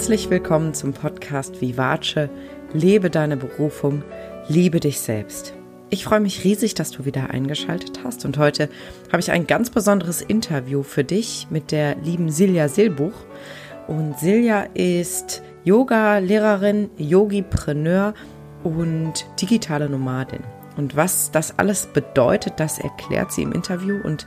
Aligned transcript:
Herzlich 0.00 0.30
willkommen 0.30 0.72
zum 0.72 0.94
Podcast 0.94 1.60
Vivace. 1.60 2.30
Lebe 2.72 3.10
deine 3.10 3.36
Berufung, 3.36 4.02
liebe 4.48 4.80
dich 4.80 4.98
selbst. 4.98 5.52
Ich 5.90 6.04
freue 6.04 6.20
mich 6.20 6.42
riesig, 6.42 6.72
dass 6.72 6.90
du 6.90 7.04
wieder 7.04 7.28
eingeschaltet 7.28 8.00
hast 8.02 8.24
und 8.24 8.38
heute 8.38 8.70
habe 9.12 9.20
ich 9.20 9.30
ein 9.30 9.46
ganz 9.46 9.68
besonderes 9.68 10.22
Interview 10.22 10.82
für 10.82 11.04
dich 11.04 11.48
mit 11.50 11.70
der 11.70 11.96
lieben 11.96 12.30
Silja 12.30 12.68
Silbuch. 12.68 13.12
Und 13.88 14.18
Silja 14.18 14.68
ist 14.72 15.42
Yoga-Lehrerin, 15.64 16.88
Yogipreneur 16.96 18.14
und 18.64 19.26
digitale 19.38 19.90
Nomadin. 19.90 20.40
Und 20.76 20.96
was 20.96 21.30
das 21.30 21.58
alles 21.58 21.86
bedeutet, 21.86 22.54
das 22.58 22.78
erklärt 22.78 23.32
sie 23.32 23.42
im 23.42 23.52
Interview 23.52 23.98
und 24.02 24.26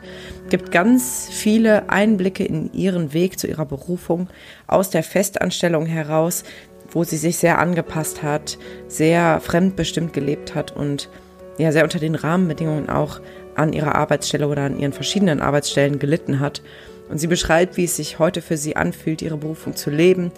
gibt 0.49 0.71
ganz 0.71 1.27
viele 1.31 1.89
Einblicke 1.89 2.43
in 2.43 2.71
ihren 2.73 3.13
Weg 3.13 3.39
zu 3.39 3.47
ihrer 3.47 3.65
Berufung 3.65 4.27
aus 4.67 4.89
der 4.89 5.03
Festanstellung 5.03 5.85
heraus, 5.85 6.43
wo 6.91 7.03
sie 7.03 7.17
sich 7.17 7.37
sehr 7.37 7.59
angepasst 7.59 8.23
hat, 8.23 8.57
sehr 8.87 9.39
fremdbestimmt 9.39 10.13
gelebt 10.13 10.53
hat 10.53 10.71
und 10.71 11.09
ja, 11.57 11.71
sehr 11.71 11.83
unter 11.83 11.99
den 11.99 12.15
Rahmenbedingungen 12.15 12.89
auch 12.89 13.21
an 13.55 13.73
ihrer 13.73 13.95
Arbeitsstelle 13.95 14.47
oder 14.47 14.63
an 14.63 14.79
ihren 14.79 14.93
verschiedenen 14.93 15.41
Arbeitsstellen 15.41 15.99
gelitten 15.99 16.39
hat. 16.39 16.61
Und 17.09 17.19
sie 17.19 17.27
beschreibt, 17.27 17.77
wie 17.77 17.83
es 17.83 17.95
sich 17.95 18.19
heute 18.19 18.41
für 18.41 18.57
sie 18.57 18.75
anfühlt, 18.75 19.21
ihre 19.21 19.37
Berufung 19.37 19.75
zu 19.75 19.89
leben, 19.89 20.31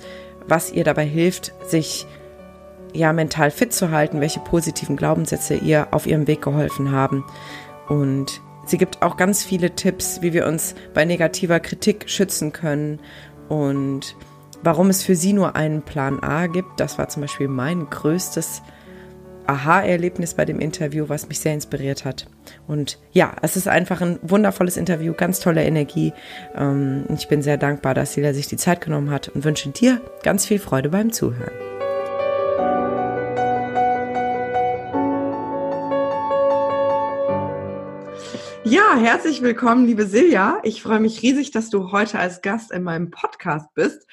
was 0.48 0.72
ihr 0.72 0.84
dabei 0.84 1.05
hilft, 1.05 1.54
sich 1.68 2.05
ja 2.95 3.13
mental 3.13 3.52
fit 3.52 3.73
zu 3.73 3.91
halten, 3.91 4.22
welche 4.22 4.40
positiven 4.40 4.95
Glaubenssätze 4.95 5.55
ihr 5.55 5.88
auf 5.91 6.08
ihrem 6.08 6.27
Weg 6.27 6.41
geholfen 6.41 6.91
haben. 6.91 7.23
Und 7.88 8.41
sie 8.66 8.77
gibt 8.77 9.01
auch 9.01 9.18
ganz 9.18 9.43
viele 9.43 9.76
Tipps, 9.76 10.21
wie 10.21 10.34
wir 10.34 10.48
uns 10.48 10.76
bei 10.93 11.05
negativer 11.05 11.60
Kritik 11.60 12.10
schützen 12.10 12.51
können 12.51 12.99
und 13.49 14.16
warum 14.63 14.90
es 14.90 15.04
für 15.04 15.16
sie 15.16 15.34
nur 15.34 15.55
einen 15.55 15.84
Plan 15.84 16.21
A 16.21 16.48
gibt. 16.48 16.79
Das 16.79 16.98
war 16.98 17.07
zum 17.10 17.21
Beispiel 17.21 17.48
mein 17.48 17.90
größtes 17.90 18.62
Aha-Erlebnis 19.48 20.34
bei 20.34 20.46
dem 20.46 20.60
Interview, 20.60 21.05
was 21.07 21.27
mich 21.27 21.40
sehr 21.40 21.54
inspiriert 21.54 22.05
hat. 22.05 22.26
Und 22.68 22.98
ja, 23.12 23.35
es 23.41 23.55
ist 23.55 23.68
einfach 23.68 24.01
ein 24.01 24.20
wundervolles 24.21 24.77
Interview, 24.77 25.13
ganz 25.13 25.40
tolle 25.40 25.63
Energie. 25.63 26.13
Ähm, 26.55 27.05
ich 27.16 27.27
bin 27.27 27.41
sehr 27.41 27.57
dankbar, 27.57 27.93
dass 27.93 28.13
Sila 28.13 28.34
sich 28.34 28.48
die 28.48 28.57
Zeit 28.57 28.82
genommen 28.82 29.12
hat 29.12 29.29
und 29.29 29.43
wünsche 29.43 29.70
dir 29.70 30.01
ganz 30.23 30.46
viel 30.46 30.60
Freude 30.60 30.90
beim 30.90 31.12
Zuhören. 31.12 31.74
Ja, 38.68 38.96
herzlich 38.98 39.44
willkommen, 39.44 39.85
liebe 39.85 40.08
Silja. 40.08 40.58
Ich 40.63 40.82
freue 40.82 40.99
mich 40.99 41.21
riesig, 41.21 41.52
dass 41.52 41.70
du 41.70 41.91
heute 41.91 42.18
als 42.18 42.41
Gast 42.41 42.72
in 42.72 42.82
meinem 42.82 43.12
Podcast 43.12 43.72
bist. 43.76 44.07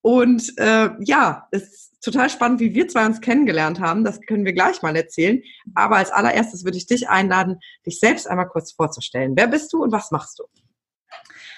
Und 0.00 0.56
äh, 0.58 0.90
ja, 1.00 1.48
es 1.50 1.62
ist 1.64 2.04
total 2.04 2.30
spannend, 2.30 2.60
wie 2.60 2.72
wir 2.72 2.86
zwei 2.86 3.04
uns 3.04 3.20
kennengelernt 3.20 3.80
haben. 3.80 4.04
Das 4.04 4.20
können 4.20 4.44
wir 4.44 4.52
gleich 4.52 4.80
mal 4.80 4.94
erzählen. 4.94 5.42
Aber 5.74 5.96
als 5.96 6.12
allererstes 6.12 6.64
würde 6.64 6.78
ich 6.78 6.86
dich 6.86 7.08
einladen, 7.08 7.58
dich 7.84 7.98
selbst 7.98 8.28
einmal 8.28 8.46
kurz 8.46 8.70
vorzustellen. 8.70 9.32
Wer 9.34 9.48
bist 9.48 9.72
du 9.72 9.82
und 9.82 9.90
was 9.90 10.12
machst 10.12 10.38
du? 10.38 10.44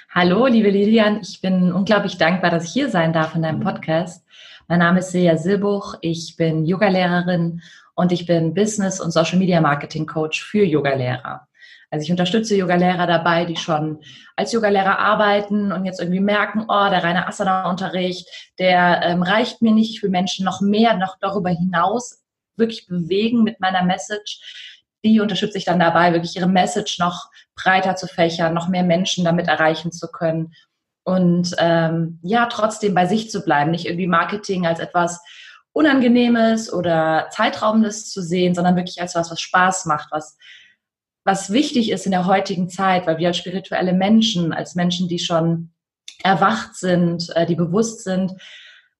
Hallo, 0.08 0.46
liebe 0.46 0.70
Lilian. 0.70 1.20
Ich 1.20 1.42
bin 1.42 1.70
unglaublich 1.70 2.16
dankbar, 2.16 2.50
dass 2.50 2.64
ich 2.64 2.72
hier 2.72 2.88
sein 2.88 3.12
darf 3.12 3.34
in 3.34 3.42
deinem 3.42 3.60
Podcast. 3.60 4.24
Mein 4.68 4.78
Name 4.78 5.00
ist 5.00 5.10
Silja 5.10 5.36
Silbuch. 5.36 5.96
Ich 6.00 6.36
bin 6.38 6.64
Yogalehrerin 6.64 7.60
und 7.94 8.10
ich 8.10 8.24
bin 8.24 8.54
Business- 8.54 9.02
und 9.02 9.10
Social 9.10 9.38
Media 9.38 9.60
Marketing 9.60 10.06
Coach 10.06 10.42
für 10.42 10.64
Yogalehrer. 10.64 11.46
Also 11.90 12.04
ich 12.04 12.10
unterstütze 12.10 12.54
Yogalehrer 12.54 13.06
dabei, 13.06 13.44
die 13.44 13.56
schon 13.56 14.00
als 14.36 14.52
Yogalehrer 14.52 14.98
arbeiten 14.98 15.72
und 15.72 15.84
jetzt 15.84 16.00
irgendwie 16.00 16.20
merken, 16.20 16.64
oh, 16.68 16.88
der 16.90 17.02
reine 17.02 17.26
Asana-Unterricht, 17.26 18.28
der 18.58 19.00
ähm, 19.02 19.22
reicht 19.22 19.62
mir 19.62 19.72
nicht. 19.72 19.96
Ich 19.96 20.02
will 20.02 20.10
Menschen 20.10 20.44
noch 20.44 20.60
mehr, 20.60 20.96
noch 20.96 21.16
darüber 21.18 21.50
hinaus 21.50 22.22
wirklich 22.56 22.86
bewegen 22.86 23.42
mit 23.42 23.60
meiner 23.60 23.84
Message. 23.84 24.84
Die 25.04 25.20
unterstütze 25.20 25.58
ich 25.58 25.64
dann 25.64 25.78
dabei, 25.78 26.12
wirklich 26.12 26.36
ihre 26.36 26.48
Message 26.48 26.98
noch 26.98 27.30
breiter 27.54 27.96
zu 27.96 28.06
fächern, 28.06 28.52
noch 28.52 28.68
mehr 28.68 28.82
Menschen 28.82 29.24
damit 29.24 29.48
erreichen 29.48 29.92
zu 29.92 30.08
können. 30.08 30.52
Und 31.04 31.54
ähm, 31.58 32.18
ja, 32.22 32.46
trotzdem 32.46 32.94
bei 32.94 33.06
sich 33.06 33.30
zu 33.30 33.42
bleiben, 33.42 33.70
nicht 33.70 33.86
irgendwie 33.86 34.06
Marketing 34.06 34.66
als 34.66 34.80
etwas 34.80 35.20
Unangenehmes 35.72 36.70
oder 36.72 37.28
Zeitraubendes 37.30 38.10
zu 38.10 38.20
sehen, 38.20 38.54
sondern 38.54 38.76
wirklich 38.76 39.00
als 39.00 39.14
was, 39.14 39.30
was 39.30 39.40
Spaß 39.40 39.86
macht, 39.86 40.08
was 40.10 40.36
was 41.24 41.52
wichtig 41.52 41.90
ist 41.90 42.06
in 42.06 42.12
der 42.12 42.26
heutigen 42.26 42.68
Zeit, 42.68 43.06
weil 43.06 43.18
wir 43.18 43.28
als 43.28 43.36
spirituelle 43.36 43.92
Menschen, 43.92 44.52
als 44.52 44.74
Menschen, 44.74 45.08
die 45.08 45.18
schon 45.18 45.70
erwacht 46.22 46.74
sind, 46.74 47.28
äh, 47.34 47.46
die 47.46 47.54
bewusst 47.54 48.04
sind, 48.04 48.32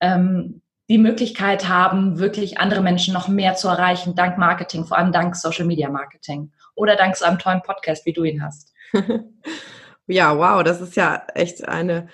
ähm, 0.01 0.63
die 0.89 0.99
Möglichkeit 0.99 1.69
haben, 1.69 2.19
wirklich 2.19 2.59
andere 2.59 2.81
Menschen 2.81 3.13
noch 3.13 3.29
mehr 3.29 3.55
zu 3.55 3.69
erreichen, 3.69 4.15
dank 4.15 4.39
Marketing, 4.39 4.87
vor 4.87 4.97
allem 4.97 5.13
dank 5.13 5.37
Social 5.37 5.67
Media 5.67 5.91
Marketing 5.91 6.51
oder 6.75 6.97
dank 6.97 7.17
so 7.17 7.25
einem 7.25 7.39
tollen 7.39 7.63
Podcast, 7.63 8.07
wie 8.07 8.13
du 8.13 8.25
ihn 8.25 8.43
hast. 8.43 8.73
ja, 10.07 10.37
wow, 10.37 10.63
das 10.63 10.81
ist 10.81 10.97
ja 10.97 11.23
echt 11.35 11.67
eine 11.69 12.09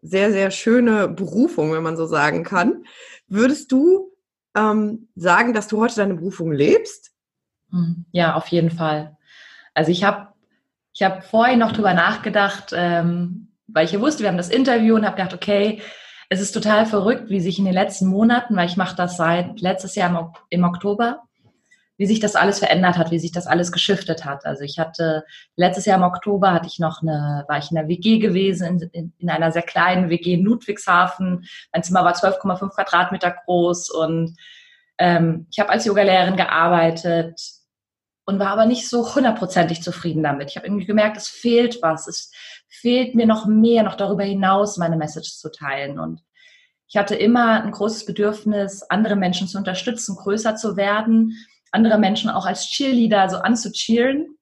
sehr, 0.00 0.32
sehr 0.32 0.50
schöne 0.50 1.08
Berufung, 1.08 1.72
wenn 1.72 1.82
man 1.82 1.96
so 1.96 2.06
sagen 2.06 2.44
kann. 2.44 2.84
Würdest 3.26 3.72
du 3.72 4.12
ähm, 4.56 5.08
sagen, 5.14 5.52
dass 5.52 5.68
du 5.68 5.78
heute 5.78 5.96
deine 5.96 6.14
Berufung 6.14 6.52
lebst? 6.52 7.12
Hm, 7.70 8.06
ja, 8.12 8.34
auf 8.36 8.46
jeden 8.48 8.70
Fall. 8.70 9.17
Also 9.78 9.92
ich 9.92 10.02
habe 10.02 10.26
ich 10.92 11.04
hab 11.04 11.24
vorhin 11.24 11.60
noch 11.60 11.70
drüber 11.70 11.94
nachgedacht, 11.94 12.72
ähm, 12.74 13.52
weil 13.68 13.84
ich 13.84 13.92
ja 13.92 14.00
wusste, 14.00 14.24
wir 14.24 14.28
haben 14.28 14.36
das 14.36 14.48
Interview 14.48 14.96
und 14.96 15.06
habe 15.06 15.14
gedacht, 15.14 15.34
okay, 15.34 15.80
es 16.28 16.40
ist 16.40 16.50
total 16.50 16.84
verrückt, 16.84 17.30
wie 17.30 17.38
sich 17.38 17.60
in 17.60 17.64
den 17.64 17.74
letzten 17.74 18.08
Monaten, 18.08 18.56
weil 18.56 18.66
ich 18.66 18.76
mache 18.76 18.96
das 18.96 19.16
seit 19.16 19.60
letztes 19.60 19.94
Jahr 19.94 20.10
im, 20.10 20.32
im 20.50 20.64
Oktober, 20.64 21.22
wie 21.96 22.06
sich 22.06 22.18
das 22.18 22.34
alles 22.34 22.58
verändert 22.58 22.98
hat, 22.98 23.12
wie 23.12 23.20
sich 23.20 23.30
das 23.30 23.46
alles 23.46 23.70
geschiftet 23.70 24.24
hat. 24.24 24.44
Also 24.46 24.64
ich 24.64 24.80
hatte 24.80 25.22
letztes 25.54 25.86
Jahr 25.86 25.98
im 25.98 26.02
Oktober 26.02 26.52
hatte 26.52 26.66
ich 26.66 26.80
noch 26.80 27.00
eine, 27.02 27.44
war 27.46 27.58
ich 27.58 27.70
in 27.70 27.78
einer 27.78 27.86
WG 27.86 28.18
gewesen, 28.18 28.66
in, 28.66 28.90
in, 28.90 29.12
in 29.18 29.30
einer 29.30 29.52
sehr 29.52 29.62
kleinen 29.62 30.10
WG 30.10 30.34
in 30.34 30.42
Ludwigshafen. 30.44 31.44
Mein 31.72 31.84
Zimmer 31.84 32.04
war 32.04 32.16
12,5 32.16 32.74
Quadratmeter 32.74 33.30
groß 33.44 33.90
und 33.90 34.34
ähm, 34.98 35.46
ich 35.52 35.60
habe 35.60 35.70
als 35.70 35.84
Yogalehrerin 35.84 36.36
gearbeitet, 36.36 37.57
und 38.28 38.38
war 38.38 38.48
aber 38.48 38.66
nicht 38.66 38.86
so 38.90 39.14
hundertprozentig 39.14 39.82
zufrieden 39.82 40.22
damit. 40.22 40.50
Ich 40.50 40.56
habe 40.58 40.66
irgendwie 40.66 40.84
gemerkt, 40.84 41.16
es 41.16 41.28
fehlt 41.28 41.78
was. 41.80 42.06
Es 42.06 42.30
fehlt 42.68 43.14
mir 43.14 43.24
noch 43.24 43.46
mehr, 43.46 43.82
noch 43.82 43.94
darüber 43.94 44.22
hinaus 44.22 44.76
meine 44.76 44.98
Message 44.98 45.38
zu 45.38 45.50
teilen. 45.50 45.98
Und 45.98 46.20
ich 46.88 46.98
hatte 46.98 47.14
immer 47.14 47.62
ein 47.62 47.70
großes 47.70 48.04
Bedürfnis, 48.04 48.82
andere 48.82 49.16
Menschen 49.16 49.48
zu 49.48 49.56
unterstützen, 49.56 50.14
größer 50.14 50.56
zu 50.56 50.76
werden, 50.76 51.38
andere 51.72 51.96
Menschen 51.96 52.28
auch 52.28 52.44
als 52.44 52.66
Cheerleader 52.66 53.30
so 53.30 53.38
anzucheeren. 53.38 54.36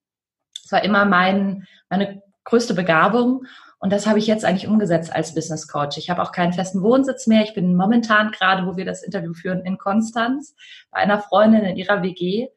Das 0.64 0.72
war 0.72 0.82
immer 0.82 1.04
mein, 1.04 1.68
meine 1.88 2.24
größte 2.42 2.74
Begabung. 2.74 3.46
Und 3.78 3.92
das 3.92 4.08
habe 4.08 4.18
ich 4.18 4.26
jetzt 4.26 4.44
eigentlich 4.44 4.66
umgesetzt 4.66 5.14
als 5.14 5.32
Business 5.32 5.68
Coach. 5.68 5.96
Ich 5.96 6.10
habe 6.10 6.22
auch 6.22 6.32
keinen 6.32 6.54
festen 6.54 6.82
Wohnsitz 6.82 7.28
mehr. 7.28 7.44
Ich 7.44 7.54
bin 7.54 7.76
momentan 7.76 8.32
gerade, 8.32 8.66
wo 8.66 8.76
wir 8.76 8.84
das 8.84 9.04
Interview 9.04 9.32
führen, 9.32 9.64
in 9.64 9.78
Konstanz 9.78 10.56
bei 10.90 10.98
einer 10.98 11.20
Freundin 11.20 11.62
in 11.62 11.76
ihrer 11.76 12.02
WG 12.02 12.48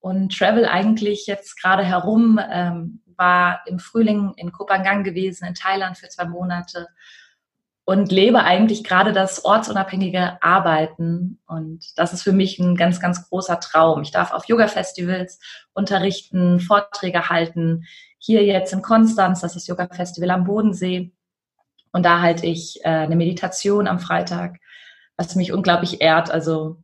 und 0.00 0.36
travel 0.36 0.66
eigentlich 0.66 1.26
jetzt 1.26 1.60
gerade 1.60 1.84
herum, 1.84 2.40
ähm, 2.50 3.02
war 3.16 3.60
im 3.66 3.78
Frühling 3.78 4.32
in 4.36 4.50
Kopangang 4.50 5.04
gewesen, 5.04 5.46
in 5.46 5.54
Thailand 5.54 5.98
für 5.98 6.08
zwei 6.08 6.24
Monate 6.24 6.88
und 7.84 8.12
lebe 8.12 8.44
eigentlich 8.44 8.84
gerade 8.84 9.12
das 9.12 9.44
ortsunabhängige 9.44 10.42
Arbeiten. 10.42 11.40
Und 11.46 11.98
das 11.98 12.12
ist 12.12 12.22
für 12.22 12.32
mich 12.32 12.58
ein 12.58 12.76
ganz, 12.76 13.00
ganz 13.00 13.28
großer 13.28 13.58
Traum. 13.58 14.02
Ich 14.02 14.12
darf 14.12 14.32
auf 14.32 14.46
Yoga-Festivals 14.46 15.40
unterrichten, 15.72 16.60
Vorträge 16.60 17.28
halten. 17.28 17.84
Hier 18.18 18.44
jetzt 18.44 18.72
in 18.72 18.82
Konstanz, 18.82 19.40
das 19.40 19.56
ist 19.56 19.66
Yoga-Festival 19.66 20.30
am 20.30 20.44
Bodensee. 20.44 21.12
Und 21.92 22.04
da 22.04 22.20
halte 22.20 22.46
ich 22.46 22.78
äh, 22.84 22.88
eine 22.88 23.16
Meditation 23.16 23.88
am 23.88 23.98
Freitag, 23.98 24.58
was 25.16 25.34
mich 25.34 25.52
unglaublich 25.52 26.00
ehrt. 26.00 26.30
Also 26.30 26.76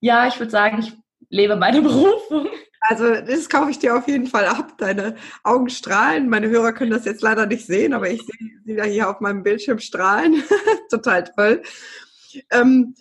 ja, 0.00 0.26
ich 0.26 0.38
würde 0.38 0.50
sagen, 0.50 0.80
ich 0.80 0.92
lebe 1.30 1.56
meine 1.56 1.80
Berufung. 1.82 2.48
Also 2.90 3.14
das 3.14 3.48
kaufe 3.48 3.70
ich 3.70 3.78
dir 3.78 3.96
auf 3.96 4.08
jeden 4.08 4.26
Fall 4.26 4.46
ab. 4.46 4.76
Deine 4.78 5.14
Augen 5.44 5.70
strahlen. 5.70 6.28
Meine 6.28 6.48
Hörer 6.48 6.72
können 6.72 6.90
das 6.90 7.04
jetzt 7.04 7.22
leider 7.22 7.46
nicht 7.46 7.64
sehen, 7.64 7.92
aber 7.92 8.10
ich 8.10 8.20
sehe 8.20 8.50
sie 8.64 8.74
da 8.74 8.82
hier 8.82 9.08
auf 9.08 9.20
meinem 9.20 9.44
Bildschirm 9.44 9.78
strahlen. 9.78 10.42
Total 10.90 11.22
toll. 11.22 11.62
Ähm, 12.50 12.96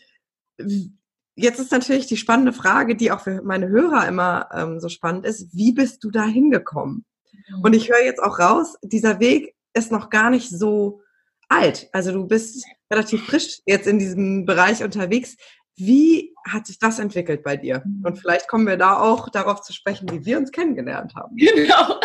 jetzt 1.35 1.59
ist 1.59 1.71
natürlich 1.71 2.05
die 2.05 2.17
spannende 2.17 2.53
Frage, 2.53 2.95
die 2.95 3.11
auch 3.11 3.21
für 3.21 3.41
meine 3.41 3.67
Hörer 3.69 4.07
immer 4.07 4.49
ähm, 4.53 4.79
so 4.79 4.89
spannend 4.89 5.25
ist. 5.25 5.57
Wie 5.57 5.71
bist 5.71 6.03
du 6.03 6.11
da 6.11 6.23
hingekommen? 6.23 7.03
Mhm. 7.49 7.61
Und 7.63 7.73
ich 7.73 7.89
höre 7.89 8.05
jetzt 8.05 8.21
auch 8.21 8.37
raus, 8.37 8.75
dieser 8.83 9.19
Weg 9.19 9.55
ist 9.73 9.91
noch 9.91 10.11
gar 10.11 10.29
nicht 10.29 10.51
so 10.51 11.01
alt. 11.47 11.89
Also 11.93 12.11
du 12.11 12.27
bist 12.27 12.63
relativ 12.91 13.25
frisch 13.25 13.61
jetzt 13.65 13.87
in 13.87 13.97
diesem 13.97 14.45
Bereich 14.45 14.83
unterwegs. 14.83 15.35
Wie 15.75 16.28
hat 16.47 16.67
sich 16.67 16.79
das 16.79 16.99
entwickelt 16.99 17.43
bei 17.43 17.57
dir? 17.57 17.83
Mhm. 17.85 18.05
Und 18.05 18.17
vielleicht 18.17 18.47
kommen 18.47 18.67
wir 18.67 18.77
da 18.77 18.99
auch 18.99 19.29
darauf 19.29 19.61
zu 19.61 19.73
sprechen, 19.73 20.09
wie 20.11 20.25
wir 20.25 20.37
uns 20.37 20.51
kennengelernt 20.51 21.15
haben. 21.15 21.35
Genau. 21.55 21.99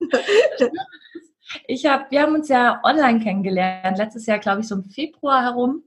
Ich 1.68 1.86
habe, 1.86 2.06
wir 2.10 2.22
haben 2.22 2.34
uns 2.34 2.48
ja 2.48 2.80
online 2.82 3.20
kennengelernt, 3.20 3.98
letztes 3.98 4.26
Jahr, 4.26 4.40
glaube 4.40 4.60
ich, 4.60 4.68
so 4.68 4.74
im 4.74 4.84
Februar 4.84 5.42
herum. 5.42 5.84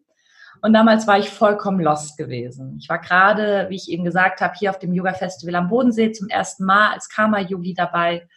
Und 0.62 0.74
damals 0.74 1.06
war 1.06 1.20
ich 1.20 1.30
vollkommen 1.30 1.82
lost 1.82 2.18
gewesen. 2.18 2.78
Ich 2.80 2.90
war 2.90 3.00
gerade, 3.00 3.68
wie 3.70 3.76
ich 3.76 3.90
eben 3.90 4.04
gesagt 4.04 4.42
habe, 4.42 4.56
hier 4.58 4.70
auf 4.70 4.80
dem 4.80 4.94
Yoga 4.94 5.14
Festival 5.14 5.56
am 5.56 5.70
Bodensee 5.70 6.12
zum 6.12 6.30
ersten 6.30 6.66
Mal 6.66 6.92
als 6.94 7.10
Karma 7.10 7.40
Yogi 7.40 7.74
dabei. 7.74 8.28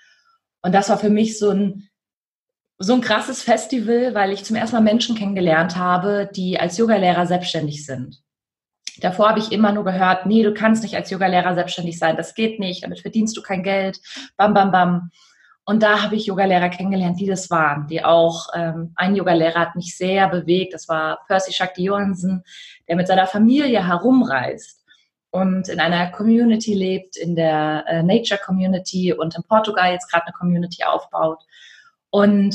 Und 0.63 0.75
das 0.75 0.89
war 0.89 0.99
für 0.99 1.11
mich 1.11 1.39
so 1.39 1.51
ein 1.51 1.89
so 2.79 2.95
ein 2.95 3.01
krasses 3.01 3.43
Festival, 3.43 4.15
weil 4.15 4.33
ich 4.33 4.45
zum 4.45 4.57
ersten 4.57 4.77
Mal 4.77 4.83
Menschen 4.83 5.17
kennengelernt 5.17 5.77
habe, 5.77 6.29
die 6.35 6.59
als 6.59 6.79
Yogalehrer 6.79 7.27
selbstständig 7.27 7.87
sind. 7.87 8.22
Davor 9.01 9.29
habe 9.31 9.39
ich 9.39 9.53
immer 9.53 9.73
nur 9.73 9.85
gehört, 9.85 10.27
nee, 10.27 10.43
du 10.43 10.53
kannst 10.53 10.83
nicht 10.83 10.97
als 10.97 11.11
Yogalehrer 11.11 11.55
selbstständig 11.55 11.99
sein, 11.99 12.17
das 12.17 12.35
geht 12.35 12.61
nicht, 12.61 12.85
damit 12.85 13.01
verdienst 13.01 13.37
du 13.37 13.43
kein 13.43 13.63
Geld, 13.63 14.01
bam, 14.37 14.55
bam, 14.55 14.71
bam. 14.71 15.11
Und 15.65 15.83
da 15.83 16.03
habe 16.03 16.17
ich 16.17 16.27
Yogalehrer 16.27 16.71
kennengelernt, 16.71 17.21
die 17.21 17.27
das 17.27 17.49
waren, 17.49 17.87
die 17.87 18.05
auch, 18.05 18.49
ähm, 18.55 18.93
ein 18.97 19.15
Yogalehrer 19.15 19.61
hat 19.61 19.77
mich 19.77 19.97
sehr 19.97 20.29
bewegt, 20.29 20.75
das 20.75 20.89
war 20.89 21.21
Percy 21.27 21.53
Shakti 21.53 21.85
Johansen, 21.85 22.43
der 22.89 22.97
mit 22.97 23.07
seiner 23.07 23.27
Familie 23.27 23.87
herumreist 23.87 24.85
und 25.31 25.69
in 25.69 25.81
einer 25.81 26.11
Community 26.11 26.75
lebt, 26.75 27.17
in 27.17 27.37
der 27.37 27.85
äh, 27.87 28.03
Nature 28.03 28.41
Community 28.45 29.13
und 29.13 29.35
in 29.37 29.43
Portugal 29.45 29.93
jetzt 29.93 30.11
gerade 30.11 30.27
eine 30.27 30.35
Community 30.35 30.85
aufbaut. 30.85 31.39
Und 32.11 32.55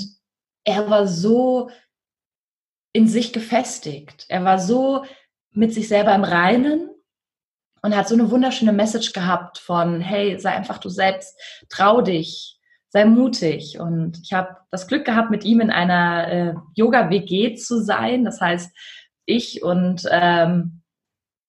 er 0.63 0.89
war 0.89 1.07
so 1.07 1.71
in 2.91 3.07
sich 3.07 3.33
gefestigt. 3.33 4.25
Er 4.27 4.43
war 4.43 4.59
so 4.59 5.05
mit 5.51 5.73
sich 5.73 5.87
selber 5.87 6.13
im 6.13 6.23
Reinen 6.23 6.89
und 7.81 7.95
hat 7.95 8.07
so 8.07 8.15
eine 8.15 8.29
wunderschöne 8.31 8.73
Message 8.73 9.13
gehabt 9.13 9.57
von, 9.57 10.01
hey, 10.01 10.39
sei 10.39 10.51
einfach 10.51 10.77
du 10.77 10.89
selbst, 10.89 11.39
trau 11.69 12.01
dich, 12.01 12.59
sei 12.89 13.05
mutig. 13.05 13.79
Und 13.79 14.19
ich 14.23 14.33
habe 14.33 14.57
das 14.71 14.87
Glück 14.87 15.05
gehabt, 15.05 15.31
mit 15.31 15.43
ihm 15.43 15.61
in 15.61 15.71
einer 15.71 16.27
äh, 16.27 16.53
Yoga-WG 16.75 17.55
zu 17.55 17.81
sein. 17.81 18.25
Das 18.25 18.41
heißt, 18.41 18.71
ich 19.25 19.63
und 19.63 20.07
ähm, 20.09 20.81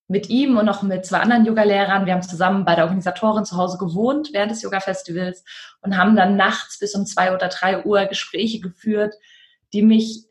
mit 0.09 0.31
ihm 0.31 0.57
und 0.57 0.65
noch 0.65 0.83
mit 0.83 1.05
zwei 1.05 1.19
anderen 1.19 1.45
Yogalehrern. 1.45 2.07
Wir 2.07 2.15
haben 2.15 2.23
zusammen 2.23 2.65
bei 2.65 2.75
der 2.75 2.85
Organisatorin 2.85 3.45
zu 3.45 3.57
Hause 3.57 3.77
gewohnt 3.77 4.31
während 4.33 4.51
des 4.51 4.63
Yoga-Festivals 4.63 5.45
und 5.83 5.97
haben 5.97 6.17
dann 6.17 6.37
nachts 6.37 6.79
bis 6.79 6.95
um 6.95 7.05
zwei 7.05 7.35
oder 7.35 7.49
drei 7.49 7.85
Uhr 7.85 8.07
Gespräche 8.07 8.61
geführt, 8.61 9.15
die 9.75 9.83
mich 9.83 10.28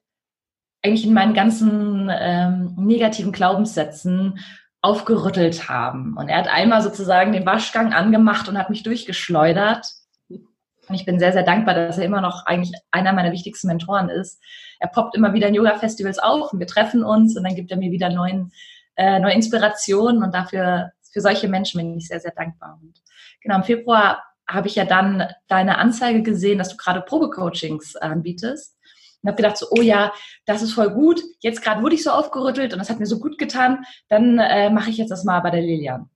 eigentlich 0.88 1.06
in 1.06 1.14
meinen 1.14 1.34
ganzen 1.34 2.10
ähm, 2.12 2.76
negativen 2.78 3.32
Glaubenssätzen 3.32 4.40
aufgerüttelt 4.82 5.70
haben. 5.70 6.16
Und 6.18 6.30
er 6.30 6.38
hat 6.38 6.48
einmal 6.48 6.82
sozusagen 6.82 7.34
den 7.34 7.46
Waschgang 7.46 7.94
angemacht 7.94 8.48
und 8.48 8.58
hat 8.58 8.70
mich 8.70 8.84
durchgeschleudert. 8.84 9.86
Und 10.30 10.96
ich 10.96 11.06
bin 11.06 11.20
sehr, 11.20 11.34
sehr 11.34 11.44
dankbar, 11.44 11.76
dass 11.76 11.98
er 11.98 12.06
immer 12.06 12.22
noch 12.22 12.46
eigentlich 12.46 12.74
einer 12.92 13.12
meiner 13.12 13.34
wichtigsten 13.34 13.68
Mentoren 13.68 14.10
ist. 14.10 14.42
Er 14.80 14.88
poppt 14.88 15.16
immer 15.16 15.34
wieder 15.34 15.48
in 15.50 15.56
Yoga-Festivals 15.56 16.20
auf 16.20 16.54
und 16.54 16.60
wir 16.60 16.68
treffen 16.68 17.04
uns 17.04 17.36
und 17.36 17.44
dann 17.44 17.56
gibt 17.56 17.72
er 17.72 17.78
mir 17.78 17.92
wieder 17.92 18.10
neuen 18.10 18.52
äh, 18.98 19.20
neue 19.20 19.34
Inspirationen 19.34 20.24
und 20.24 20.34
dafür, 20.34 20.92
für 21.14 21.22
solche 21.22 21.48
Menschen 21.48 21.78
bin 21.78 21.98
ich 21.98 22.08
sehr, 22.08 22.20
sehr 22.20 22.32
dankbar. 22.32 22.80
Und 22.82 23.02
genau, 23.42 23.58
im 23.58 23.64
Februar 23.64 24.24
habe 24.48 24.68
ich 24.68 24.76
ja 24.76 24.86
dann 24.86 25.28
deine 25.48 25.78
Anzeige 25.78 26.24
gesehen, 26.24 26.58
dass 26.58 26.70
du 26.70 26.78
gerade 26.78 27.02
Probecoachings 27.02 27.96
anbietest. 27.96 28.77
Und 29.22 29.30
habe 29.30 29.38
gedacht, 29.38 29.58
so, 29.58 29.68
oh 29.72 29.82
ja, 29.82 30.14
das 30.46 30.62
ist 30.62 30.74
voll 30.74 30.92
gut. 30.92 31.22
Jetzt 31.40 31.62
gerade 31.62 31.82
wurde 31.82 31.96
ich 31.96 32.04
so 32.04 32.12
aufgerüttelt 32.12 32.74
und 32.74 32.80
das 32.80 32.90
hat 32.90 33.00
mir 33.00 33.06
so 33.06 33.20
gut 33.20 33.38
getan. 33.38 33.84
Dann 34.10 34.40
äh, 34.40 34.70
mache 34.70 34.90
ich 34.90 34.98
jetzt 34.98 35.10
das 35.10 35.24
mal 35.24 35.40
bei 35.40 35.50
der 35.50 35.62
Lilian. 35.62 36.10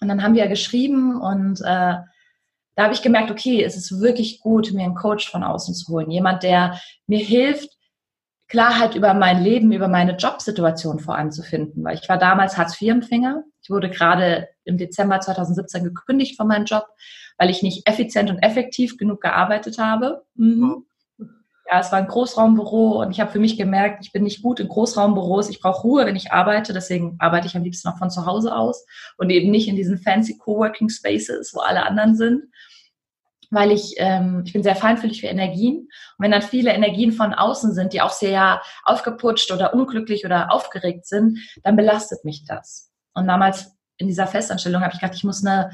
Und 0.00 0.08
dann 0.08 0.22
haben 0.22 0.34
wir 0.34 0.46
geschrieben 0.48 1.20
und 1.20 1.60
äh, 1.60 1.94
da 2.76 2.82
habe 2.82 2.92
ich 2.92 3.00
gemerkt, 3.00 3.30
okay, 3.30 3.64
es 3.64 3.76
ist 3.76 4.00
wirklich 4.00 4.40
gut, 4.40 4.72
mir 4.72 4.84
einen 4.84 4.94
Coach 4.94 5.30
von 5.30 5.42
außen 5.42 5.74
zu 5.74 5.92
holen. 5.92 6.10
Jemand, 6.10 6.42
der 6.42 6.78
mir 7.06 7.18
hilft, 7.18 7.70
Klarheit 8.48 8.94
über 8.94 9.14
mein 9.14 9.42
Leben, 9.42 9.72
über 9.72 9.88
meine 9.88 10.16
Jobsituation 10.16 11.00
voranzufinden, 11.00 11.82
weil 11.82 11.98
ich 11.98 12.08
war 12.08 12.18
damals 12.18 12.56
Hartz-IV-Empfänger. 12.56 13.42
Ich 13.62 13.70
wurde 13.70 13.90
gerade 13.90 14.48
im 14.64 14.78
Dezember 14.78 15.20
2017 15.20 15.82
gekündigt 15.84 16.36
von 16.36 16.46
meinem 16.46 16.66
Job, 16.66 16.86
weil 17.38 17.50
ich 17.50 17.62
nicht 17.62 17.88
effizient 17.88 18.30
und 18.30 18.38
effektiv 18.38 18.98
genug 18.98 19.20
gearbeitet 19.20 19.78
habe. 19.78 20.24
Mhm. 20.34 20.84
Ja, 21.68 21.80
es 21.80 21.90
war 21.90 21.98
ein 21.98 22.06
Großraumbüro 22.06 23.00
und 23.02 23.10
ich 23.10 23.18
habe 23.18 23.32
für 23.32 23.40
mich 23.40 23.56
gemerkt, 23.56 24.04
ich 24.04 24.12
bin 24.12 24.22
nicht 24.22 24.40
gut 24.40 24.60
in 24.60 24.68
Großraumbüros. 24.68 25.48
Ich 25.48 25.60
brauche 25.60 25.82
Ruhe, 25.82 26.06
wenn 26.06 26.14
ich 26.14 26.32
arbeite. 26.32 26.72
Deswegen 26.72 27.16
arbeite 27.18 27.48
ich 27.48 27.56
am 27.56 27.64
liebsten 27.64 27.88
noch 27.88 27.98
von 27.98 28.10
zu 28.10 28.24
Hause 28.24 28.54
aus 28.54 28.86
und 29.16 29.30
eben 29.30 29.50
nicht 29.50 29.66
in 29.66 29.74
diesen 29.74 29.98
fancy 29.98 30.38
Coworking 30.38 30.88
Spaces, 30.88 31.52
wo 31.54 31.60
alle 31.60 31.84
anderen 31.84 32.14
sind 32.16 32.44
weil 33.50 33.70
ich, 33.70 33.94
ähm, 33.98 34.42
ich 34.44 34.52
bin 34.52 34.62
sehr 34.62 34.76
feinfühlig 34.76 35.20
für 35.20 35.28
Energien. 35.28 35.78
Und 35.78 35.90
wenn 36.18 36.30
dann 36.30 36.42
viele 36.42 36.72
Energien 36.72 37.12
von 37.12 37.34
außen 37.34 37.74
sind, 37.74 37.92
die 37.92 38.00
auch 38.00 38.10
sehr 38.10 38.60
aufgeputscht 38.84 39.52
oder 39.52 39.74
unglücklich 39.74 40.24
oder 40.24 40.52
aufgeregt 40.52 41.06
sind, 41.06 41.38
dann 41.62 41.76
belastet 41.76 42.24
mich 42.24 42.44
das. 42.44 42.90
Und 43.14 43.26
damals 43.26 43.72
in 43.98 44.08
dieser 44.08 44.26
Festanstellung 44.26 44.82
habe 44.82 44.92
ich 44.92 45.00
gedacht, 45.00 45.16
ich 45.16 45.24
muss 45.24 45.44
eine 45.44 45.70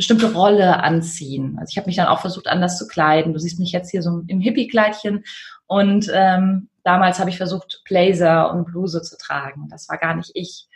bestimmte 0.00 0.32
Rolle 0.32 0.82
anziehen. 0.82 1.58
Also 1.60 1.70
ich 1.70 1.76
habe 1.76 1.86
mich 1.86 1.96
dann 1.96 2.06
auch 2.06 2.20
versucht, 2.20 2.48
anders 2.48 2.78
zu 2.78 2.88
kleiden. 2.88 3.34
Du 3.34 3.38
siehst 3.38 3.58
mich 3.58 3.70
jetzt 3.70 3.90
hier 3.90 4.00
so 4.00 4.22
im 4.26 4.40
Hippie-Kleidchen. 4.40 5.24
Und 5.66 6.10
ähm, 6.14 6.70
damals 6.84 7.18
habe 7.18 7.28
ich 7.28 7.36
versucht, 7.36 7.82
Blazer 7.84 8.50
und 8.50 8.64
Bluse 8.64 9.02
zu 9.02 9.18
tragen. 9.18 9.68
Das 9.68 9.90
war 9.90 9.98
gar 9.98 10.14
nicht 10.14 10.30
ich. 10.32 10.68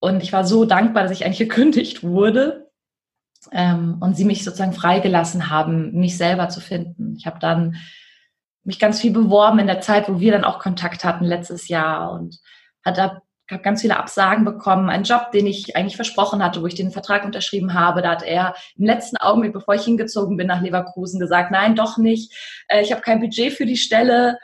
Und 0.00 0.22
ich 0.22 0.32
war 0.32 0.46
so 0.46 0.64
dankbar, 0.64 1.02
dass 1.02 1.12
ich 1.12 1.26
eigentlich 1.26 1.38
gekündigt 1.38 2.02
wurde, 2.02 2.70
ähm, 3.50 3.96
und 4.00 4.16
sie 4.16 4.24
mich 4.24 4.44
sozusagen 4.44 4.72
freigelassen 4.72 5.50
haben, 5.50 5.92
mich 5.92 6.16
selber 6.16 6.48
zu 6.48 6.60
finden. 6.60 7.16
Ich 7.18 7.26
habe 7.26 7.40
dann 7.40 7.76
mich 8.64 8.78
ganz 8.78 9.00
viel 9.00 9.12
beworben 9.12 9.58
in 9.58 9.66
der 9.66 9.80
Zeit, 9.80 10.08
wo 10.08 10.20
wir 10.20 10.32
dann 10.32 10.44
auch 10.44 10.60
Kontakt 10.60 11.04
hatten 11.04 11.24
letztes 11.24 11.68
Jahr 11.68 12.12
und 12.12 12.38
hatte 12.84 13.20
habe 13.52 13.62
ganz 13.62 13.82
viele 13.82 13.98
Absagen 13.98 14.44
bekommen. 14.44 14.88
Ein 14.88 15.04
Job, 15.04 15.30
den 15.32 15.46
ich 15.46 15.76
eigentlich 15.76 15.96
versprochen 15.96 16.42
hatte, 16.42 16.62
wo 16.62 16.66
ich 16.66 16.74
den 16.74 16.90
Vertrag 16.90 17.24
unterschrieben 17.24 17.74
habe, 17.74 18.02
da 18.02 18.10
hat 18.10 18.22
er 18.22 18.54
im 18.76 18.86
letzten 18.86 19.16
Augenblick, 19.16 19.52
bevor 19.52 19.74
ich 19.74 19.84
hingezogen 19.84 20.36
bin 20.36 20.46
nach 20.46 20.62
Leverkusen, 20.62 21.20
gesagt, 21.20 21.50
nein, 21.50 21.74
doch 21.74 21.98
nicht. 21.98 22.32
Äh, 22.68 22.82
ich 22.82 22.92
habe 22.92 23.02
kein 23.02 23.20
Budget 23.20 23.52
für 23.52 23.66
die 23.66 23.76
Stelle. 23.76 24.38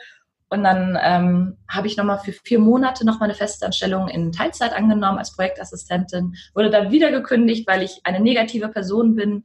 Und 0.50 0.64
dann 0.64 0.98
ähm, 1.02 1.58
habe 1.68 1.86
ich 1.88 1.96
nochmal 1.96 2.20
für 2.20 2.32
vier 2.32 2.58
Monate 2.58 3.04
nochmal 3.04 3.28
eine 3.28 3.36
Festanstellung 3.36 4.08
in 4.08 4.32
Teilzeit 4.32 4.72
angenommen 4.72 5.18
als 5.18 5.34
Projektassistentin, 5.34 6.34
wurde 6.54 6.70
dann 6.70 6.90
wieder 6.90 7.10
gekündigt, 7.10 7.68
weil 7.68 7.82
ich 7.82 8.00
eine 8.04 8.20
negative 8.20 8.68
Person 8.68 9.14
bin. 9.14 9.44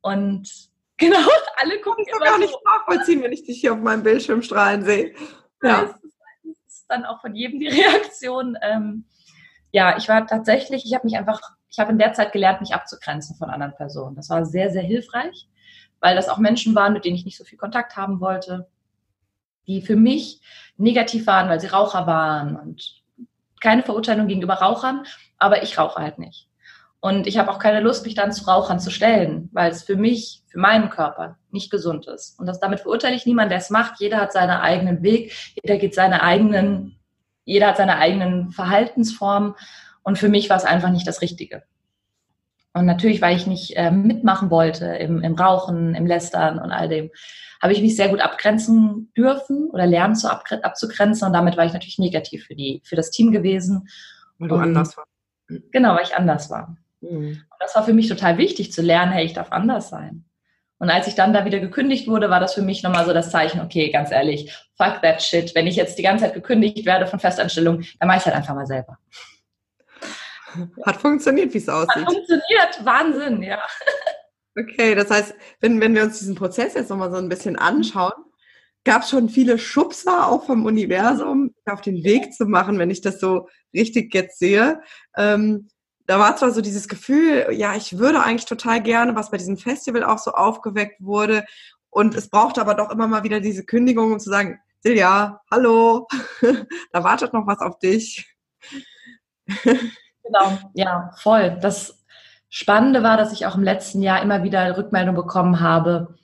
Und 0.00 0.48
genau, 0.96 1.28
alle 1.56 1.78
gucken 1.80 2.04
ich 2.06 2.14
immer 2.14 2.24
gar 2.24 2.38
nicht 2.38 2.56
nachvollziehen, 2.64 3.22
wenn 3.22 3.32
ich 3.32 3.44
dich 3.44 3.60
hier 3.60 3.74
auf 3.74 3.80
meinem 3.80 4.02
Bildschirm 4.02 4.42
strahlen 4.42 4.82
sehe. 4.82 5.14
Ja. 5.62 5.94
Dann 6.94 7.04
auch 7.04 7.20
von 7.20 7.34
jedem 7.34 7.60
die 7.60 7.68
Reaktion. 7.80 8.56
Ähm, 8.62 9.04
ja, 9.72 9.96
ich 9.96 10.08
war 10.08 10.26
tatsächlich, 10.26 10.84
ich 10.84 10.94
habe 10.94 11.06
mich 11.06 11.16
einfach, 11.16 11.40
ich 11.70 11.78
habe 11.78 11.92
in 11.92 11.98
der 11.98 12.12
Zeit 12.12 12.32
gelernt, 12.32 12.60
mich 12.60 12.74
abzugrenzen 12.74 13.36
von 13.36 13.50
anderen 13.50 13.74
Personen. 13.74 14.16
Das 14.16 14.30
war 14.30 14.46
sehr, 14.46 14.70
sehr 14.70 14.82
hilfreich, 14.82 15.48
weil 16.00 16.14
das 16.16 16.28
auch 16.28 16.38
Menschen 16.38 16.74
waren, 16.74 16.92
mit 16.92 17.04
denen 17.04 17.16
ich 17.16 17.24
nicht 17.24 17.36
so 17.36 17.44
viel 17.44 17.58
Kontakt 17.58 17.96
haben 17.96 18.20
wollte 18.20 18.68
die 19.66 19.82
für 19.82 19.96
mich 19.96 20.40
negativ 20.76 21.26
waren, 21.26 21.48
weil 21.48 21.60
sie 21.60 21.68
Raucher 21.68 22.06
waren 22.06 22.56
und 22.56 23.02
keine 23.60 23.82
Verurteilung 23.82 24.26
gegenüber 24.26 24.54
Rauchern, 24.54 25.04
aber 25.38 25.62
ich 25.62 25.78
rauche 25.78 26.00
halt 26.00 26.18
nicht. 26.18 26.48
Und 27.04 27.26
ich 27.26 27.36
habe 27.36 27.50
auch 27.50 27.58
keine 27.58 27.80
Lust, 27.80 28.06
mich 28.06 28.14
dann 28.14 28.32
zu 28.32 28.46
Rauchern 28.46 28.80
zu 28.80 28.90
stellen, 28.90 29.50
weil 29.52 29.70
es 29.70 29.82
für 29.82 29.94
mich, 29.94 30.42
für 30.46 30.58
meinen 30.58 30.88
Körper 30.88 31.36
nicht 31.50 31.70
gesund 31.70 32.06
ist. 32.06 32.40
Und 32.40 32.46
das 32.46 32.60
damit 32.60 32.80
verurteile 32.80 33.14
ich 33.14 33.26
niemanden, 33.26 33.50
der 33.50 33.58
es 33.58 33.68
macht. 33.68 34.00
Jeder 34.00 34.16
hat 34.16 34.32
seinen 34.32 34.58
eigenen 34.58 35.02
Weg, 35.02 35.34
jeder 35.62 35.76
geht 35.76 35.94
seine 35.94 36.22
eigenen, 36.22 36.98
jeder 37.44 37.66
hat 37.66 37.76
seine 37.76 37.98
eigenen 37.98 38.52
Verhaltensformen. 38.52 39.54
Und 40.02 40.18
für 40.18 40.30
mich 40.30 40.48
war 40.48 40.56
es 40.56 40.64
einfach 40.64 40.88
nicht 40.88 41.06
das 41.06 41.20
Richtige. 41.20 41.64
Und 42.72 42.86
natürlich, 42.86 43.20
weil 43.20 43.36
ich 43.36 43.46
nicht 43.46 43.76
äh, 43.76 43.90
mitmachen 43.90 44.48
wollte 44.48 44.86
im, 44.86 45.20
im 45.20 45.34
Rauchen, 45.34 45.94
im 45.94 46.06
Lästern 46.06 46.58
und 46.58 46.72
all 46.72 46.88
dem, 46.88 47.10
habe 47.60 47.74
ich 47.74 47.82
mich 47.82 47.96
sehr 47.96 48.08
gut 48.08 48.22
abgrenzen 48.22 49.12
dürfen 49.14 49.68
oder 49.68 49.84
lernen 49.84 50.14
zu 50.14 50.30
abzugrenzen. 50.30 51.26
Und 51.26 51.34
damit 51.34 51.58
war 51.58 51.66
ich 51.66 51.74
natürlich 51.74 51.98
negativ 51.98 52.46
für, 52.46 52.54
die, 52.54 52.80
für 52.82 52.96
das 52.96 53.10
Team 53.10 53.30
gewesen. 53.30 53.90
Weil 54.38 54.48
du 54.48 54.54
und, 54.54 54.62
anders 54.62 54.96
warst. 54.96 55.10
Genau, 55.70 55.96
weil 55.96 56.04
ich 56.04 56.16
anders 56.16 56.48
war. 56.48 56.78
Mhm. 57.10 57.28
Und 57.28 57.58
das 57.60 57.74
war 57.74 57.84
für 57.84 57.92
mich 57.92 58.08
total 58.08 58.38
wichtig 58.38 58.72
zu 58.72 58.82
lernen, 58.82 59.12
hey, 59.12 59.24
ich 59.24 59.32
darf 59.32 59.52
anders 59.52 59.88
sein. 59.88 60.24
Und 60.78 60.90
als 60.90 61.06
ich 61.06 61.14
dann 61.14 61.32
da 61.32 61.44
wieder 61.44 61.60
gekündigt 61.60 62.08
wurde, 62.08 62.30
war 62.30 62.40
das 62.40 62.54
für 62.54 62.62
mich 62.62 62.82
nochmal 62.82 63.06
so 63.06 63.12
das 63.12 63.30
Zeichen, 63.30 63.60
okay, 63.60 63.90
ganz 63.90 64.10
ehrlich, 64.10 64.52
fuck 64.76 65.00
that 65.02 65.22
shit. 65.22 65.54
Wenn 65.54 65.66
ich 65.66 65.76
jetzt 65.76 65.98
die 65.98 66.02
ganze 66.02 66.24
Zeit 66.24 66.34
gekündigt 66.34 66.84
werde 66.84 67.06
von 67.06 67.20
Festanstellung, 67.20 67.82
dann 68.00 68.08
mache 68.08 68.18
ich 68.18 68.24
halt 68.26 68.36
einfach 68.36 68.54
mal 68.54 68.66
selber. 68.66 68.98
Hat 70.84 70.96
funktioniert, 70.96 71.54
wie 71.54 71.58
es 71.58 71.68
aussieht. 71.68 72.04
Hat 72.04 72.12
funktioniert, 72.12 72.84
Wahnsinn, 72.84 73.42
ja. 73.42 73.62
Okay, 74.56 74.94
das 74.94 75.10
heißt, 75.10 75.34
wenn, 75.60 75.80
wenn 75.80 75.94
wir 75.94 76.04
uns 76.04 76.18
diesen 76.18 76.34
Prozess 76.34 76.74
jetzt 76.74 76.90
nochmal 76.90 77.10
so 77.10 77.16
ein 77.16 77.28
bisschen 77.28 77.56
anschauen, 77.56 78.12
gab 78.84 79.02
es 79.02 79.10
schon 79.10 79.28
viele 79.28 79.58
Schubser 79.58 80.28
auch 80.28 80.44
vom 80.44 80.64
Universum 80.66 81.54
auf 81.64 81.80
den 81.80 82.04
Weg 82.04 82.34
zu 82.34 82.44
machen, 82.44 82.78
wenn 82.78 82.90
ich 82.90 83.00
das 83.00 83.18
so 83.18 83.48
richtig 83.72 84.14
jetzt 84.14 84.38
sehe. 84.38 84.80
Ähm, 85.16 85.68
da 86.06 86.18
war 86.18 86.36
zwar 86.36 86.50
so 86.50 86.60
dieses 86.60 86.88
Gefühl, 86.88 87.48
ja, 87.52 87.74
ich 87.74 87.98
würde 87.98 88.22
eigentlich 88.22 88.44
total 88.44 88.82
gerne, 88.82 89.16
was 89.16 89.30
bei 89.30 89.38
diesem 89.38 89.56
Festival 89.56 90.04
auch 90.04 90.18
so 90.18 90.32
aufgeweckt 90.32 91.02
wurde. 91.02 91.44
Und 91.90 92.14
es 92.14 92.28
brauchte 92.28 92.60
aber 92.60 92.74
doch 92.74 92.90
immer 92.90 93.06
mal 93.06 93.22
wieder 93.22 93.40
diese 93.40 93.64
Kündigung, 93.64 94.12
um 94.12 94.20
zu 94.20 94.28
sagen, 94.28 94.60
Silja, 94.80 95.40
hallo, 95.50 96.06
da 96.92 97.04
wartet 97.04 97.32
noch 97.32 97.46
was 97.46 97.60
auf 97.60 97.78
dich. 97.78 98.36
genau, 99.62 100.58
ja, 100.74 101.10
voll. 101.16 101.58
Das 101.60 102.04
Spannende 102.50 103.02
war, 103.02 103.16
dass 103.16 103.32
ich 103.32 103.46
auch 103.46 103.56
im 103.56 103.62
letzten 103.62 104.02
Jahr 104.02 104.20
immer 104.22 104.42
wieder 104.42 104.76
Rückmeldung 104.76 105.14
bekommen 105.14 105.60
habe. 105.60 106.14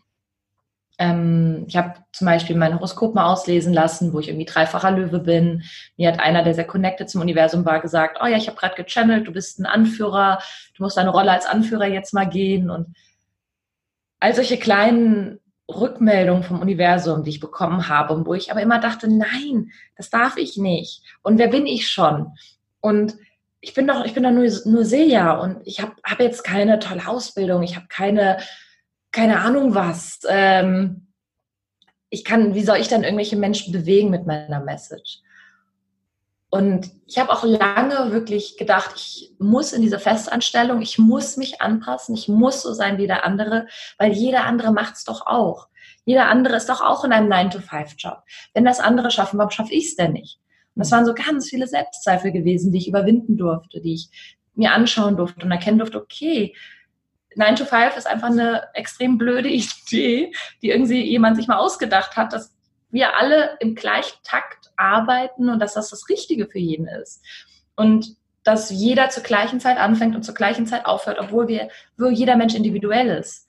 Ähm, 1.00 1.64
ich 1.66 1.78
habe 1.78 1.95
zum 2.12 2.26
Beispiel 2.26 2.54
mein 2.57 2.75
Horoskop 2.75 3.14
mal 3.14 3.33
auslesen 3.33 3.73
lassen, 3.73 4.12
wo 4.12 4.21
ich 4.21 4.28
irgendwie 4.28 4.45
dreifacher 4.45 4.90
Löwe 4.90 5.19
bin. 5.19 5.62
Mir 5.97 6.12
hat 6.12 6.21
einer, 6.21 6.45
der 6.45 6.54
sehr 6.54 6.66
connected 6.66 7.09
zum 7.09 7.23
Universum 7.23 7.64
war, 7.64 7.80
gesagt, 7.80 8.19
oh 8.23 8.26
ja, 8.26 8.37
ich 8.37 8.49
habe 8.49 8.59
gerade 8.59 8.75
gechannelt, 8.75 9.26
du 9.26 9.33
bist 9.33 9.59
ein 9.59 9.64
Anführer, 9.64 10.40
du 10.76 10.83
musst 10.83 10.99
deine 10.99 11.09
Rolle 11.09 11.33
als 11.33 11.47
Anführer 11.47 11.87
jetzt 11.87 12.12
mal 12.12 12.28
gehen. 12.28 12.69
Und 12.69 12.95
all 14.21 14.35
solche 14.35 14.59
kleinen 14.59 15.40
Rückmeldungen 15.71 16.42
vom 16.42 16.61
Universum, 16.61 17.25
die 17.25 17.30
ich 17.30 17.40
bekommen 17.40 17.88
habe, 17.88 18.26
wo 18.26 18.35
ich 18.35 18.50
aber 18.50 18.61
immer 18.61 18.78
dachte, 18.78 19.09
nein, 19.09 19.71
das 19.97 20.11
darf 20.11 20.37
ich 20.37 20.59
nicht. 20.59 21.02
Und 21.23 21.38
wer 21.38 21.49
bin 21.49 21.66
ich 21.66 21.88
schon? 21.88 22.35
Und 22.80 23.14
ich 23.62 23.73
bin 23.73 23.87
doch, 23.87 24.04
ich 24.04 24.12
bin 24.12 24.23
doch 24.23 24.33
nur, 24.33 24.47
nur 24.66 24.85
Silja 24.85 25.33
und 25.33 25.62
ich 25.64 25.80
habe 25.80 25.92
hab 26.04 26.21
jetzt 26.21 26.45
keine 26.45 26.78
tolle 26.78 27.09
Ausbildung, 27.09 27.62
ich 27.62 27.76
habe 27.76 27.87
keine, 27.88 28.38
keine 29.12 29.40
Ahnung 29.40 29.74
was. 29.74 30.20
Ähm, 30.28 31.08
ich 32.08 32.24
kann, 32.24 32.54
wie 32.54 32.64
soll 32.64 32.78
ich 32.78 32.88
dann 32.88 33.04
irgendwelche 33.04 33.36
Menschen 33.36 33.72
bewegen 33.72 34.10
mit 34.10 34.26
meiner 34.26 34.60
Message? 34.60 35.20
Und 36.50 36.90
ich 37.06 37.18
habe 37.18 37.30
auch 37.30 37.44
lange 37.44 38.10
wirklich 38.10 38.56
gedacht, 38.56 38.92
ich 38.96 39.32
muss 39.38 39.72
in 39.72 39.82
diese 39.82 40.00
Festanstellung, 40.00 40.82
ich 40.82 40.98
muss 40.98 41.36
mich 41.36 41.60
anpassen, 41.60 42.16
ich 42.16 42.26
muss 42.26 42.62
so 42.62 42.72
sein 42.72 42.98
wie 42.98 43.06
der 43.06 43.24
andere, 43.24 43.68
weil 43.98 44.12
jeder 44.12 44.44
andere 44.44 44.72
macht 44.72 44.96
es 44.96 45.04
doch 45.04 45.26
auch. 45.26 45.68
Jeder 46.04 46.26
andere 46.26 46.56
ist 46.56 46.68
doch 46.68 46.80
auch 46.80 47.04
in 47.04 47.12
einem 47.12 47.30
9-to-5-Job. 47.30 48.24
Wenn 48.52 48.64
das 48.64 48.80
andere 48.80 49.12
schaffen, 49.12 49.38
warum 49.38 49.52
schaffe 49.52 49.72
ich 49.72 49.86
es 49.86 49.96
denn 49.96 50.12
nicht? 50.12 50.40
Und 50.74 50.80
das 50.80 50.90
waren 50.90 51.06
so 51.06 51.14
ganz 51.14 51.48
viele 51.48 51.68
Selbstzweifel 51.68 52.32
gewesen, 52.32 52.72
die 52.72 52.78
ich 52.78 52.88
überwinden 52.88 53.36
durfte, 53.36 53.80
die 53.80 53.94
ich 53.94 54.10
mir 54.54 54.72
anschauen 54.72 55.16
durfte 55.16 55.44
und 55.44 55.52
erkennen 55.52 55.78
durfte, 55.78 56.00
okay, 56.00 56.54
9 57.37 57.56
to 57.56 57.64
5 57.64 57.96
ist 57.96 58.06
einfach 58.06 58.28
eine 58.28 58.68
extrem 58.75 59.18
blöde 59.18 59.49
Idee, 59.49 60.32
die 60.62 60.70
irgendwie 60.70 61.02
jemand 61.02 61.37
sich 61.37 61.49
mal 61.49 61.58
ausgedacht 61.58 62.16
hat, 62.16 62.32
dass 62.32 62.54
wir 62.90 63.16
alle 63.16 63.56
im 63.60 63.75
gleichen 63.75 64.18
Takt 64.25 64.72
arbeiten 64.76 65.49
und 65.49 65.60
dass 65.60 65.75
das 65.75 65.90
das 65.90 66.08
Richtige 66.08 66.49
für 66.49 66.58
jeden 66.58 66.88
ist. 66.88 67.22
Und 67.76 68.16
dass 68.42 68.70
jeder 68.70 69.10
zur 69.10 69.22
gleichen 69.22 69.60
Zeit 69.60 69.78
anfängt 69.78 70.16
und 70.16 70.25
zur 70.25 70.34
gleichen 70.34 70.66
Zeit 70.66 70.87
aufhört, 70.87 71.18
obwohl 71.20 71.46
wir, 71.46 71.68
wo 71.99 72.06
jeder 72.06 72.37
Mensch 72.37 72.54
individuell 72.54 73.08
ist. 73.08 73.46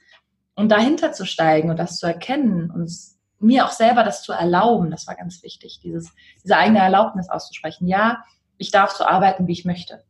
Und 0.55 0.69
dahinter 0.69 1.13
zu 1.13 1.25
steigen 1.25 1.69
und 1.69 1.77
das 1.77 1.97
zu 1.97 2.05
erkennen 2.05 2.69
und 2.69 2.91
mir 3.39 3.65
auch 3.65 3.71
selber 3.71 4.03
das 4.03 4.21
zu 4.21 4.33
erlauben, 4.33 4.91
das 4.91 5.07
war 5.07 5.15
ganz 5.15 5.41
wichtig, 5.41 5.79
dieses, 5.81 6.11
diese 6.43 6.57
eigene 6.57 6.79
Erlaubnis 6.79 7.29
auszusprechen. 7.29 7.87
Ja, 7.87 8.23
ich 8.57 8.69
darf 8.69 8.91
so 8.91 9.05
arbeiten, 9.05 9.47
wie 9.47 9.53
ich 9.53 9.65
möchte. 9.65 10.03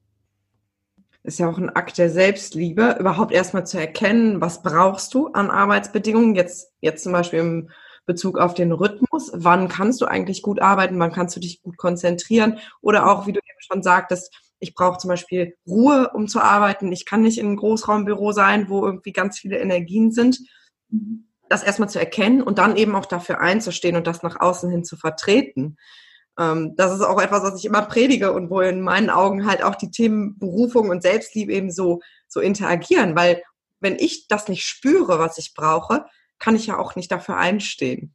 Ist 1.24 1.40
ja 1.40 1.50
auch 1.50 1.58
ein 1.58 1.70
Akt 1.70 1.98
der 1.98 2.10
Selbstliebe, 2.10 2.98
überhaupt 3.00 3.32
erstmal 3.32 3.66
zu 3.66 3.80
erkennen, 3.80 4.42
was 4.42 4.64
brauchst 4.64 5.14
du 5.14 5.28
an 5.28 5.52
Arbeitsbedingungen, 5.52 6.36
jetzt, 6.36 6.74
jetzt 6.82 7.04
zum 7.04 7.12
Beispiel 7.12 7.40
im 7.40 7.70
Bezug 8.08 8.40
auf 8.40 8.56
den 8.56 8.72
Rhythmus, 8.72 9.32
wann 9.34 9.68
kannst 9.68 10.02
du 10.02 10.06
eigentlich 10.06 10.42
gut 10.42 10.60
arbeiten, 10.62 11.00
wann 11.00 11.12
kannst 11.12 11.36
du 11.36 11.40
dich 11.40 11.62
gut 11.62 11.78
konzentrieren 11.78 12.58
oder 12.82 13.10
auch, 13.10 13.28
wie 13.28 13.34
du 13.34 13.40
eben 13.40 13.60
schon 13.60 13.84
sagtest, 13.84 14.36
ich 14.60 14.74
brauche 14.74 14.98
zum 14.98 15.10
Beispiel 15.10 15.56
Ruhe, 15.68 16.10
um 16.14 16.28
zu 16.28 16.40
arbeiten. 16.40 16.92
Ich 16.92 17.06
kann 17.06 17.22
nicht 17.22 17.40
in 17.40 17.48
einem 17.48 17.58
Großraumbüro 17.58 18.32
sein, 18.32 18.70
wo 18.70 18.86
irgendwie 18.86 19.12
ganz 19.12 19.40
viele 19.40 19.60
Energien 19.60 20.12
sind. 20.12 20.40
Mhm 20.90 21.28
das 21.52 21.64
erstmal 21.64 21.90
zu 21.90 22.00
erkennen 22.00 22.42
und 22.42 22.58
dann 22.58 22.78
eben 22.78 22.96
auch 22.96 23.06
dafür 23.06 23.42
einzustehen 23.42 23.98
und 23.98 24.08
das 24.08 24.24
nach 24.24 24.40
außen 24.40 24.72
hin 24.72 24.84
zu 24.84 24.96
vertreten. 24.96 25.78
Ähm, 26.40 26.76
das 26.76 26.94
ist 26.94 27.02
auch 27.02 27.22
etwas, 27.22 27.44
was 27.44 27.60
ich 27.60 27.66
immer 27.66 27.82
predige 27.84 28.34
und 28.34 28.50
wo 28.50 28.62
in 28.62 28.82
meinen 28.82 29.10
Augen 29.10 29.46
halt 29.46 29.64
auch 29.64 29.76
die 29.76 29.92
Themen 29.92 30.38
Berufung 30.38 30.90
und 30.90 31.02
Selbstliebe 31.02 31.54
eben 31.54 31.72
so, 31.72 32.02
so 32.28 32.40
interagieren, 32.40 33.16
weil 33.16 33.44
wenn 33.80 33.96
ich 33.96 34.28
das 34.28 34.48
nicht 34.48 34.64
spüre, 34.64 35.20
was 35.20 35.38
ich 35.38 35.54
brauche, 35.54 36.06
kann 36.40 36.56
ich 36.56 36.68
ja 36.68 36.78
auch 36.78 36.96
nicht 36.96 37.12
dafür 37.12 37.38
einstehen. 37.38 38.14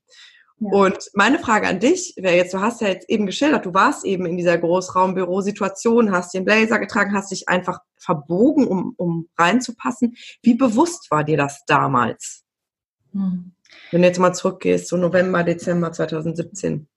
Ja. 0.59 0.71
Und 0.71 0.99
meine 1.13 1.39
Frage 1.39 1.69
an 1.69 1.81
dich 1.81 2.15
wäre 2.17 2.35
jetzt, 2.35 2.55
du 2.55 2.61
hast 2.61 2.81
ja 2.81 2.89
jetzt 2.89 3.11
eben 3.11 3.27
geschildert, 3.27 3.67
du 3.67 3.75
warst 3.75 4.05
eben 4.05 4.25
in 4.25 4.39
dieser 4.39 4.57
Großraumbüro-Situation, 4.57 6.13
hast 6.13 6.33
den 6.33 6.47
Blazer 6.47 6.79
getragen, 6.79 7.15
hast 7.15 7.31
dich 7.31 7.49
einfach 7.49 7.81
verbogen, 7.99 8.67
um, 8.67 8.95
um 8.97 9.29
reinzupassen. 9.37 10.17
Wie 10.43 10.55
bewusst 10.55 11.11
war 11.11 11.25
dir 11.25 11.37
das 11.37 11.65
damals? 11.67 12.45
Hm. 13.13 13.53
Wenn 13.91 14.03
du 14.03 14.09
jetzt 14.09 14.19
mal 14.19 14.33
zurückgehst, 14.33 14.89
so 14.89 14.97
November, 14.97 15.45
Dezember 15.45 15.93
2017. 15.93 16.89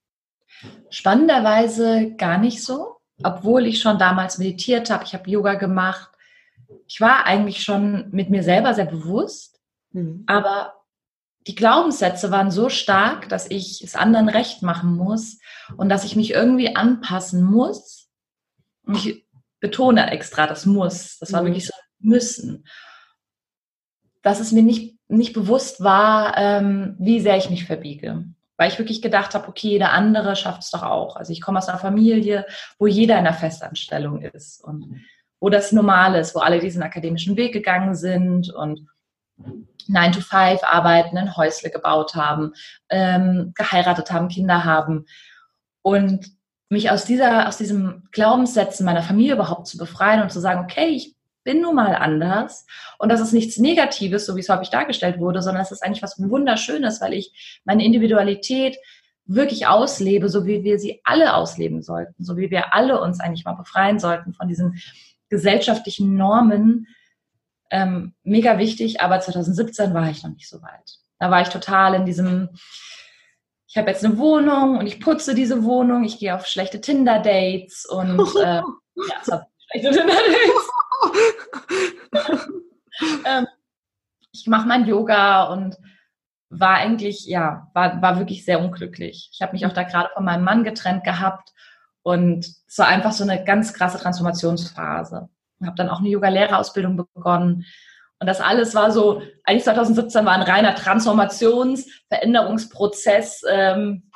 Spannenderweise 0.89 2.15
gar 2.15 2.37
nicht 2.37 2.63
so, 2.63 2.97
obwohl 3.23 3.65
ich 3.65 3.79
schon 3.79 3.97
damals 3.97 4.37
meditiert 4.37 4.89
habe, 4.89 5.03
ich 5.05 5.13
habe 5.13 5.29
Yoga 5.29 5.55
gemacht. 5.55 6.09
Ich 6.87 7.01
war 7.01 7.25
eigentlich 7.25 7.63
schon 7.63 8.09
mit 8.11 8.29
mir 8.29 8.43
selber 8.43 8.73
sehr 8.73 8.85
bewusst, 8.85 9.59
mhm. 9.91 10.23
aber 10.27 10.73
die 11.47 11.55
Glaubenssätze 11.55 12.31
waren 12.31 12.51
so 12.51 12.69
stark, 12.69 13.29
dass 13.29 13.49
ich 13.49 13.81
es 13.83 13.95
anderen 13.95 14.29
recht 14.29 14.61
machen 14.61 14.95
muss 14.95 15.39
und 15.77 15.89
dass 15.89 16.03
ich 16.03 16.15
mich 16.15 16.31
irgendwie 16.31 16.75
anpassen 16.75 17.43
muss. 17.43 18.09
Und 18.85 18.97
ich 18.97 19.25
betone 19.59 20.11
extra 20.11 20.47
das 20.47 20.65
muss. 20.65 21.17
Das 21.19 21.31
war 21.33 21.41
mhm. 21.41 21.47
wirklich 21.47 21.67
so 21.67 21.73
müssen. 21.99 22.65
Dass 24.21 24.39
es 24.39 24.51
mir 24.51 24.63
nicht 24.63 24.99
nicht 25.09 25.33
bewusst 25.33 25.83
war, 25.83 26.37
ähm, 26.37 26.95
wie 26.99 27.19
sehr 27.19 27.35
ich 27.35 27.49
mich 27.49 27.65
verbiege. 27.65 28.25
Weil 28.59 28.69
ich 28.69 28.77
wirklich 28.77 29.01
gedacht 29.01 29.35
habe, 29.35 29.47
okay, 29.47 29.69
jeder 29.69 29.93
andere 29.93 30.35
schafft 30.35 30.63
es 30.63 30.71
doch 30.71 30.83
auch. 30.83 31.15
Also 31.15 31.31
ich 31.31 31.39
komme 31.39 31.59
aus 31.59 31.69
einer 31.69 31.79
Familie, 31.79 32.45
wo 32.77 32.87
jeder 32.87 33.13
in 33.13 33.25
einer 33.25 33.33
Festanstellung 33.33 34.21
ist 34.21 34.61
und 34.61 35.01
wo 35.39 35.49
das 35.49 35.71
normal 35.71 36.15
ist, 36.15 36.35
wo 36.35 36.39
alle 36.39 36.59
diesen 36.59 36.83
akademischen 36.83 37.37
Weg 37.37 37.53
gegangen 37.53 37.95
sind 37.95 38.53
und 38.53 38.85
9 39.87 40.11
to 40.11 40.19
5 40.19 40.61
arbeiten, 40.61 41.17
ein 41.17 41.37
Häusle 41.37 41.69
gebaut 41.69 42.15
haben, 42.15 42.51
ähm, 42.89 43.53
geheiratet 43.55 44.11
haben, 44.11 44.27
Kinder 44.27 44.65
haben. 44.65 45.05
Und 45.81 46.29
mich 46.67 46.91
aus 46.91 47.05
dieser, 47.05 47.47
aus 47.47 47.57
diesem 47.57 48.09
Glaubenssätzen 48.11 48.85
meiner 48.85 49.03
Familie 49.03 49.35
überhaupt 49.35 49.67
zu 49.67 49.77
befreien 49.77 50.21
und 50.21 50.33
zu 50.33 50.41
sagen, 50.41 50.65
okay, 50.65 50.89
ich 50.89 51.15
bin 51.49 51.61
nun 51.61 51.73
mal 51.73 51.95
anders. 51.95 52.67
Und 52.99 53.09
das 53.09 53.21
ist 53.21 53.33
nichts 53.33 53.57
Negatives, 53.57 54.27
so 54.27 54.35
wie 54.35 54.41
es 54.41 54.49
häufig 54.49 54.69
dargestellt 54.69 55.17
wurde, 55.17 55.41
sondern 55.41 55.63
es 55.63 55.71
ist 55.71 55.83
eigentlich 55.83 56.03
was 56.03 56.19
Wunderschönes, 56.19 57.01
weil 57.01 57.13
ich 57.15 57.59
meine 57.65 57.83
Individualität 57.83 58.77
wirklich 59.25 59.65
auslebe, 59.65 60.29
so 60.29 60.45
wie 60.45 60.63
wir 60.63 60.77
sie 60.77 61.01
alle 61.03 61.33
ausleben 61.33 61.81
sollten, 61.81 62.23
so 62.23 62.37
wie 62.37 62.51
wir 62.51 62.75
alle 62.75 63.01
uns 63.01 63.19
eigentlich 63.19 63.45
mal 63.45 63.53
befreien 63.53 63.97
sollten 63.97 64.33
von 64.33 64.47
diesen 64.47 64.79
gesellschaftlichen 65.29 66.15
Normen. 66.15 66.85
Ähm, 67.71 68.13
mega 68.21 68.59
wichtig, 68.59 69.01
aber 69.01 69.19
2017 69.19 69.91
war 69.95 70.07
ich 70.07 70.21
noch 70.21 70.31
nicht 70.31 70.47
so 70.47 70.61
weit. 70.61 70.99
Da 71.17 71.31
war 71.31 71.41
ich 71.41 71.49
total 71.49 71.95
in 71.95 72.05
diesem, 72.05 72.49
ich 73.67 73.75
habe 73.75 73.89
jetzt 73.89 74.05
eine 74.05 74.19
Wohnung 74.19 74.77
und 74.77 74.85
ich 74.85 74.99
putze 74.99 75.33
diese 75.33 75.63
Wohnung, 75.63 76.03
ich 76.03 76.19
gehe 76.19 76.35
auf 76.35 76.45
schlechte 76.45 76.79
Tinder-Dates 76.79 77.87
und 77.87 78.19
äh, 78.35 78.61
ja, 78.95 79.47
schlechte 79.71 79.91
Tinder-Dates. 79.91 80.69
ähm, 83.25 83.47
ich 84.31 84.47
mache 84.47 84.67
mein 84.67 84.85
Yoga 84.85 85.43
und 85.43 85.77
war 86.49 86.75
eigentlich, 86.75 87.25
ja, 87.25 87.69
war, 87.73 88.01
war 88.01 88.17
wirklich 88.17 88.43
sehr 88.43 88.59
unglücklich. 88.59 89.29
Ich 89.33 89.41
habe 89.41 89.53
mich 89.53 89.65
auch 89.65 89.73
da 89.73 89.83
gerade 89.83 90.09
von 90.13 90.25
meinem 90.25 90.43
Mann 90.43 90.63
getrennt 90.63 91.03
gehabt 91.03 91.53
und 92.01 92.45
es 92.67 92.77
war 92.77 92.87
einfach 92.87 93.11
so 93.11 93.23
eine 93.23 93.43
ganz 93.43 93.73
krasse 93.73 93.99
Transformationsphase. 93.99 95.29
Ich 95.59 95.67
habe 95.67 95.75
dann 95.75 95.89
auch 95.89 95.99
eine 95.99 96.09
Yoga-Lehrerausbildung 96.09 97.05
begonnen. 97.13 97.65
Und 98.19 98.27
das 98.27 98.41
alles 98.41 98.75
war 98.75 98.91
so, 98.91 99.21
eigentlich 99.43 99.63
2017 99.63 100.25
war 100.25 100.33
ein 100.33 100.41
reiner 100.41 100.75
Transformations-, 100.75 101.87
Veränderungsprozess. 102.07 103.43
Ähm, 103.49 104.11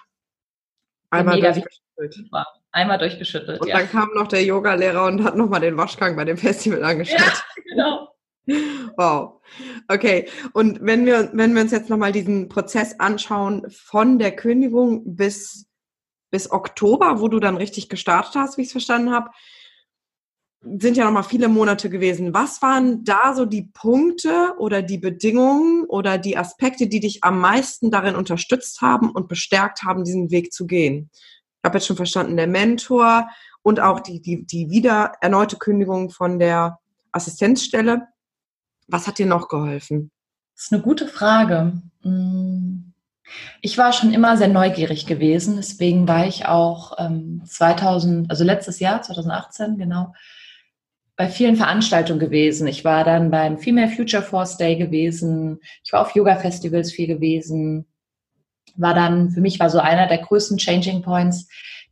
Einmal 1.10 1.36
mega 1.36 1.52
durchgeschüttelt. 1.52 2.32
War. 2.32 2.48
Einmal 2.74 2.98
durchgeschüttelt. 2.98 3.62
Und 3.62 3.68
ja. 3.68 3.78
dann 3.78 3.90
kam 3.90 4.10
noch 4.16 4.28
der 4.28 4.44
Yogalehrer 4.44 5.06
und 5.06 5.24
hat 5.24 5.38
nochmal 5.38 5.62
den 5.62 5.78
Waschgang 5.78 6.16
bei 6.16 6.26
dem 6.26 6.38
Festival 6.38 6.84
angestellt. 6.84 7.46
Ja, 7.76 8.08
genau. 8.46 8.94
Wow. 8.98 9.42
Okay. 9.88 10.28
Und 10.54 10.80
wenn 10.82 11.06
wir, 11.06 11.30
wenn 11.34 11.54
wir 11.54 11.62
uns 11.62 11.72
jetzt 11.72 11.90
nochmal 11.90 12.12
diesen 12.12 12.50
Prozess 12.50 13.00
anschauen, 13.00 13.68
von 13.70 14.18
der 14.18 14.36
Kündigung 14.36 15.16
bis, 15.16 15.68
bis 16.32 16.52
Oktober, 16.52 17.22
wo 17.22 17.28
du 17.28 17.40
dann 17.40 17.58
richtig 17.58 17.90
gestartet 17.90 18.36
hast, 18.36 18.58
wie 18.58 18.62
ich 18.62 18.68
es 18.68 18.74
verstanden 18.74 19.12
habe, 19.12 19.30
sind 20.80 20.98
ja 20.98 21.06
nochmal 21.06 21.24
viele 21.24 21.50
Monate 21.50 21.92
gewesen. 21.92 22.34
Was 22.34 22.62
waren 22.64 23.04
da 23.04 23.36
so 23.36 23.46
die 23.46 23.70
Punkte 23.74 24.54
oder 24.58 24.82
die 24.82 24.98
Bedingungen 24.98 25.86
oder 25.86 26.18
die 26.18 26.38
Aspekte, 26.38 26.88
die 26.88 27.02
dich 27.02 27.24
am 27.24 27.40
meisten 27.40 27.92
darin 27.92 28.16
unterstützt 28.16 28.82
haben 28.82 29.12
und 29.12 29.28
bestärkt 29.28 29.84
haben, 29.84 30.06
diesen 30.06 30.32
Weg 30.32 30.52
zu 30.54 30.66
gehen? 30.66 31.12
Ich 31.64 31.70
habe 31.70 31.78
jetzt 31.78 31.88
schon 31.88 31.96
verstanden, 31.96 32.36
der 32.36 32.48
Mentor 32.48 33.30
und 33.62 33.80
auch 33.80 34.02
die, 34.02 34.22
die, 34.22 34.46
die 34.46 34.70
wieder 34.70 35.14
erneute 35.22 35.56
Kündigung 35.56 36.10
von 36.10 36.38
der 36.38 36.80
Assistenzstelle. 37.14 38.10
Was 38.88 39.08
hat 39.08 39.18
dir 39.18 39.26
noch 39.26 39.48
geholfen? 39.48 40.12
Das 40.56 40.66
ist 40.66 40.74
eine 40.74 40.82
gute 40.82 41.08
Frage. 41.08 41.82
Hm. 42.02 42.94
Ich 43.62 43.78
war 43.78 43.94
schon 43.94 44.14
immer 44.14 44.36
sehr 44.36 44.50
neugierig 44.50 45.06
gewesen, 45.06 45.56
deswegen 45.56 46.06
war 46.06 46.28
ich 46.28 46.46
auch 46.46 46.98
ähm, 47.00 47.42
2000, 47.46 48.30
also 48.30 48.44
letztes 48.44 48.82
Jahr, 48.82 49.02
2018, 49.02 49.78
genau, 49.78 50.14
bei 51.16 51.30
vielen 51.30 51.56
Veranstaltungen 51.56 52.20
gewesen. 52.20 52.68
Ich 52.68 52.84
war 52.84 53.06
dann 53.06 53.32
beim 53.32 53.58
Female 53.58 53.90
Future 53.90 54.22
Force 54.22 54.58
Day 54.58 54.76
gewesen. 54.76 55.60
Ich 55.86 55.94
war 55.94 56.02
auf 56.02 56.14
Yoga-Festivals 56.14 56.92
viel 56.92 57.08
gewesen. 57.08 57.86
War 58.76 58.94
dann, 58.94 59.32
für 59.32 59.42
mich 59.42 59.60
war 59.60 59.70
so 59.70 59.80
einer 59.80 60.08
der 60.08 60.20
größten 60.20 60.58
Changing 60.58 61.02
Points 61.02 61.48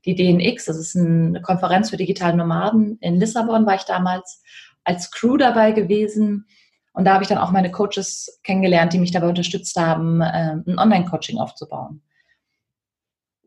die 0.05 0.15
DNX. 0.15 0.65
Das 0.65 0.77
ist 0.77 0.95
eine 0.95 1.41
Konferenz 1.41 1.89
für 1.89 1.97
digitale 1.97 2.35
Nomaden. 2.35 2.97
In 3.01 3.19
Lissabon 3.19 3.65
war 3.65 3.75
ich 3.75 3.83
damals 3.83 4.41
als 4.83 5.11
Crew 5.11 5.37
dabei 5.37 5.71
gewesen. 5.71 6.47
Und 6.93 7.05
da 7.05 7.13
habe 7.13 7.23
ich 7.23 7.29
dann 7.29 7.37
auch 7.37 7.51
meine 7.51 7.71
Coaches 7.71 8.39
kennengelernt, 8.43 8.93
die 8.93 8.99
mich 8.99 9.11
dabei 9.11 9.27
unterstützt 9.27 9.77
haben, 9.77 10.21
ähm, 10.21 10.63
ein 10.67 10.79
Online-Coaching 10.79 11.37
aufzubauen. 11.37 12.01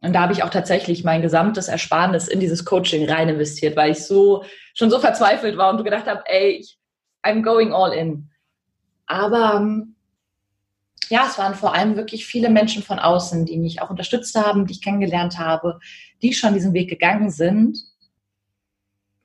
Und 0.00 0.12
da 0.12 0.20
habe 0.20 0.32
ich 0.32 0.42
auch 0.42 0.50
tatsächlich 0.50 1.02
mein 1.02 1.22
gesamtes 1.22 1.68
Ersparnis 1.68 2.28
in 2.28 2.40
dieses 2.40 2.64
Coaching 2.64 3.08
rein 3.08 3.30
investiert, 3.30 3.76
weil 3.76 3.92
ich 3.92 4.04
so 4.04 4.44
schon 4.74 4.90
so 4.90 4.98
verzweifelt 4.98 5.56
war 5.56 5.70
und 5.70 5.82
gedacht 5.82 6.06
habe, 6.06 6.22
ey, 6.26 6.64
I'm 7.24 7.42
going 7.42 7.72
all 7.72 7.92
in. 7.92 8.30
Aber 9.06 9.54
ähm, 9.56 9.93
ja, 11.10 11.26
es 11.28 11.38
waren 11.38 11.54
vor 11.54 11.74
allem 11.74 11.96
wirklich 11.96 12.26
viele 12.26 12.50
Menschen 12.50 12.82
von 12.82 12.98
außen, 12.98 13.46
die 13.46 13.58
mich 13.58 13.80
auch 13.82 13.90
unterstützt 13.90 14.34
haben, 14.34 14.66
die 14.66 14.74
ich 14.74 14.82
kennengelernt 14.82 15.38
habe, 15.38 15.78
die 16.22 16.32
schon 16.32 16.54
diesen 16.54 16.72
Weg 16.72 16.88
gegangen 16.88 17.30
sind 17.30 17.78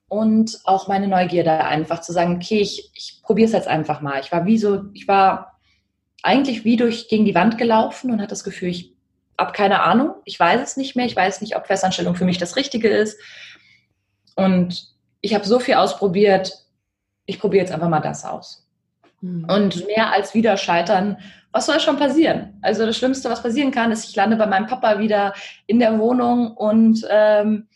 und 0.10 0.60
auch 0.66 0.88
meine 0.88 1.08
Neugierde 1.08 1.64
einfach 1.64 2.02
zu 2.02 2.12
sagen, 2.12 2.36
okay, 2.36 2.60
ich, 2.60 2.92
ich 2.96 3.22
probiere 3.24 3.48
es 3.48 3.54
jetzt 3.54 3.68
einfach 3.68 4.02
mal. 4.02 4.20
Ich 4.20 4.32
war 4.32 4.46
wie 4.46 4.58
so, 4.58 4.86
ich 4.94 5.08
war 5.08 5.60
eigentlich 6.24 6.66
wie 6.66 6.76
durch 6.76 7.08
gegen 7.08 7.26
die 7.26 7.36
Wand 7.36 7.58
gelaufen 7.58 8.12
und 8.12 8.20
hatte 8.20 8.30
das 8.30 8.44
Gefühl, 8.44 8.70
ich 8.70 8.96
habe 9.40 9.54
keine 9.54 9.84
Ahnung, 9.84 10.16
ich 10.26 10.38
weiß 10.38 10.62
es 10.62 10.78
nicht 10.78 10.96
mehr, 10.96 11.06
ich 11.06 11.16
weiß 11.16 11.42
nicht, 11.42 11.56
ob 11.56 11.68
Festanstellung 11.68 12.16
für 12.16 12.26
mich 12.26 12.38
das 12.38 12.56
Richtige 12.56 12.90
ist. 12.90 13.18
Und 14.36 14.94
ich 15.22 15.34
habe 15.34 15.48
so 15.48 15.60
viel 15.60 15.76
ausprobiert, 15.76 16.66
ich 17.26 17.40
probiere 17.40 17.64
jetzt 17.64 17.72
einfach 17.72 17.90
mal 17.90 18.02
das 18.02 18.26
aus. 18.26 18.69
Mhm. 19.22 19.46
Und 19.46 19.86
mehr 19.88 20.12
als 20.12 20.34
wieder 20.34 20.58
scheitern, 20.58 21.18
was 21.52 21.66
soll 21.66 21.80
schon 21.80 21.98
passieren? 21.98 22.60
Also 22.62 22.86
das 22.86 22.98
Schlimmste, 22.98 23.30
was 23.30 23.42
passieren 23.42 23.72
kann, 23.72 23.92
ist, 23.92 24.08
ich 24.08 24.16
lande 24.16 24.38
bei 24.38 24.46
meinem 24.46 24.68
Papa 24.68 25.00
wieder 25.00 25.34
in 25.66 25.80
der 25.80 25.98
Wohnung 25.98 26.56
und 26.56 27.06
ähm, 27.10 27.68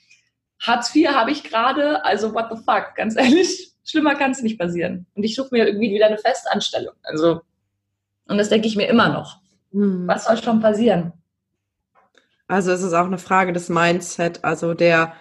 Hartz 0.60 0.96
IV 0.96 1.10
habe 1.10 1.32
ich 1.32 1.44
gerade, 1.44 2.04
also 2.06 2.34
what 2.34 2.46
the 2.50 2.58
fuck, 2.58 2.96
ganz 2.96 3.16
ehrlich, 3.18 3.74
schlimmer 3.84 4.16
kann 4.16 4.32
es 4.32 4.42
nicht 4.42 4.60
passieren. 4.60 5.06
Und 5.16 5.24
ich 5.24 5.36
suche 5.36 5.50
mir 5.52 5.68
irgendwie 5.68 5.94
wieder 5.94 6.08
eine 6.08 6.18
Festanstellung. 6.18 6.94
Also, 7.04 7.42
und 8.28 8.38
das 8.38 8.50
denke 8.50 8.68
ich 8.68 8.76
mir 8.76 8.88
immer 8.88 9.10
noch. 9.10 9.42
Hm. 9.72 10.08
Was 10.08 10.26
soll 10.26 10.42
schon 10.42 10.62
passieren? 10.62 11.14
Also 12.48 12.72
es 12.72 12.84
ist 12.84 12.94
auch 12.94 13.06
eine 13.06 13.18
Frage 13.18 13.52
des 13.52 13.70
Mindset, 13.70 14.44
also 14.44 14.74
der, 14.74 15.14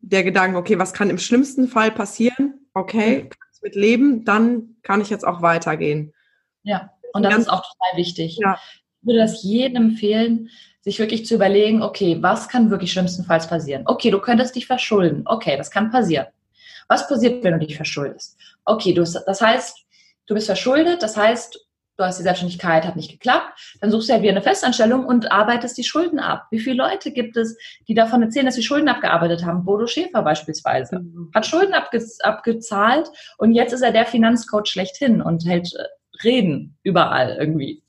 der 0.00 0.24
Gedanke, 0.24 0.56
okay, 0.56 0.78
was 0.78 0.92
kann 0.92 1.10
im 1.10 1.18
schlimmsten 1.18 1.68
Fall 1.68 1.90
passieren? 1.90 2.66
Okay, 2.72 3.28
kann 3.28 3.49
mit 3.62 3.74
leben, 3.74 4.24
dann 4.24 4.76
kann 4.82 5.00
ich 5.00 5.10
jetzt 5.10 5.26
auch 5.26 5.42
weitergehen. 5.42 6.12
Ja, 6.62 6.92
und 7.12 7.22
das 7.22 7.38
ist 7.38 7.50
auch 7.50 7.62
total 7.62 7.96
wichtig. 7.96 8.38
Ja. 8.40 8.58
Ich 9.00 9.06
würde 9.06 9.20
das 9.20 9.42
jedem 9.42 9.90
empfehlen, 9.90 10.50
sich 10.80 10.98
wirklich 10.98 11.26
zu 11.26 11.34
überlegen, 11.34 11.82
okay, 11.82 12.18
was 12.20 12.48
kann 12.48 12.70
wirklich 12.70 12.92
schlimmstenfalls 12.92 13.46
passieren? 13.48 13.82
Okay, 13.86 14.10
du 14.10 14.20
könntest 14.20 14.56
dich 14.56 14.66
verschulden. 14.66 15.22
Okay, 15.26 15.56
das 15.56 15.70
kann 15.70 15.90
passieren. 15.90 16.26
Was 16.88 17.08
passiert, 17.08 17.44
wenn 17.44 17.52
du 17.58 17.66
dich 17.66 17.76
verschuldest? 17.76 18.36
Okay, 18.64 18.92
du, 18.92 19.02
das 19.02 19.40
heißt, 19.40 19.78
du 20.26 20.34
bist 20.34 20.46
verschuldet, 20.46 21.02
das 21.02 21.16
heißt, 21.16 21.58
du 22.00 22.06
hast 22.06 22.18
die 22.18 22.22
Selbstständigkeit, 22.22 22.86
hat 22.86 22.96
nicht 22.96 23.10
geklappt, 23.10 23.76
dann 23.80 23.90
suchst 23.90 24.08
du 24.08 24.14
ja 24.14 24.22
wieder 24.22 24.32
eine 24.32 24.42
Festanstellung 24.42 25.04
und 25.04 25.30
arbeitest 25.30 25.76
die 25.76 25.84
Schulden 25.84 26.18
ab. 26.18 26.46
Wie 26.50 26.58
viele 26.58 26.76
Leute 26.76 27.12
gibt 27.12 27.36
es, 27.36 27.56
die 27.86 27.94
davon 27.94 28.22
erzählen, 28.22 28.46
dass 28.46 28.54
sie 28.54 28.62
Schulden 28.62 28.88
abgearbeitet 28.88 29.44
haben? 29.44 29.64
Bodo 29.64 29.86
Schäfer 29.86 30.22
beispielsweise 30.22 31.00
mhm. 31.00 31.30
hat 31.34 31.46
Schulden 31.46 31.74
abge 31.74 32.02
abgezahlt 32.22 33.10
und 33.38 33.52
jetzt 33.52 33.72
ist 33.72 33.82
er 33.82 33.92
der 33.92 34.06
Finanzcoach 34.06 34.66
schlechthin 34.66 35.20
und 35.20 35.46
hält 35.46 35.74
äh, 35.74 35.84
Reden 36.24 36.76
überall 36.82 37.36
irgendwie. 37.38 37.82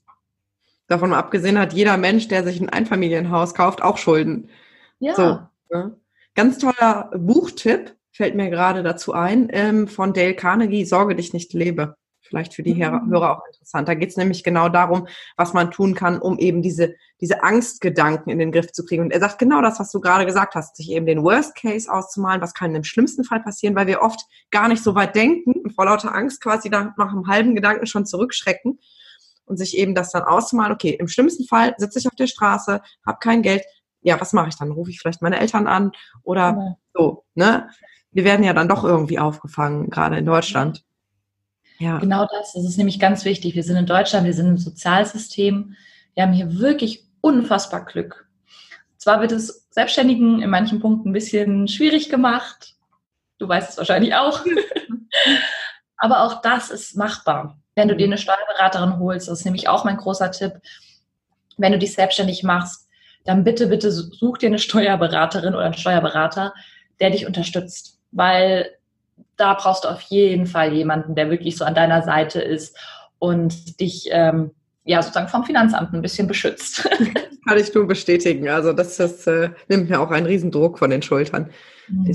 Davon 0.88 1.10
mal 1.10 1.18
abgesehen 1.18 1.58
hat 1.58 1.72
jeder 1.72 1.96
Mensch, 1.96 2.28
der 2.28 2.44
sich 2.44 2.60
ein 2.60 2.68
Einfamilienhaus 2.68 3.54
kauft, 3.54 3.82
auch 3.82 3.98
Schulden. 3.98 4.50
Ja. 4.98 5.14
So, 5.14 5.38
ne? 5.70 5.96
Ganz 6.34 6.58
toller 6.58 7.10
Buchtipp 7.14 7.94
fällt 8.10 8.34
mir 8.34 8.50
gerade 8.50 8.82
dazu 8.82 9.12
ein, 9.12 9.48
ähm, 9.50 9.88
von 9.88 10.12
Dale 10.12 10.34
Carnegie, 10.34 10.84
Sorge 10.84 11.14
dich 11.14 11.32
nicht 11.32 11.52
lebe. 11.52 11.96
Vielleicht 12.32 12.54
für 12.54 12.62
die 12.62 12.74
mhm. 12.74 13.10
Hörer 13.10 13.36
auch 13.36 13.46
interessant. 13.46 13.86
Da 13.88 13.92
geht 13.92 14.08
es 14.08 14.16
nämlich 14.16 14.42
genau 14.42 14.70
darum, 14.70 15.06
was 15.36 15.52
man 15.52 15.70
tun 15.70 15.94
kann, 15.94 16.18
um 16.18 16.38
eben 16.38 16.62
diese, 16.62 16.94
diese 17.20 17.42
Angstgedanken 17.42 18.30
in 18.30 18.38
den 18.38 18.52
Griff 18.52 18.72
zu 18.72 18.86
kriegen. 18.86 19.02
Und 19.02 19.10
er 19.10 19.20
sagt 19.20 19.38
genau 19.38 19.60
das, 19.60 19.78
was 19.78 19.92
du 19.92 20.00
gerade 20.00 20.24
gesagt 20.24 20.54
hast, 20.54 20.76
sich 20.76 20.90
eben 20.92 21.04
den 21.04 21.22
Worst 21.22 21.54
Case 21.56 21.92
auszumalen, 21.92 22.40
was 22.40 22.54
kann 22.54 22.74
im 22.74 22.84
schlimmsten 22.84 23.22
Fall 23.22 23.40
passieren, 23.40 23.76
weil 23.76 23.86
wir 23.86 24.00
oft 24.00 24.20
gar 24.50 24.68
nicht 24.68 24.82
so 24.82 24.94
weit 24.94 25.14
denken 25.14 25.52
und 25.52 25.74
vor 25.74 25.84
lauter 25.84 26.14
Angst 26.14 26.40
quasi 26.40 26.70
nach, 26.70 26.96
nach 26.96 27.12
einem 27.12 27.26
halben 27.26 27.54
Gedanken 27.54 27.84
schon 27.84 28.06
zurückschrecken 28.06 28.78
und 29.44 29.58
sich 29.58 29.76
eben 29.76 29.94
das 29.94 30.10
dann 30.10 30.22
auszumalen, 30.22 30.72
okay, 30.72 30.96
im 30.98 31.08
schlimmsten 31.08 31.44
Fall 31.44 31.74
sitze 31.76 31.98
ich 31.98 32.06
auf 32.06 32.14
der 32.14 32.28
Straße, 32.28 32.80
habe 33.04 33.18
kein 33.20 33.42
Geld, 33.42 33.62
ja, 34.00 34.18
was 34.18 34.32
mache 34.32 34.48
ich 34.48 34.56
dann? 34.56 34.70
Rufe 34.70 34.90
ich 34.90 35.00
vielleicht 35.00 35.20
meine 35.20 35.38
Eltern 35.38 35.66
an 35.66 35.92
oder 36.22 36.40
ja. 36.40 36.76
so, 36.94 37.24
ne? 37.34 37.68
Wir 38.10 38.24
werden 38.24 38.42
ja 38.42 38.54
dann 38.54 38.68
doch 38.68 38.84
irgendwie 38.84 39.18
aufgefangen, 39.18 39.90
gerade 39.90 40.16
in 40.16 40.26
Deutschland. 40.26 40.84
Ja. 41.78 41.98
Genau 41.98 42.26
das, 42.30 42.52
das 42.52 42.64
ist 42.64 42.76
nämlich 42.76 43.00
ganz 43.00 43.24
wichtig. 43.24 43.54
Wir 43.54 43.64
sind 43.64 43.76
in 43.76 43.86
Deutschland, 43.86 44.26
wir 44.26 44.34
sind 44.34 44.48
im 44.48 44.58
Sozialsystem. 44.58 45.74
Wir 46.14 46.22
haben 46.22 46.32
hier 46.32 46.58
wirklich 46.58 47.04
unfassbar 47.20 47.84
Glück. 47.84 48.28
Zwar 48.96 49.20
wird 49.20 49.32
es 49.32 49.66
Selbstständigen 49.70 50.42
in 50.42 50.50
manchen 50.50 50.80
Punkten 50.80 51.10
ein 51.10 51.14
bisschen 51.14 51.66
schwierig 51.66 52.08
gemacht. 52.08 52.76
Du 53.38 53.48
weißt 53.48 53.70
es 53.70 53.76
wahrscheinlich 53.78 54.14
auch. 54.14 54.44
Aber 55.96 56.22
auch 56.22 56.42
das 56.42 56.70
ist 56.70 56.96
machbar. 56.96 57.58
Wenn 57.74 57.88
du 57.88 57.96
dir 57.96 58.06
eine 58.06 58.18
Steuerberaterin 58.18 58.98
holst, 58.98 59.28
das 59.28 59.40
ist 59.40 59.44
nämlich 59.44 59.68
auch 59.68 59.84
mein 59.84 59.96
großer 59.96 60.30
Tipp, 60.30 60.60
wenn 61.56 61.72
du 61.72 61.78
dich 61.78 61.94
selbstständig 61.94 62.42
machst, 62.42 62.88
dann 63.24 63.44
bitte, 63.44 63.66
bitte 63.68 63.90
such 63.90 64.38
dir 64.38 64.48
eine 64.48 64.58
Steuerberaterin 64.58 65.54
oder 65.54 65.64
einen 65.64 65.74
Steuerberater, 65.74 66.54
der 67.00 67.10
dich 67.10 67.26
unterstützt. 67.26 67.98
Weil 68.10 68.70
da 69.36 69.54
brauchst 69.54 69.84
du 69.84 69.88
auf 69.88 70.00
jeden 70.02 70.46
Fall 70.46 70.72
jemanden, 70.72 71.14
der 71.14 71.30
wirklich 71.30 71.56
so 71.56 71.64
an 71.64 71.74
deiner 71.74 72.02
Seite 72.02 72.40
ist 72.40 72.76
und 73.18 73.80
dich 73.80 74.08
ähm, 74.10 74.52
ja 74.84 75.02
sozusagen 75.02 75.28
vom 75.28 75.44
Finanzamt 75.44 75.92
ein 75.92 76.02
bisschen 76.02 76.26
beschützt. 76.26 76.88
Kann 77.48 77.58
ich 77.58 77.74
nur 77.74 77.86
bestätigen. 77.86 78.48
Also 78.48 78.72
das, 78.72 78.96
das 78.96 79.26
äh, 79.26 79.50
nimmt 79.68 79.90
mir 79.90 80.00
auch 80.00 80.10
einen 80.10 80.26
Riesendruck 80.26 80.78
von 80.78 80.90
den 80.90 81.02
Schultern. 81.02 81.50
Mhm. 81.88 82.12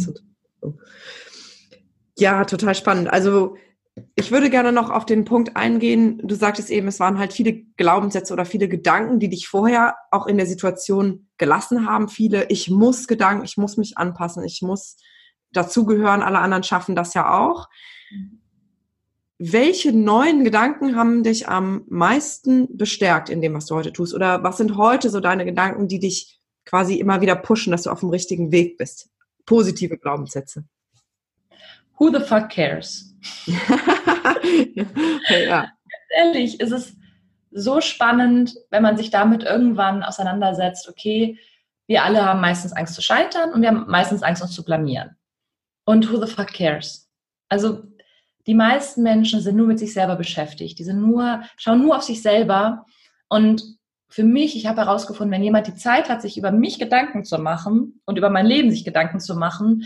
Ja, 2.18 2.46
total 2.46 2.76
spannend. 2.76 3.12
Also 3.12 3.56
ich 4.16 4.32
würde 4.32 4.50
gerne 4.50 4.72
noch 4.72 4.90
auf 4.90 5.06
den 5.06 5.26
Punkt 5.26 5.56
eingehen. 5.56 6.22
Du 6.24 6.36
sagtest 6.36 6.70
eben, 6.70 6.88
es 6.88 7.00
waren 7.00 7.20
halt 7.20 7.34
viele 7.34 7.54
Glaubenssätze 7.54 8.34
oder 8.34 8.46
viele 8.46 8.68
Gedanken, 8.68 9.20
die 9.20 9.30
dich 9.30 9.48
vorher 9.48 9.96
auch 10.12 10.28
in 10.28 10.38
der 10.38 10.46
Situation 10.46 11.28
gelassen 11.38 11.88
haben. 11.88 12.10
Viele, 12.10 12.46
ich 12.50 12.70
muss 12.70 13.08
Gedanken, 13.08 13.44
ich 13.44 13.58
muss 13.58 13.78
mich 13.78 13.98
anpassen, 13.98 14.44
ich 14.44 14.62
muss 14.62 14.98
dazugehören, 15.58 16.22
alle 16.22 16.39
anderen 16.39 16.63
schaffen 16.63 16.96
das 16.96 17.13
ja 17.13 17.38
auch. 17.38 17.67
Welche 19.39 19.91
neuen 19.91 20.43
Gedanken 20.43 20.96
haben 20.96 21.24
dich 21.24 21.48
am 21.48 21.84
meisten 21.89 22.76
bestärkt 22.76 23.30
in 23.30 23.41
dem, 23.41 23.54
was 23.54 23.67
du 23.67 23.76
heute 23.76 23.93
tust? 23.93 24.15
Oder 24.15 24.43
was 24.43 24.58
sind 24.58 24.78
heute 24.78 25.10
so 25.10 25.20
deine 25.20 25.46
Gedanken, 25.46 25.88
die 25.88 26.00
dich 26.00 26.39
quasi 26.65 26.96
immer 26.96 27.22
wieder 27.22 27.36
pushen, 27.36 27.72
dass 27.72 27.84
du 27.84 27.91
auf 27.91 28.00
dem 28.00 28.10
richtigen 28.10 28.52
Weg 28.52 28.78
bist? 28.78 29.10
Positive 29.46 29.98
Glaubenssätze. 29.98 30.63
Who 32.00 32.12
the 32.12 32.24
fuck 32.24 32.50
cares? 32.50 33.15
ja. 35.30 35.72
Ehrlich, 36.10 36.60
es 36.60 36.72
ist 36.72 36.96
so 37.52 37.82
spannend, 37.82 38.56
wenn 38.70 38.84
man 38.84 38.98
sich 38.98 39.10
damit 39.10 39.43
irgendwann 39.43 40.04
auseinandersetzt, 40.04 40.88
okay, 40.89 41.39
wir 41.88 42.04
alle 42.04 42.24
haben 42.24 42.41
meistens 42.41 42.74
Angst 42.74 42.96
zu 42.96 43.02
scheitern 43.02 43.54
und 43.54 43.62
wir 43.62 43.70
haben 43.70 43.86
meistens 43.88 44.24
Angst, 44.24 44.41
uns 44.41 44.52
zu 44.52 44.63
blamieren. 44.63 45.17
Und 45.88 46.12
who 46.12 46.23
the 46.23 46.30
fuck 46.30 46.54
cares? 46.54 47.10
Also 47.47 47.84
die 48.45 48.54
meisten 48.54 49.04
Menschen 49.04 49.39
sind 49.39 49.56
nur 49.56 49.67
mit 49.67 49.80
sich 49.80 49.93
selber 49.93 50.17
beschäftigt. 50.17 50.78
Die 50.80 50.84
sind 50.84 51.02
nur, 51.02 51.43
schauen 51.56 51.82
nur 51.82 51.95
auf 51.95 52.04
sich 52.04 52.21
selber. 52.21 52.86
Und 53.30 53.63
für 54.10 54.26
mich, 54.26 54.58
ich 54.58 54.67
habe 54.67 54.82
herausgefunden, 54.82 55.32
wenn 55.32 55.43
jemand 55.43 55.67
die 55.67 55.76
Zeit 55.76 56.10
hat, 56.10 56.21
sich 56.21 56.38
über 56.38 56.52
mich 56.52 56.78
Gedanken 56.78 57.23
zu 57.23 57.38
machen 57.38 58.02
und 58.06 58.17
über 58.17 58.30
mein 58.30 58.45
Leben 58.45 58.69
sich 58.69 58.84
Gedanken 58.84 59.21
zu 59.21 59.36
machen, 59.36 59.86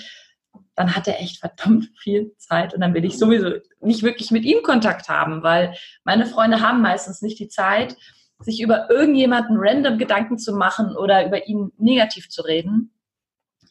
dann 0.74 0.96
hat 0.96 1.08
er 1.08 1.20
echt 1.20 1.38
verdammt 1.38 1.90
viel 2.00 2.34
Zeit 2.38 2.74
und 2.74 2.82
dann 2.82 2.96
will 2.96 3.06
ich 3.06 3.20
sowieso 3.20 3.52
nicht 3.80 4.02
wirklich 4.02 4.32
mit 4.32 4.44
ihm 4.44 4.64
Kontakt 4.64 5.08
haben, 5.08 5.44
weil 5.44 5.76
meine 6.04 6.26
Freunde 6.26 6.62
haben 6.62 6.82
meistens 6.82 7.22
nicht 7.22 7.38
die 7.38 7.48
Zeit, 7.48 7.96
sich 8.40 8.60
über 8.60 8.90
irgendjemanden 8.90 9.58
random 9.60 10.00
Gedanken 10.00 10.40
zu 10.40 10.56
machen 10.56 10.96
oder 10.98 11.28
über 11.28 11.48
ihn 11.48 11.72
negativ 11.78 12.30
zu 12.30 12.42
reden. 12.42 12.92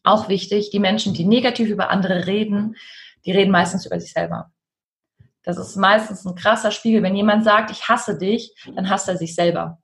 Auch 0.02 0.28
wichtig, 0.28 0.70
die 0.70 0.78
Menschen, 0.78 1.14
die 1.14 1.24
negativ 1.24 1.68
über 1.68 1.90
andere 1.90 2.26
reden, 2.26 2.76
die 3.24 3.32
reden 3.32 3.50
meistens 3.50 3.86
über 3.86 4.00
sich 4.00 4.12
selber. 4.12 4.50
Das 5.42 5.58
ist 5.58 5.76
meistens 5.76 6.24
ein 6.24 6.34
krasser 6.34 6.70
Spiegel. 6.70 7.02
Wenn 7.02 7.16
jemand 7.16 7.44
sagt, 7.44 7.70
ich 7.70 7.88
hasse 7.88 8.16
dich, 8.18 8.54
dann 8.74 8.88
hasst 8.88 9.08
er 9.08 9.16
sich 9.16 9.34
selber. 9.34 9.78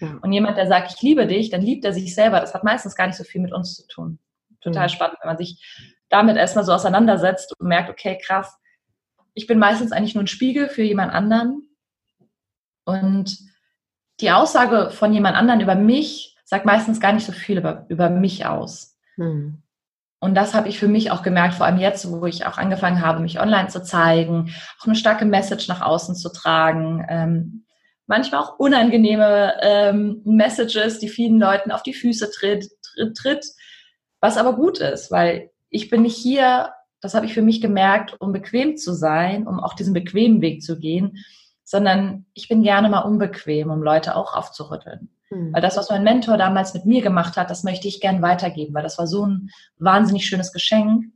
Ja. 0.00 0.18
Und 0.22 0.32
jemand, 0.32 0.56
der 0.56 0.66
sagt, 0.66 0.94
ich 0.94 1.02
liebe 1.02 1.26
dich, 1.26 1.50
dann 1.50 1.62
liebt 1.62 1.84
er 1.84 1.92
sich 1.92 2.14
selber. 2.14 2.40
Das 2.40 2.54
hat 2.54 2.64
meistens 2.64 2.94
gar 2.94 3.06
nicht 3.06 3.16
so 3.16 3.24
viel 3.24 3.40
mit 3.40 3.52
uns 3.52 3.74
zu 3.74 3.86
tun. 3.86 4.18
Total 4.60 4.86
mhm. 4.86 4.90
spannend, 4.90 5.18
wenn 5.22 5.28
man 5.28 5.38
sich 5.38 5.62
damit 6.08 6.36
erstmal 6.36 6.64
so 6.64 6.72
auseinandersetzt 6.72 7.54
und 7.58 7.68
merkt, 7.68 7.88
okay, 7.88 8.18
krass, 8.18 8.58
ich 9.34 9.46
bin 9.46 9.58
meistens 9.58 9.92
eigentlich 9.92 10.14
nur 10.14 10.24
ein 10.24 10.28
Spiegel 10.28 10.68
für 10.68 10.82
jemand 10.82 11.12
anderen. 11.12 11.68
Und 12.84 13.38
die 14.20 14.30
Aussage 14.30 14.90
von 14.90 15.12
jemand 15.12 15.36
anderen 15.36 15.60
über 15.60 15.76
mich 15.76 16.36
sagt 16.44 16.66
meistens 16.66 17.00
gar 17.00 17.12
nicht 17.12 17.26
so 17.26 17.32
viel 17.32 17.58
über, 17.58 17.86
über 17.88 18.10
mich 18.10 18.44
aus. 18.44 18.89
Mhm. 19.20 19.62
Und 20.22 20.34
das 20.34 20.52
habe 20.52 20.68
ich 20.68 20.78
für 20.78 20.88
mich 20.88 21.10
auch 21.10 21.22
gemerkt, 21.22 21.54
vor 21.54 21.66
allem 21.66 21.78
jetzt, 21.78 22.10
wo 22.10 22.26
ich 22.26 22.44
auch 22.46 22.58
angefangen 22.58 23.00
habe, 23.00 23.20
mich 23.20 23.40
online 23.40 23.68
zu 23.68 23.82
zeigen, 23.82 24.54
auch 24.78 24.86
eine 24.86 24.94
starke 24.94 25.24
Message 25.24 25.66
nach 25.68 25.80
außen 25.80 26.14
zu 26.14 26.30
tragen. 26.30 27.06
Ähm, 27.08 27.64
manchmal 28.06 28.42
auch 28.42 28.58
unangenehme 28.58 29.54
ähm, 29.62 30.20
Messages, 30.24 30.98
die 30.98 31.08
vielen 31.08 31.38
Leuten 31.38 31.70
auf 31.70 31.82
die 31.82 31.94
Füße 31.94 32.30
tritt, 32.30 32.68
tritt, 32.82 33.16
tritt, 33.16 33.46
was 34.20 34.36
aber 34.36 34.54
gut 34.56 34.78
ist, 34.78 35.10
weil 35.10 35.50
ich 35.70 35.88
bin 35.88 36.02
nicht 36.02 36.16
hier, 36.16 36.72
das 37.00 37.14
habe 37.14 37.24
ich 37.24 37.32
für 37.32 37.42
mich 37.42 37.62
gemerkt, 37.62 38.20
um 38.20 38.32
bequem 38.32 38.76
zu 38.76 38.92
sein, 38.92 39.46
um 39.46 39.58
auch 39.58 39.72
diesen 39.72 39.94
bequemen 39.94 40.42
Weg 40.42 40.62
zu 40.62 40.78
gehen, 40.78 41.24
sondern 41.64 42.26
ich 42.34 42.48
bin 42.48 42.62
gerne 42.62 42.90
mal 42.90 43.00
unbequem, 43.00 43.70
um 43.70 43.82
Leute 43.82 44.16
auch 44.16 44.34
aufzurütteln. 44.34 45.08
Mhm. 45.30 45.54
Weil 45.54 45.62
das, 45.62 45.76
was 45.76 45.88
mein 45.88 46.04
Mentor 46.04 46.36
damals 46.36 46.74
mit 46.74 46.84
mir 46.84 47.02
gemacht 47.02 47.36
hat, 47.36 47.50
das 47.50 47.62
möchte 47.62 47.88
ich 47.88 48.00
gern 48.00 48.20
weitergeben, 48.22 48.74
weil 48.74 48.82
das 48.82 48.98
war 48.98 49.06
so 49.06 49.26
ein 49.26 49.50
wahnsinnig 49.78 50.26
schönes 50.26 50.52
Geschenk. 50.52 51.06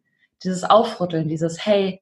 Dieses 0.43 0.65
Aufrütteln, 0.65 1.29
dieses 1.29 1.65
Hey, 1.65 2.01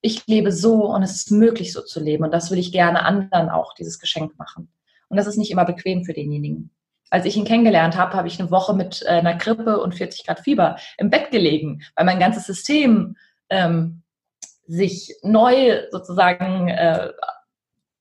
ich 0.00 0.26
lebe 0.26 0.52
so 0.52 0.86
und 0.86 1.02
es 1.02 1.14
ist 1.14 1.30
möglich, 1.30 1.72
so 1.72 1.80
zu 1.80 2.00
leben. 2.00 2.24
Und 2.24 2.32
das 2.32 2.50
will 2.50 2.58
ich 2.58 2.72
gerne 2.72 3.04
anderen 3.04 3.48
auch, 3.48 3.74
dieses 3.74 3.98
Geschenk 3.98 4.36
machen. 4.38 4.72
Und 5.08 5.16
das 5.16 5.26
ist 5.26 5.36
nicht 5.36 5.50
immer 5.50 5.64
bequem 5.64 6.04
für 6.04 6.12
denjenigen. 6.12 6.70
Als 7.10 7.26
ich 7.26 7.36
ihn 7.36 7.44
kennengelernt 7.44 7.96
habe, 7.96 8.14
habe 8.14 8.26
ich 8.26 8.40
eine 8.40 8.50
Woche 8.50 8.74
mit 8.74 9.02
äh, 9.02 9.10
einer 9.10 9.34
Grippe 9.34 9.80
und 9.80 9.94
40 9.94 10.26
Grad 10.26 10.40
Fieber 10.40 10.76
im 10.96 11.10
Bett 11.10 11.30
gelegen, 11.30 11.82
weil 11.94 12.06
mein 12.06 12.18
ganzes 12.18 12.46
System 12.46 13.16
ähm, 13.50 14.02
sich 14.66 15.14
neu 15.22 15.82
sozusagen 15.90 16.68
äh, 16.68 17.10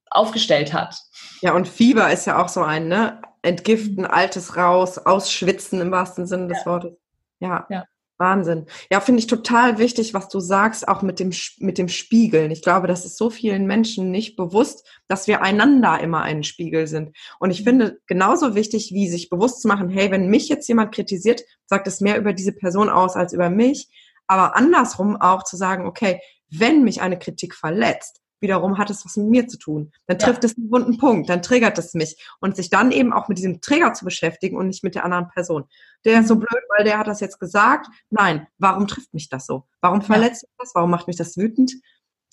aufgestellt 0.10 0.74
hat. 0.74 0.96
Ja, 1.42 1.54
und 1.54 1.68
Fieber 1.68 2.12
ist 2.12 2.26
ja 2.26 2.42
auch 2.42 2.48
so 2.48 2.62
ein, 2.62 2.88
ne? 2.88 3.22
Entgiften, 3.42 4.06
Altes 4.06 4.56
raus, 4.58 4.98
ausschwitzen 4.98 5.82
im 5.82 5.92
wahrsten 5.92 6.26
Sinne 6.26 6.48
des 6.48 6.60
ja. 6.60 6.66
Wortes. 6.66 6.92
Ja. 7.40 7.66
ja. 7.70 7.86
Wahnsinn. 8.22 8.68
Ja, 8.92 9.02
finde 9.02 9.20
ich 9.20 9.28
total 9.28 9.80
wichtig, 9.80 10.14
was 10.14 10.30
du 10.30 10.40
sagst, 10.40 10.88
auch 10.88 11.02
mit 11.02 11.20
dem, 11.20 11.32
mit 11.58 11.78
dem 11.80 11.90
Spiegeln. 11.90 12.52
Ich 12.52 12.62
glaube, 12.62 12.88
das 12.88 13.04
ist 13.04 13.18
so 13.18 13.30
vielen 13.32 13.66
Menschen 13.66 14.12
nicht 14.12 14.38
bewusst, 14.38 14.88
dass 15.08 15.28
wir 15.28 15.42
einander 15.42 16.00
immer 16.00 16.22
ein 16.22 16.44
Spiegel 16.44 16.86
sind. 16.88 17.18
Und 17.40 17.50
ich 17.50 17.62
mhm. 17.62 17.66
finde 17.66 18.00
genauso 18.06 18.54
wichtig, 18.56 18.92
wie 18.94 19.10
sich 19.10 19.30
bewusst 19.30 19.62
zu 19.62 19.68
machen, 19.68 19.90
hey, 19.90 20.12
wenn 20.12 20.28
mich 20.28 20.48
jetzt 20.48 20.68
jemand 20.70 20.94
kritisiert, 20.94 21.42
sagt 21.66 21.88
es 21.88 22.00
mehr 22.00 22.18
über 22.18 22.32
diese 22.32 22.54
Person 22.54 22.90
aus 22.90 23.16
als 23.16 23.34
über 23.34 23.50
mich. 23.50 23.90
Aber 24.28 24.56
andersrum 24.56 25.18
auch 25.20 25.44
zu 25.44 25.58
sagen, 25.58 25.86
okay, 25.88 26.22
wenn 26.50 26.84
mich 26.84 27.02
eine 27.02 27.18
Kritik 27.18 27.56
verletzt, 27.56 28.22
wiederum 28.42 28.78
hat 28.78 28.90
es 28.90 29.06
was 29.06 29.16
mit 29.18 29.30
mir 29.30 29.48
zu 29.48 29.58
tun. 29.58 29.92
Dann 30.08 30.20
trifft 30.20 30.44
ja. 30.44 30.50
es 30.50 30.58
einen 30.58 30.72
wunden 30.72 30.98
Punkt, 30.98 31.30
dann 31.30 31.42
triggert 31.42 31.78
es 31.78 31.94
mich. 31.94 32.18
Und 32.40 32.56
sich 32.56 32.70
dann 32.70 32.92
eben 32.92 33.14
auch 33.14 33.28
mit 33.28 33.38
diesem 33.38 33.62
Trigger 33.62 33.94
zu 33.94 34.04
beschäftigen 34.06 34.58
und 34.58 34.68
nicht 34.68 34.84
mit 34.84 34.96
der 34.96 35.06
anderen 35.06 35.30
Person. 35.30 35.66
Der 36.04 36.20
ist 36.20 36.28
so 36.28 36.36
mhm. 36.36 36.40
blöd, 36.40 36.64
weil 36.76 36.84
der 36.84 36.98
hat 36.98 37.08
das 37.08 37.20
jetzt 37.20 37.40
gesagt. 37.40 37.88
Nein, 38.10 38.48
warum 38.58 38.88
trifft 38.88 39.14
mich 39.14 39.30
das 39.30 39.46
so? 39.46 39.68
Warum 39.80 40.02
verletzt 40.02 40.44
ja. 40.44 40.48
mich 40.50 40.58
das? 40.58 40.76
Warum 40.76 40.90
macht 40.90 41.08
mich 41.08 41.18
das 41.18 41.38
wütend? 41.38 41.74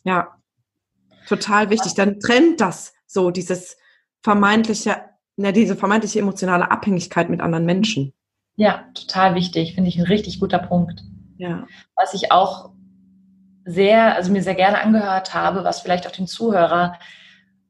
Ja, 0.05 0.37
total 1.29 1.71
wichtig. 1.71 1.94
Dann 1.94 2.18
trennt 2.21 2.61
das 2.61 2.94
so 3.07 3.31
dieses 3.31 3.77
vermeintliche, 4.23 5.05
na, 5.37 5.53
diese 5.53 5.77
vermeintliche 5.77 6.18
emotionale 6.18 6.71
Abhängigkeit 6.71 7.29
mit 7.29 7.40
anderen 7.40 7.66
Menschen. 7.66 8.14
Ja, 8.57 8.88
total 8.94 9.35
wichtig. 9.35 9.75
Finde 9.75 9.88
ich 9.88 9.99
ein 9.99 10.07
richtig 10.07 10.40
guter 10.40 10.59
Punkt. 10.59 11.03
Ja. 11.37 11.66
Was 11.94 12.14
ich 12.14 12.33
auch 12.33 12.73
sehr, 13.69 14.17
also 14.17 14.33
mir 14.33 14.43
sehr 14.43 14.55
gerne 14.55 14.81
angehört 14.81 15.35
habe, 15.35 15.63
was 15.63 15.81
vielleicht 15.81 16.07
auch 16.07 16.13
den 16.13 16.27
Zuhörer 16.27 16.99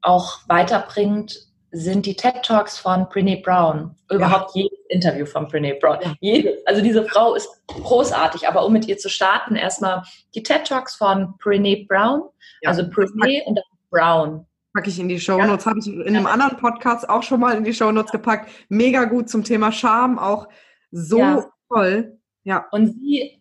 auch 0.00 0.38
weiterbringt, 0.46 1.48
sind 1.72 2.06
die 2.06 2.14
TED 2.14 2.42
Talks 2.44 2.78
von 2.78 3.08
Brene 3.08 3.42
Brown. 3.44 3.94
Überhaupt 4.10 4.54
ja. 4.54 4.62
jedes 4.62 4.78
Interview 4.88 5.26
von 5.26 5.48
Brene 5.48 5.74
Brown. 5.74 5.98
Ja. 6.00 6.14
Jedes. 6.20 6.64
Also 6.66 6.82
diese 6.82 7.04
Frau 7.04 7.34
ist 7.34 7.48
großartig. 7.66 8.48
Aber 8.48 8.64
um 8.64 8.72
mit 8.72 8.86
ihr 8.86 8.96
zu 8.96 9.10
starten, 9.10 9.56
erstmal 9.56 10.02
die 10.34 10.42
TED 10.42 10.66
Talks 10.66 10.94
von 10.94 11.34
Brene 11.42 11.84
Brown. 11.88 12.22
Ja. 12.62 12.70
Also 12.70 12.88
Brene 12.88 13.42
und 13.46 13.60
Brown. 13.90 14.46
Packe 14.72 14.90
ich 14.90 15.00
in 15.00 15.08
die 15.08 15.18
Show 15.18 15.36
Notes. 15.44 15.66
Habe 15.66 15.80
ich 15.80 15.88
in 15.88 16.16
einem 16.16 16.26
anderen 16.26 16.56
Podcast 16.58 17.08
auch 17.08 17.24
schon 17.24 17.40
mal 17.40 17.56
in 17.56 17.64
die 17.64 17.74
Show 17.74 17.90
Notes 17.90 18.12
gepackt. 18.12 18.50
Mega 18.68 19.04
gut 19.04 19.28
zum 19.28 19.42
Thema 19.42 19.72
Scham. 19.72 20.18
Auch 20.18 20.48
so 20.92 21.44
toll. 21.68 22.18
Ja. 22.44 22.66
Und 22.70 22.94
sie 22.94 23.37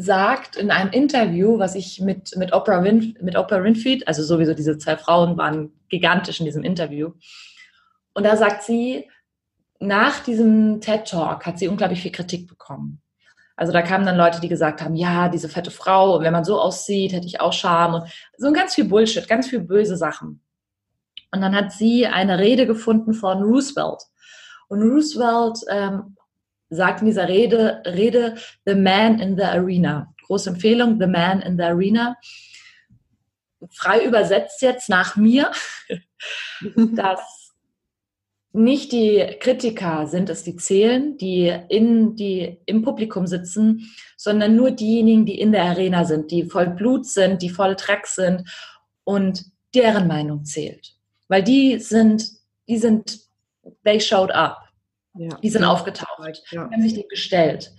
sagt 0.00 0.54
in 0.54 0.70
einem 0.70 0.92
Interview, 0.92 1.58
was 1.58 1.74
ich 1.74 2.00
mit, 2.00 2.36
mit, 2.36 2.52
Oprah, 2.52 2.84
Win, 2.84 3.18
mit 3.20 3.36
Oprah 3.36 3.64
Winfrey, 3.64 4.00
also 4.06 4.22
sowieso 4.22 4.54
diese 4.54 4.78
zwei 4.78 4.96
Frauen 4.96 5.36
waren 5.36 5.72
gigantisch 5.88 6.38
in 6.38 6.46
diesem 6.46 6.62
Interview. 6.62 7.10
Und 8.14 8.24
da 8.24 8.36
sagt 8.36 8.62
sie, 8.62 9.10
nach 9.80 10.20
diesem 10.20 10.80
TED 10.80 11.08
Talk 11.08 11.44
hat 11.46 11.58
sie 11.58 11.66
unglaublich 11.66 12.00
viel 12.00 12.12
Kritik 12.12 12.46
bekommen. 12.46 13.02
Also 13.56 13.72
da 13.72 13.82
kamen 13.82 14.06
dann 14.06 14.16
Leute, 14.16 14.40
die 14.40 14.48
gesagt 14.48 14.82
haben, 14.82 14.94
ja, 14.94 15.28
diese 15.28 15.48
fette 15.48 15.72
Frau, 15.72 16.20
wenn 16.20 16.32
man 16.32 16.44
so 16.44 16.60
aussieht, 16.60 17.12
hätte 17.12 17.26
ich 17.26 17.40
auch 17.40 17.52
Scham 17.52 17.94
und 17.94 18.08
so 18.36 18.46
ein 18.46 18.54
ganz 18.54 18.76
viel 18.76 18.84
Bullshit, 18.84 19.26
ganz 19.26 19.48
viel 19.48 19.58
böse 19.58 19.96
Sachen. 19.96 20.40
Und 21.32 21.40
dann 21.40 21.56
hat 21.56 21.72
sie 21.72 22.06
eine 22.06 22.38
Rede 22.38 22.68
gefunden 22.68 23.14
von 23.14 23.42
Roosevelt. 23.42 24.04
Und 24.68 24.80
Roosevelt 24.80 25.58
ähm, 25.68 26.16
sagt 26.70 27.00
in 27.00 27.06
dieser 27.06 27.28
Rede, 27.28 27.82
Rede 27.86 28.36
The 28.66 28.74
Man 28.74 29.20
in 29.20 29.36
the 29.36 29.44
Arena. 29.44 30.14
Große 30.26 30.50
Empfehlung, 30.50 30.98
The 31.00 31.06
Man 31.06 31.40
in 31.40 31.56
the 31.56 31.64
Arena. 31.64 32.16
Frei 33.70 34.04
übersetzt 34.04 34.62
jetzt 34.62 34.88
nach 34.88 35.16
mir, 35.16 35.50
dass 36.94 37.38
nicht 38.52 38.92
die 38.92 39.36
Kritiker 39.40 40.06
sind 40.06 40.30
es, 40.30 40.42
die 40.42 40.56
zählen, 40.56 41.16
die, 41.18 41.54
in, 41.68 42.16
die 42.16 42.58
im 42.66 42.82
Publikum 42.82 43.26
sitzen, 43.26 43.90
sondern 44.16 44.56
nur 44.56 44.70
diejenigen, 44.70 45.26
die 45.26 45.38
in 45.38 45.52
der 45.52 45.64
Arena 45.64 46.04
sind, 46.04 46.30
die 46.30 46.44
voll 46.44 46.68
Blut 46.70 47.06
sind, 47.06 47.42
die 47.42 47.50
voll 47.50 47.76
Dreck 47.76 48.06
sind 48.06 48.48
und 49.04 49.44
deren 49.74 50.06
Meinung 50.06 50.44
zählt. 50.44 50.94
Weil 51.28 51.42
die 51.42 51.78
sind, 51.78 52.26
die 52.68 52.78
sind, 52.78 53.20
they 53.84 54.00
showed 54.00 54.30
up. 54.30 54.67
Ja. 55.18 55.36
Die 55.42 55.50
sind 55.50 55.64
aufgetaucht, 55.64 56.42
ja. 56.50 56.66
die 56.68 56.74
haben 56.74 56.82
sich 56.82 56.94
dem 56.94 57.08
gestellt. 57.08 57.72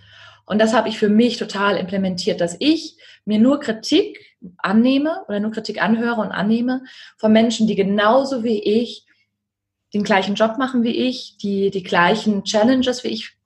Und 0.46 0.58
das 0.58 0.74
habe 0.74 0.88
ich 0.88 0.98
für 0.98 1.08
mich 1.08 1.36
total 1.36 1.76
implementiert, 1.76 2.40
dass 2.40 2.56
ich 2.58 2.96
mir 3.24 3.38
nur 3.38 3.60
Kritik 3.60 4.36
annehme 4.58 5.24
oder 5.28 5.40
nur 5.40 5.52
Kritik 5.52 5.82
anhöre 5.82 6.20
und 6.20 6.32
annehme 6.32 6.82
von 7.18 7.32
Menschen, 7.32 7.66
die 7.66 7.76
genauso 7.76 8.42
wie 8.42 8.62
ich 8.62 9.06
den 9.94 10.02
gleichen 10.04 10.34
Job 10.34 10.58
machen 10.58 10.82
wie 10.82 11.08
ich, 11.08 11.36
die 11.38 11.70
die 11.70 11.82
gleichen 11.82 12.44
Challenges 12.44 13.04
wie 13.04 13.08
ich 13.08 13.36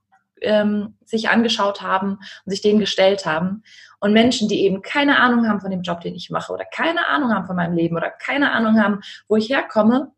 ähm, 0.40 0.96
sich 1.04 1.28
angeschaut 1.28 1.82
haben 1.82 2.18
und 2.44 2.50
sich 2.50 2.60
denen 2.60 2.80
gestellt 2.80 3.26
haben. 3.26 3.62
Und 4.00 4.12
Menschen, 4.12 4.48
die 4.48 4.60
eben 4.60 4.82
keine 4.82 5.18
Ahnung 5.18 5.48
haben 5.48 5.60
von 5.60 5.70
dem 5.70 5.82
Job, 5.82 6.00
den 6.00 6.14
ich 6.14 6.30
mache 6.30 6.52
oder 6.52 6.64
keine 6.64 7.06
Ahnung 7.06 7.32
haben 7.32 7.46
von 7.46 7.56
meinem 7.56 7.74
Leben 7.74 7.96
oder 7.96 8.10
keine 8.10 8.52
Ahnung 8.52 8.82
haben, 8.82 9.00
wo 9.28 9.36
ich 9.36 9.48
herkomme, 9.48 10.12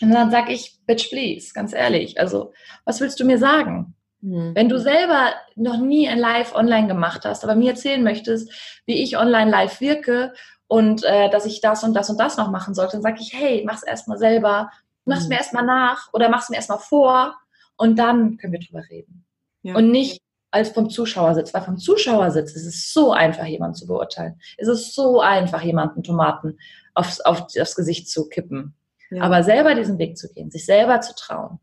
und 0.00 0.10
dann 0.10 0.30
sage 0.30 0.52
ich, 0.52 0.78
bitch, 0.86 1.08
please, 1.08 1.52
ganz 1.54 1.72
ehrlich. 1.72 2.18
Also, 2.18 2.52
was 2.84 3.00
willst 3.00 3.20
du 3.20 3.24
mir 3.24 3.38
sagen? 3.38 3.94
Mhm. 4.20 4.52
Wenn 4.54 4.68
du 4.68 4.78
selber 4.80 5.32
noch 5.54 5.78
nie 5.78 6.08
ein 6.08 6.18
Live 6.18 6.54
online 6.54 6.88
gemacht 6.88 7.24
hast, 7.24 7.44
aber 7.44 7.54
mir 7.54 7.70
erzählen 7.70 8.02
möchtest, 8.02 8.50
wie 8.86 9.02
ich 9.02 9.18
online 9.18 9.50
live 9.50 9.80
wirke 9.80 10.32
und 10.66 11.04
äh, 11.04 11.30
dass 11.30 11.46
ich 11.46 11.60
das 11.60 11.84
und 11.84 11.94
das 11.94 12.10
und 12.10 12.18
das 12.18 12.36
noch 12.36 12.50
machen 12.50 12.74
sollte, 12.74 12.92
dann 12.92 13.02
sage 13.02 13.18
ich, 13.20 13.32
hey, 13.34 13.62
mach's 13.66 13.82
erstmal 13.82 14.18
selber, 14.18 14.70
mach's 15.04 15.24
mhm. 15.24 15.28
mir 15.30 15.36
erstmal 15.36 15.64
nach 15.64 16.08
oder 16.12 16.28
mach's 16.28 16.48
mir 16.48 16.56
erstmal 16.56 16.78
vor 16.78 17.34
und 17.76 17.98
dann 17.98 18.36
können 18.38 18.52
wir 18.52 18.60
drüber 18.60 18.82
reden. 18.90 19.26
Ja. 19.62 19.76
Und 19.76 19.90
nicht 19.90 20.20
als 20.50 20.70
vom 20.70 20.88
Zuschauersitz, 20.88 21.52
weil 21.52 21.62
vom 21.62 21.78
Zuschauersitz 21.78 22.52
ist 22.52 22.66
es 22.66 22.92
so 22.92 23.12
einfach, 23.12 23.44
jemanden 23.44 23.74
zu 23.74 23.86
beurteilen. 23.86 24.40
Es 24.56 24.68
ist 24.68 24.94
so 24.94 25.20
einfach, 25.20 25.62
jemanden 25.62 26.02
Tomaten 26.02 26.58
aufs, 26.94 27.20
auf, 27.20 27.46
aufs 27.60 27.74
Gesicht 27.74 28.08
zu 28.08 28.28
kippen. 28.28 28.74
Ja. 29.10 29.22
Aber 29.22 29.42
selber 29.42 29.74
diesen 29.74 29.98
Weg 29.98 30.16
zu 30.16 30.32
gehen, 30.32 30.50
sich 30.50 30.66
selber 30.66 31.00
zu 31.00 31.14
trauen, 31.14 31.60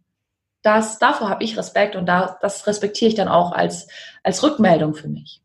das, 0.62 1.00
davor 1.00 1.30
habe 1.30 1.44
ich 1.44 1.58
Respekt 1.58 1.96
und 1.96 2.06
da, 2.06 2.38
das 2.42 2.68
respektiere 2.68 3.10
ich 3.10 3.16
dann 3.16 3.28
auch 3.28 3.52
als, 3.52 3.88
als 4.24 4.44
Rückmeldung 4.44 4.94
für 4.94 5.08
mich. 5.08 5.42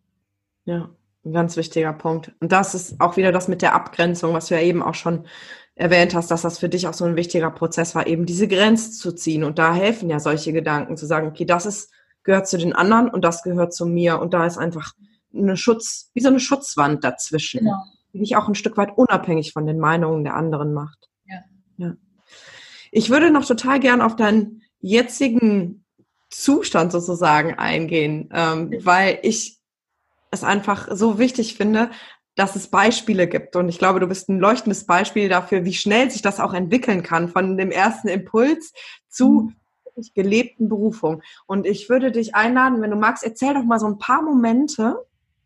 Ja, 0.64 0.90
ein 1.24 1.32
ganz 1.32 1.56
wichtiger 1.56 1.92
Punkt. 1.92 2.32
Und 2.40 2.52
das 2.52 2.74
ist 2.74 3.00
auch 3.00 3.16
wieder 3.16 3.32
das 3.32 3.48
mit 3.48 3.62
der 3.62 3.74
Abgrenzung, 3.74 4.34
was 4.34 4.48
du 4.48 4.54
ja 4.54 4.60
eben 4.60 4.82
auch 4.82 4.94
schon 4.94 5.26
erwähnt 5.74 6.14
hast, 6.14 6.30
dass 6.30 6.42
das 6.42 6.58
für 6.58 6.68
dich 6.68 6.86
auch 6.86 6.94
so 6.94 7.04
ein 7.04 7.16
wichtiger 7.16 7.50
Prozess 7.50 7.94
war, 7.94 8.06
eben 8.06 8.26
diese 8.26 8.48
Grenze 8.48 8.92
zu 8.92 9.12
ziehen. 9.12 9.44
Und 9.44 9.58
da 9.58 9.74
helfen 9.74 10.08
ja 10.08 10.20
solche 10.20 10.52
Gedanken, 10.52 10.96
zu 10.96 11.06
sagen, 11.06 11.28
okay, 11.28 11.44
das 11.44 11.66
ist, 11.66 11.92
gehört 12.22 12.48
zu 12.48 12.58
den 12.58 12.74
anderen 12.74 13.08
und 13.08 13.24
das 13.24 13.42
gehört 13.42 13.74
zu 13.74 13.86
mir. 13.86 14.18
Und 14.20 14.34
da 14.34 14.46
ist 14.46 14.58
einfach 14.58 14.92
eine 15.34 15.56
Schutz, 15.56 16.10
wie 16.14 16.20
so 16.20 16.28
eine 16.28 16.40
Schutzwand 16.40 17.04
dazwischen, 17.04 17.60
genau. 17.60 17.82
die 18.12 18.20
dich 18.20 18.36
auch 18.36 18.48
ein 18.48 18.54
Stück 18.54 18.76
weit 18.76 18.96
unabhängig 18.96 19.52
von 19.52 19.66
den 19.66 19.78
Meinungen 19.78 20.24
der 20.24 20.34
anderen 20.34 20.72
macht. 20.72 21.08
Ja. 21.78 21.96
Ich 22.90 23.10
würde 23.10 23.30
noch 23.30 23.44
total 23.44 23.80
gern 23.80 24.00
auf 24.00 24.16
dein 24.16 24.62
jetzigen 24.80 25.84
Zustand 26.30 26.92
sozusagen 26.92 27.54
eingehen, 27.54 28.30
ähm, 28.32 28.72
weil 28.82 29.18
ich 29.22 29.58
es 30.30 30.44
einfach 30.44 30.88
so 30.90 31.18
wichtig 31.18 31.54
finde, 31.56 31.90
dass 32.34 32.54
es 32.54 32.68
Beispiele 32.68 33.26
gibt. 33.26 33.56
Und 33.56 33.68
ich 33.68 33.78
glaube, 33.78 34.00
du 34.00 34.06
bist 34.06 34.28
ein 34.28 34.38
leuchtendes 34.38 34.84
Beispiel 34.84 35.28
dafür, 35.28 35.64
wie 35.64 35.72
schnell 35.72 36.10
sich 36.10 36.22
das 36.22 36.38
auch 36.38 36.52
entwickeln 36.52 37.02
kann 37.02 37.28
von 37.28 37.56
dem 37.56 37.70
ersten 37.70 38.08
Impuls 38.08 38.72
zu 39.08 39.52
mhm. 39.94 40.02
gelebten 40.14 40.68
Berufung. 40.68 41.22
Und 41.46 41.66
ich 41.66 41.88
würde 41.88 42.12
dich 42.12 42.34
einladen, 42.34 42.82
wenn 42.82 42.90
du 42.90 42.96
magst, 42.96 43.24
erzähl 43.24 43.54
doch 43.54 43.64
mal 43.64 43.80
so 43.80 43.86
ein 43.86 43.98
paar 43.98 44.22
Momente, 44.22 44.96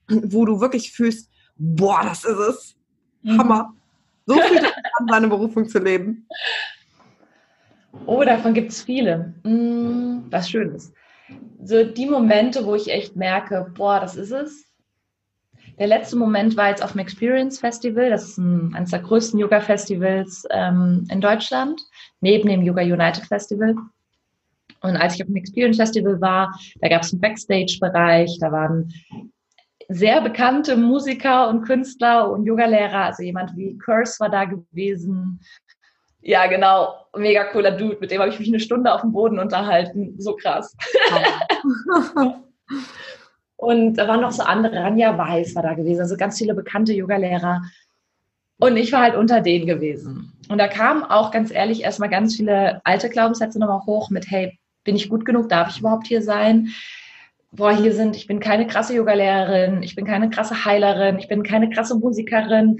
wo 0.09 0.45
du 0.45 0.61
wirklich 0.61 0.93
fühlst, 0.93 1.31
boah, 1.57 2.03
das 2.03 2.25
ist 2.25 2.39
es. 2.39 2.77
Mhm. 3.23 3.39
Hammer. 3.39 3.75
So 4.27 4.35
viel 4.35 4.59
an, 4.59 5.09
seine 5.09 5.29
Berufung 5.29 5.69
zu 5.69 5.79
leben. 5.79 6.27
Oh, 8.07 8.23
davon 8.23 8.55
gibt 8.55 8.71
es 8.71 8.83
viele. 8.83 9.35
Mm, 9.43 10.31
was 10.31 10.49
Schönes. 10.49 10.93
So 11.63 11.85
die 11.85 12.07
Momente, 12.07 12.65
wo 12.65 12.75
ich 12.75 12.91
echt 12.91 13.17
merke, 13.17 13.73
boah, 13.77 14.01
das 14.01 14.17
ist 14.17 14.31
es. 14.31 14.67
Der 15.79 15.87
letzte 15.87 16.17
Moment 16.17 16.57
war 16.57 16.69
jetzt 16.69 16.83
auf 16.83 16.93
dem 16.93 17.01
Experience 17.01 17.59
Festival. 17.59 18.11
Das 18.11 18.25
ist 18.25 18.39
ein, 18.39 18.75
eines 18.75 18.91
der 18.91 19.01
größten 19.01 19.41
Yoga-Festivals 19.41 20.45
ähm, 20.51 21.07
in 21.11 21.21
Deutschland, 21.21 21.81
neben 22.21 22.49
dem 22.49 22.63
Yoga 22.63 22.83
United 22.83 23.25
Festival. 23.25 23.75
Und 24.83 24.97
als 24.97 25.15
ich 25.15 25.23
auf 25.23 25.27
dem 25.27 25.37
Experience 25.37 25.77
Festival 25.77 26.21
war, 26.21 26.55
da 26.81 26.89
gab 26.89 27.03
es 27.03 27.13
einen 27.13 27.21
Backstage-Bereich, 27.21 28.39
da 28.41 28.53
waren 28.53 28.93
sehr 29.93 30.21
bekannte 30.21 30.77
Musiker 30.77 31.49
und 31.49 31.63
Künstler 31.63 32.31
und 32.31 32.45
Yogalehrer, 32.45 33.07
also 33.07 33.23
jemand 33.23 33.57
wie 33.57 33.77
Curse 33.79 34.21
war 34.21 34.31
da 34.31 34.45
gewesen, 34.45 35.41
ja, 36.23 36.47
genau. 36.47 37.07
Mega 37.17 37.45
cooler 37.45 37.73
Dude. 37.73 37.99
Mit 38.01 38.11
dem 38.11 38.21
habe 38.21 38.31
ich 38.31 38.39
mich 38.39 38.49
eine 38.49 38.61
Stunde 38.61 38.93
auf 38.93 39.01
dem 39.01 39.13
Boden 39.13 39.39
unterhalten. 39.39 40.15
So 40.19 40.37
krass. 40.37 40.77
und 43.57 43.95
da 43.95 44.07
waren 44.07 44.21
noch 44.21 44.33
so 44.33 44.43
andere. 44.43 44.77
Ranja 44.77 45.17
Weiß 45.17 45.55
war 45.55 45.63
da 45.63 45.75
gewesen. 45.75 46.01
Also 46.01 46.17
ganz 46.17 46.39
viele 46.39 46.55
bekannte 46.55 46.93
Yogalehrer. 46.93 47.63
Und 48.59 48.77
ich 48.77 48.93
war 48.93 49.01
halt 49.01 49.17
unter 49.17 49.41
denen 49.41 49.67
gewesen. 49.67 50.33
Und 50.51 50.59
da 50.59 50.69
kamen 50.69 51.03
auch 51.03 51.31
ganz 51.31 51.51
ehrlich 51.51 51.83
erstmal 51.83 52.11
ganz 52.11 52.37
viele 52.37 52.83
alte 52.85 53.09
Glaubenssätze 53.09 53.59
nochmal 53.59 53.87
hoch 53.87 54.11
mit, 54.11 54.31
hey, 54.31 54.59
bin 54.85 54.97
ich 54.97 55.09
gut 55.09 55.25
genug? 55.25 55.49
Darf 55.49 55.71
ich 55.71 55.81
überhaupt 55.81 56.07
hier 56.07 56.21
sein? 56.21 56.69
Boah, 57.53 57.73
hier 57.73 57.93
sind, 57.93 58.17
ich 58.17 58.27
bin 58.27 58.39
keine 58.39 58.67
krasse 58.67 58.95
Yogalehrerin, 58.95 59.83
ich 59.83 59.97
bin 59.97 60.05
keine 60.05 60.31
krasse 60.31 60.65
Heilerin, 60.65 61.19
ich 61.19 61.29
bin 61.29 61.43
keine 61.43 61.69
krasse 61.69 61.97
Musikerin 61.97 62.79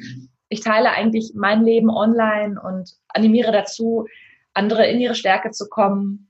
ich 0.51 0.61
teile 0.61 0.91
eigentlich 0.91 1.33
mein 1.35 1.65
Leben 1.65 1.89
online 1.89 2.61
und 2.61 2.97
animiere 3.09 3.53
dazu, 3.53 4.07
andere 4.53 4.87
in 4.89 5.01
ihre 5.01 5.15
Stärke 5.15 5.53
zu 5.53 5.69
kommen. 5.69 6.29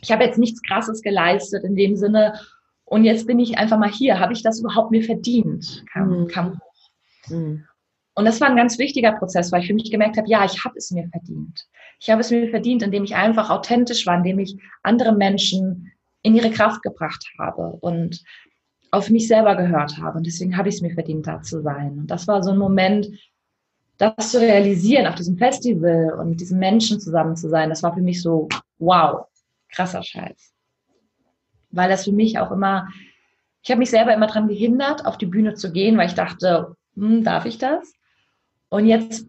Ich 0.00 0.12
habe 0.12 0.22
jetzt 0.22 0.38
nichts 0.38 0.60
Krasses 0.62 1.00
geleistet 1.00 1.64
in 1.64 1.74
dem 1.74 1.96
Sinne. 1.96 2.38
Und 2.84 3.04
jetzt 3.04 3.26
bin 3.26 3.38
ich 3.40 3.56
einfach 3.56 3.78
mal 3.78 3.90
hier. 3.90 4.20
Habe 4.20 4.34
ich 4.34 4.42
das 4.42 4.60
überhaupt 4.60 4.90
mir 4.90 5.02
verdient? 5.02 5.82
Kam, 5.90 6.10
mhm. 6.10 6.28
kam 6.28 6.60
hoch. 6.60 6.90
Mhm. 7.30 7.64
Und 8.14 8.26
das 8.26 8.40
war 8.40 8.48
ein 8.48 8.56
ganz 8.56 8.78
wichtiger 8.78 9.12
Prozess, 9.12 9.50
weil 9.50 9.62
ich 9.62 9.66
für 9.66 9.74
mich 9.74 9.90
gemerkt 9.90 10.18
habe, 10.18 10.28
ja, 10.28 10.44
ich 10.44 10.62
habe 10.62 10.76
es 10.76 10.90
mir 10.90 11.08
verdient. 11.08 11.66
Ich 12.00 12.10
habe 12.10 12.20
es 12.20 12.30
mir 12.30 12.50
verdient, 12.50 12.82
indem 12.82 13.02
ich 13.04 13.16
einfach 13.16 13.48
authentisch 13.48 14.06
war, 14.06 14.18
indem 14.18 14.38
ich 14.40 14.58
andere 14.82 15.12
Menschen 15.16 15.90
in 16.24 16.34
ihre 16.34 16.50
Kraft 16.50 16.82
gebracht 16.82 17.24
habe 17.38 17.76
und 17.80 18.24
auf 18.90 19.10
mich 19.10 19.28
selber 19.28 19.54
gehört 19.56 19.98
habe. 19.98 20.18
Und 20.18 20.26
deswegen 20.26 20.56
habe 20.56 20.68
ich 20.68 20.76
es 20.76 20.80
mir 20.80 20.94
verdient, 20.94 21.26
da 21.26 21.42
zu 21.42 21.60
sein. 21.62 21.98
Und 21.98 22.06
das 22.10 22.26
war 22.26 22.42
so 22.42 22.50
ein 22.50 22.58
Moment, 22.58 23.08
das 23.98 24.32
zu 24.32 24.40
realisieren 24.40 25.06
auf 25.06 25.14
diesem 25.14 25.36
Festival 25.36 26.14
und 26.18 26.30
mit 26.30 26.40
diesen 26.40 26.58
Menschen 26.58 26.98
zusammen 26.98 27.36
zu 27.36 27.48
sein, 27.48 27.68
das 27.68 27.82
war 27.82 27.94
für 27.94 28.00
mich 28.00 28.22
so, 28.22 28.48
wow, 28.78 29.26
krasser 29.68 30.02
Scheiß. 30.02 30.52
Weil 31.70 31.90
das 31.90 32.04
für 32.04 32.12
mich 32.12 32.38
auch 32.38 32.50
immer, 32.50 32.88
ich 33.62 33.70
habe 33.70 33.78
mich 33.78 33.90
selber 33.90 34.14
immer 34.14 34.26
daran 34.26 34.48
gehindert, 34.48 35.06
auf 35.06 35.18
die 35.18 35.26
Bühne 35.26 35.54
zu 35.54 35.70
gehen, 35.72 35.96
weil 35.96 36.08
ich 36.08 36.14
dachte, 36.14 36.74
hm, 36.96 37.22
darf 37.22 37.44
ich 37.44 37.58
das? 37.58 37.92
Und 38.70 38.86
jetzt 38.86 39.26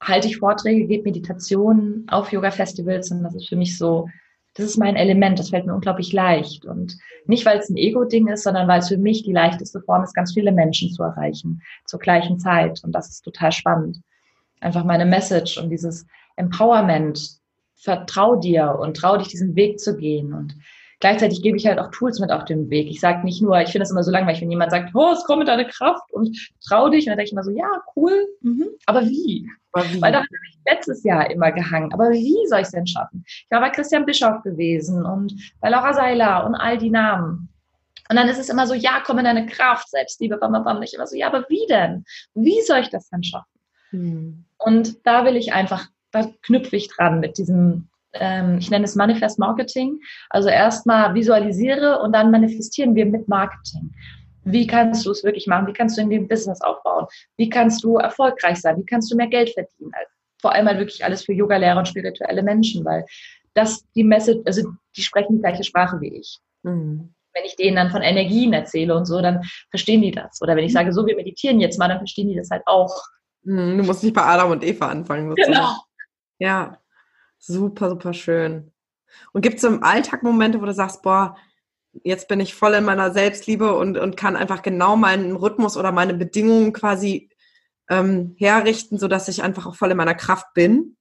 halte 0.00 0.28
ich 0.28 0.38
Vorträge, 0.38 0.86
gebe 0.86 1.04
Meditationen 1.04 2.06
auf 2.08 2.32
Yoga-Festivals 2.32 3.10
und 3.10 3.22
das 3.22 3.34
ist 3.34 3.48
für 3.48 3.56
mich 3.56 3.76
so, 3.76 4.08
das 4.54 4.66
ist 4.66 4.78
mein 4.78 4.96
Element, 4.96 5.38
das 5.38 5.50
fällt 5.50 5.66
mir 5.66 5.74
unglaublich 5.74 6.12
leicht. 6.12 6.64
Und 6.64 6.98
nicht, 7.26 7.46
weil 7.46 7.58
es 7.58 7.70
ein 7.70 7.76
Ego-Ding 7.76 8.28
ist, 8.28 8.42
sondern 8.42 8.66
weil 8.66 8.80
es 8.80 8.88
für 8.88 8.98
mich 8.98 9.22
die 9.22 9.32
leichteste 9.32 9.80
Form 9.80 10.02
ist, 10.02 10.14
ganz 10.14 10.32
viele 10.32 10.52
Menschen 10.52 10.90
zu 10.90 11.02
erreichen 11.02 11.62
zur 11.86 12.00
gleichen 12.00 12.38
Zeit. 12.38 12.82
Und 12.82 12.92
das 12.92 13.08
ist 13.08 13.22
total 13.22 13.52
spannend. 13.52 14.00
Einfach 14.60 14.84
meine 14.84 15.06
Message 15.06 15.58
und 15.58 15.70
dieses 15.70 16.06
Empowerment. 16.36 17.38
Vertrau 17.76 18.36
dir 18.36 18.76
und 18.78 18.94
trau 18.94 19.16
dich, 19.16 19.28
diesen 19.28 19.56
Weg 19.56 19.80
zu 19.80 19.96
gehen. 19.96 20.34
Und 20.34 20.54
gleichzeitig 21.00 21.42
gebe 21.42 21.56
ich 21.56 21.66
halt 21.66 21.78
auch 21.78 21.90
Tools 21.90 22.20
mit 22.20 22.30
auf 22.30 22.44
dem 22.44 22.70
Weg. 22.70 22.88
Ich 22.88 23.00
sage 23.00 23.24
nicht 23.24 23.42
nur, 23.42 23.60
ich 23.60 23.70
finde 23.70 23.84
es 23.84 23.90
immer 23.90 24.04
so 24.04 24.10
langweilig, 24.10 24.40
wenn 24.40 24.50
jemand 24.50 24.70
sagt, 24.70 24.94
oh, 24.94 25.12
es 25.12 25.24
kommt 25.24 25.40
mit 25.40 25.48
deiner 25.48 25.64
Kraft 25.64 26.12
und 26.12 26.38
trau 26.64 26.88
dich. 26.88 27.06
Und 27.06 27.10
dann 27.10 27.18
denke 27.18 27.28
ich 27.28 27.32
immer 27.32 27.42
so, 27.42 27.50
ja, 27.50 27.82
cool, 27.96 28.12
mhm. 28.42 28.68
aber 28.86 29.02
wie? 29.02 29.48
Aber 29.72 29.84
wie? 29.90 30.00
Weil 30.00 30.12
da 30.12 30.18
habe 30.18 30.28
ich 30.48 30.58
letztes 30.66 31.02
Jahr 31.02 31.30
immer 31.30 31.50
gehangen. 31.52 31.92
Aber 31.92 32.10
wie 32.10 32.46
soll 32.48 32.60
ich 32.60 32.66
es 32.66 32.72
denn 32.72 32.86
schaffen? 32.86 33.24
Ich 33.26 33.46
war 33.50 33.60
bei 33.60 33.70
Christian 33.70 34.04
Bischoff 34.04 34.42
gewesen 34.42 35.04
und 35.04 35.34
bei 35.60 35.70
Laura 35.70 35.92
Seiler 35.92 36.44
und 36.46 36.54
all 36.54 36.78
die 36.78 36.90
Namen. 36.90 37.48
Und 38.08 38.16
dann 38.16 38.28
ist 38.28 38.40
es 38.40 38.48
immer 38.48 38.66
so, 38.66 38.74
ja, 38.74 39.02
komm 39.04 39.18
in 39.18 39.24
deine 39.24 39.46
Kraft, 39.46 39.88
Selbstliebe, 39.88 40.36
bam, 40.36 40.52
bam, 40.52 40.64
bam. 40.64 40.82
Ich 40.82 40.94
immer 40.94 41.06
so, 41.06 41.16
ja, 41.16 41.28
aber 41.28 41.46
wie 41.48 41.66
denn? 41.68 42.04
Wie 42.34 42.60
soll 42.62 42.80
ich 42.80 42.90
das 42.90 43.08
denn 43.08 43.22
schaffen? 43.22 43.60
Hm. 43.90 44.44
Und 44.58 45.06
da 45.06 45.24
will 45.24 45.36
ich 45.36 45.52
einfach, 45.52 45.86
da 46.10 46.28
knüpfe 46.42 46.76
ich 46.76 46.88
dran 46.88 47.20
mit 47.20 47.38
diesem 47.38 47.88
ähm, 48.12 48.58
ich 48.58 48.70
nenne 48.70 48.84
es 48.84 48.94
Manifest 48.94 49.38
Marketing. 49.38 50.00
Also 50.30 50.48
erstmal 50.48 51.14
visualisiere 51.14 52.00
und 52.00 52.12
dann 52.12 52.30
manifestieren 52.30 52.94
wir 52.94 53.06
mit 53.06 53.28
Marketing. 53.28 53.92
Wie 54.44 54.66
kannst 54.66 55.04
du 55.06 55.10
es 55.10 55.22
wirklich 55.22 55.46
machen? 55.46 55.66
Wie 55.66 55.72
kannst 55.72 55.98
du 55.98 56.02
in 56.02 56.10
dem 56.10 56.26
Business 56.26 56.60
aufbauen? 56.60 57.06
Wie 57.36 57.48
kannst 57.48 57.84
du 57.84 57.98
erfolgreich 57.98 58.60
sein? 58.60 58.78
Wie 58.78 58.86
kannst 58.86 59.12
du 59.12 59.16
mehr 59.16 59.28
Geld 59.28 59.50
verdienen? 59.50 59.92
Also 59.94 60.10
vor 60.40 60.52
allem 60.52 60.66
halt 60.66 60.78
wirklich 60.78 61.04
alles 61.04 61.24
für 61.24 61.32
Yoga-Lehrer 61.32 61.78
und 61.78 61.88
spirituelle 61.88 62.42
Menschen, 62.42 62.84
weil 62.84 63.04
das 63.54 63.84
die 63.94 64.04
Message, 64.04 64.40
also 64.46 64.70
die 64.96 65.02
sprechen 65.02 65.36
die 65.36 65.42
gleiche 65.42 65.64
Sprache 65.64 66.00
wie 66.00 66.16
ich. 66.16 66.38
Mhm. 66.62 67.14
Wenn 67.32 67.44
ich 67.44 67.56
denen 67.56 67.76
dann 67.76 67.90
von 67.90 68.02
Energien 68.02 68.52
erzähle 68.52 68.96
und 68.96 69.04
so, 69.04 69.20
dann 69.20 69.42
verstehen 69.70 70.02
die 70.02 70.10
das. 70.10 70.40
Oder 70.42 70.56
wenn 70.56 70.64
ich 70.64 70.72
sage, 70.72 70.92
so, 70.92 71.06
wir 71.06 71.14
meditieren 71.14 71.60
jetzt 71.60 71.78
mal, 71.78 71.88
dann 71.88 71.98
verstehen 71.98 72.28
die 72.28 72.34
das 72.34 72.50
halt 72.50 72.62
auch. 72.66 73.04
Mhm, 73.42 73.78
du 73.78 73.84
musst 73.84 74.02
nicht 74.02 74.14
bei 74.14 74.22
Adam 74.22 74.50
und 74.50 74.64
Eva 74.64 74.88
anfangen. 74.88 75.28
Sozusagen. 75.28 75.52
Genau. 75.52 75.74
Ja, 76.38 76.78
Super, 77.40 77.88
super 77.88 78.12
schön. 78.12 78.70
Und 79.32 79.42
gibt 79.42 79.56
es 79.56 79.64
im 79.64 79.82
Alltag 79.82 80.22
Momente, 80.22 80.60
wo 80.60 80.66
du 80.66 80.74
sagst, 80.74 81.02
boah, 81.02 81.36
jetzt 82.04 82.28
bin 82.28 82.38
ich 82.38 82.54
voll 82.54 82.74
in 82.74 82.84
meiner 82.84 83.12
Selbstliebe 83.12 83.74
und, 83.74 83.98
und 83.98 84.16
kann 84.16 84.36
einfach 84.36 84.62
genau 84.62 84.94
meinen 84.94 85.34
Rhythmus 85.34 85.76
oder 85.76 85.90
meine 85.90 86.14
Bedingungen 86.14 86.72
quasi 86.72 87.30
ähm, 87.88 88.36
herrichten, 88.38 88.98
sodass 88.98 89.28
ich 89.28 89.42
einfach 89.42 89.66
auch 89.66 89.74
voll 89.74 89.90
in 89.90 89.96
meiner 89.96 90.14
Kraft 90.14 90.52
bin? 90.54 90.96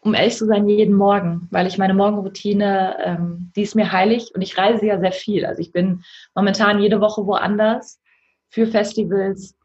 Um 0.00 0.14
ehrlich 0.14 0.36
zu 0.36 0.46
sein, 0.46 0.68
jeden 0.68 0.94
Morgen, 0.94 1.48
weil 1.50 1.66
ich 1.66 1.78
meine 1.78 1.94
Morgenroutine, 1.94 2.96
ähm, 3.02 3.52
die 3.56 3.62
ist 3.62 3.74
mir 3.74 3.92
heilig 3.92 4.32
und 4.34 4.42
ich 4.42 4.58
reise 4.58 4.84
ja 4.84 5.00
sehr 5.00 5.12
viel. 5.12 5.46
Also 5.46 5.60
ich 5.60 5.72
bin 5.72 6.02
momentan 6.34 6.80
jede 6.80 7.00
Woche 7.00 7.24
woanders 7.24 8.00
für 8.48 8.66
Festivals, 8.66 9.57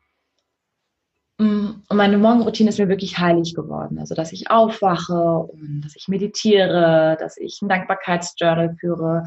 und 1.38 1.84
meine 1.90 2.18
Morgenroutine 2.18 2.70
ist 2.70 2.80
mir 2.80 2.90
wirklich 2.90 3.18
heilig 3.18 3.56
geworden. 3.56 3.98
Also, 4.00 4.14
dass 4.14 4.32
ich 4.32 4.52
aufwache 4.52 5.14
und 5.14 5.82
dass 5.84 5.96
ich 5.96 6.08
meditiere, 6.08 7.18
dass 7.20 7.38
ich 7.38 7.60
ein 7.62 7.70
Dankbarkeitsjournal 7.70 8.76
führe, 8.80 9.26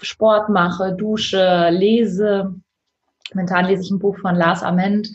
Sport 0.00 0.48
mache, 0.48 0.94
dusche, 0.94 1.68
lese. 1.70 2.54
Momentan 3.32 3.66
lese 3.66 3.82
ich 3.82 3.90
ein 3.90 3.98
Buch 3.98 4.18
von 4.18 4.34
Lars 4.34 4.62
Ament. 4.62 5.08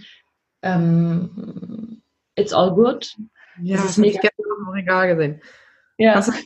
Ähm, 0.62 2.02
It's 2.36 2.54
All 2.54 2.74
Good. 2.74 3.15
Ja, 3.62 3.78
das 3.78 3.86
ist 3.86 3.98
mega. 3.98 4.20
Ich 4.22 4.30
im 4.60 4.70
Regal 4.70 5.15
gesehen. 5.15 5.42
Ja. 5.98 6.15
Hast 6.15 6.30
du 6.30 6.32
das 6.32 6.44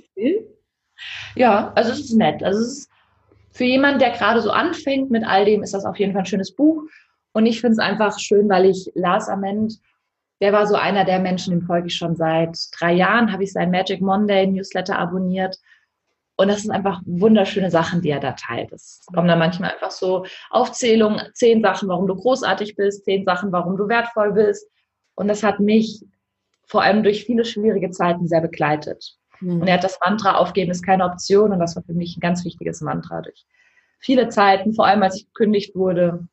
Ja, 1.35 1.71
also 1.75 1.91
es 1.91 1.99
ist 1.99 2.13
nett. 2.13 2.43
Also 2.43 2.61
es 2.61 2.77
ist 2.79 2.89
für 3.51 3.65
jemanden, 3.65 3.99
der 3.99 4.11
gerade 4.11 4.41
so 4.41 4.49
anfängt 4.49 5.11
mit 5.11 5.23
all 5.25 5.45
dem, 5.45 5.61
ist 5.61 5.73
das 5.73 5.85
auf 5.85 5.99
jeden 5.99 6.13
Fall 6.13 6.21
ein 6.21 6.25
schönes 6.25 6.55
Buch. 6.55 6.83
Und 7.33 7.45
ich 7.45 7.61
finde 7.61 7.73
es 7.73 7.79
einfach 7.79 8.17
schön, 8.19 8.47
weil 8.49 8.65
ich 8.65 8.91
Lars 8.95 9.27
Ament, 9.27 9.79
der 10.39 10.53
war 10.53 10.67
so 10.67 10.75
einer 10.75 11.03
der 11.03 11.19
Menschen, 11.19 11.51
dem 11.51 11.65
folge 11.65 11.87
ich 11.87 11.95
schon 11.95 12.15
seit 12.15 12.57
drei 12.77 12.93
Jahren, 12.93 13.31
habe 13.31 13.43
ich 13.43 13.51
sein 13.51 13.71
Magic 13.71 14.01
Monday 14.01 14.47
Newsletter 14.47 14.97
abonniert. 14.97 15.57
Und 16.35 16.47
das 16.47 16.63
sind 16.63 16.71
einfach 16.71 17.01
wunderschöne 17.05 17.69
Sachen, 17.69 18.01
die 18.01 18.09
er 18.09 18.19
da 18.19 18.33
teilt. 18.33 18.71
Es 18.71 19.05
kommen 19.13 19.27
da 19.27 19.35
manchmal 19.35 19.71
einfach 19.71 19.91
so 19.91 20.25
Aufzählungen, 20.49 21.21
zehn 21.33 21.61
Sachen, 21.61 21.89
warum 21.89 22.07
du 22.07 22.15
großartig 22.15 22.75
bist, 22.75 23.05
zehn 23.05 23.23
Sachen, 23.23 23.51
warum 23.51 23.77
du 23.77 23.87
wertvoll 23.87 24.33
bist. 24.33 24.67
Und 25.15 25.27
das 25.27 25.43
hat 25.43 25.59
mich 25.59 26.03
vor 26.65 26.81
allem 26.81 27.03
durch 27.03 27.25
viele 27.25 27.45
schwierige 27.45 27.91
Zeiten 27.91 28.27
sehr 28.27 28.41
begleitet. 28.41 29.15
Mhm. 29.39 29.61
Und 29.61 29.67
er 29.67 29.75
hat 29.75 29.83
das 29.83 29.99
Mantra, 30.03 30.37
aufgeben 30.37 30.71
ist 30.71 30.83
keine 30.83 31.05
Option. 31.05 31.51
Und 31.51 31.59
das 31.59 31.75
war 31.75 31.83
für 31.83 31.93
mich 31.93 32.17
ein 32.17 32.21
ganz 32.21 32.43
wichtiges 32.45 32.81
Mantra 32.81 33.21
durch 33.21 33.45
viele 34.03 34.27
Zeiten, 34.27 34.73
vor 34.73 34.85
allem 34.85 35.01
als 35.01 35.15
ich 35.15 35.27
gekündigt 35.27 35.75
wurde, 35.75 36.27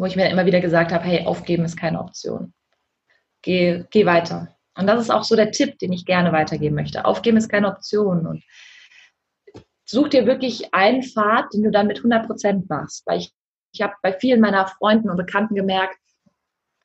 wo 0.00 0.06
ich 0.06 0.16
mir 0.16 0.30
immer 0.30 0.46
wieder 0.46 0.62
gesagt 0.62 0.92
habe, 0.92 1.04
hey, 1.04 1.26
aufgeben 1.26 1.66
ist 1.66 1.76
keine 1.76 2.00
Option. 2.00 2.54
Geh, 3.42 3.84
geh 3.90 4.06
weiter. 4.06 4.56
Und 4.74 4.86
das 4.86 4.98
ist 4.98 5.10
auch 5.10 5.24
so 5.24 5.36
der 5.36 5.50
Tipp, 5.50 5.78
den 5.78 5.92
ich 5.92 6.06
gerne 6.06 6.32
weitergeben 6.32 6.74
möchte. 6.74 7.04
Aufgeben 7.04 7.36
ist 7.36 7.50
keine 7.50 7.68
Option. 7.68 8.26
Und 8.26 8.42
such 9.84 10.08
dir 10.08 10.24
wirklich 10.24 10.72
einen 10.72 11.02
Pfad, 11.02 11.52
den 11.52 11.64
du 11.64 11.70
dann 11.70 11.86
mit 11.86 11.98
100 11.98 12.26
Prozent 12.26 12.70
machst. 12.70 13.06
Weil 13.06 13.18
ich, 13.18 13.34
ich 13.72 13.82
habe 13.82 13.92
bei 14.02 14.14
vielen 14.14 14.40
meiner 14.40 14.66
Freunden 14.66 15.10
und 15.10 15.18
Bekannten 15.18 15.54
gemerkt, 15.54 15.98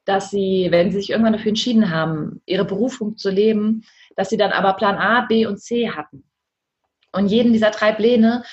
dass 0.03 0.29
sie, 0.29 0.67
wenn 0.71 0.91
sie 0.91 0.97
sich 0.97 1.09
irgendwann 1.09 1.33
dafür 1.33 1.49
entschieden 1.49 1.89
haben, 1.89 2.41
ihre 2.45 2.65
Berufung 2.65 3.15
zu 3.15 3.29
leben, 3.29 3.85
dass 4.17 4.29
sie 4.29 4.37
dann 4.37 4.51
aber 4.51 4.73
Plan 4.73 4.97
A, 4.97 5.21
B 5.21 5.45
und 5.45 5.61
C 5.61 5.89
hatten. 5.89 6.29
Und 7.13 7.27
jeden 7.27 7.53
dieser 7.53 7.71
drei 7.71 7.93
Pläne 7.93 8.43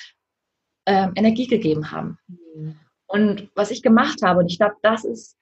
äh, 0.84 1.08
Energie 1.16 1.48
gegeben 1.48 1.90
haben. 1.90 2.18
Mhm. 2.54 2.78
Und 3.12 3.50
was 3.54 3.70
ich 3.70 3.82
gemacht 3.82 4.22
habe, 4.22 4.40
und 4.40 4.46
ich 4.46 4.56
glaube, 4.56 4.76
das 4.80 5.04
ist 5.04 5.36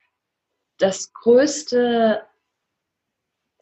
das 0.78 1.12
größte, 1.12 2.20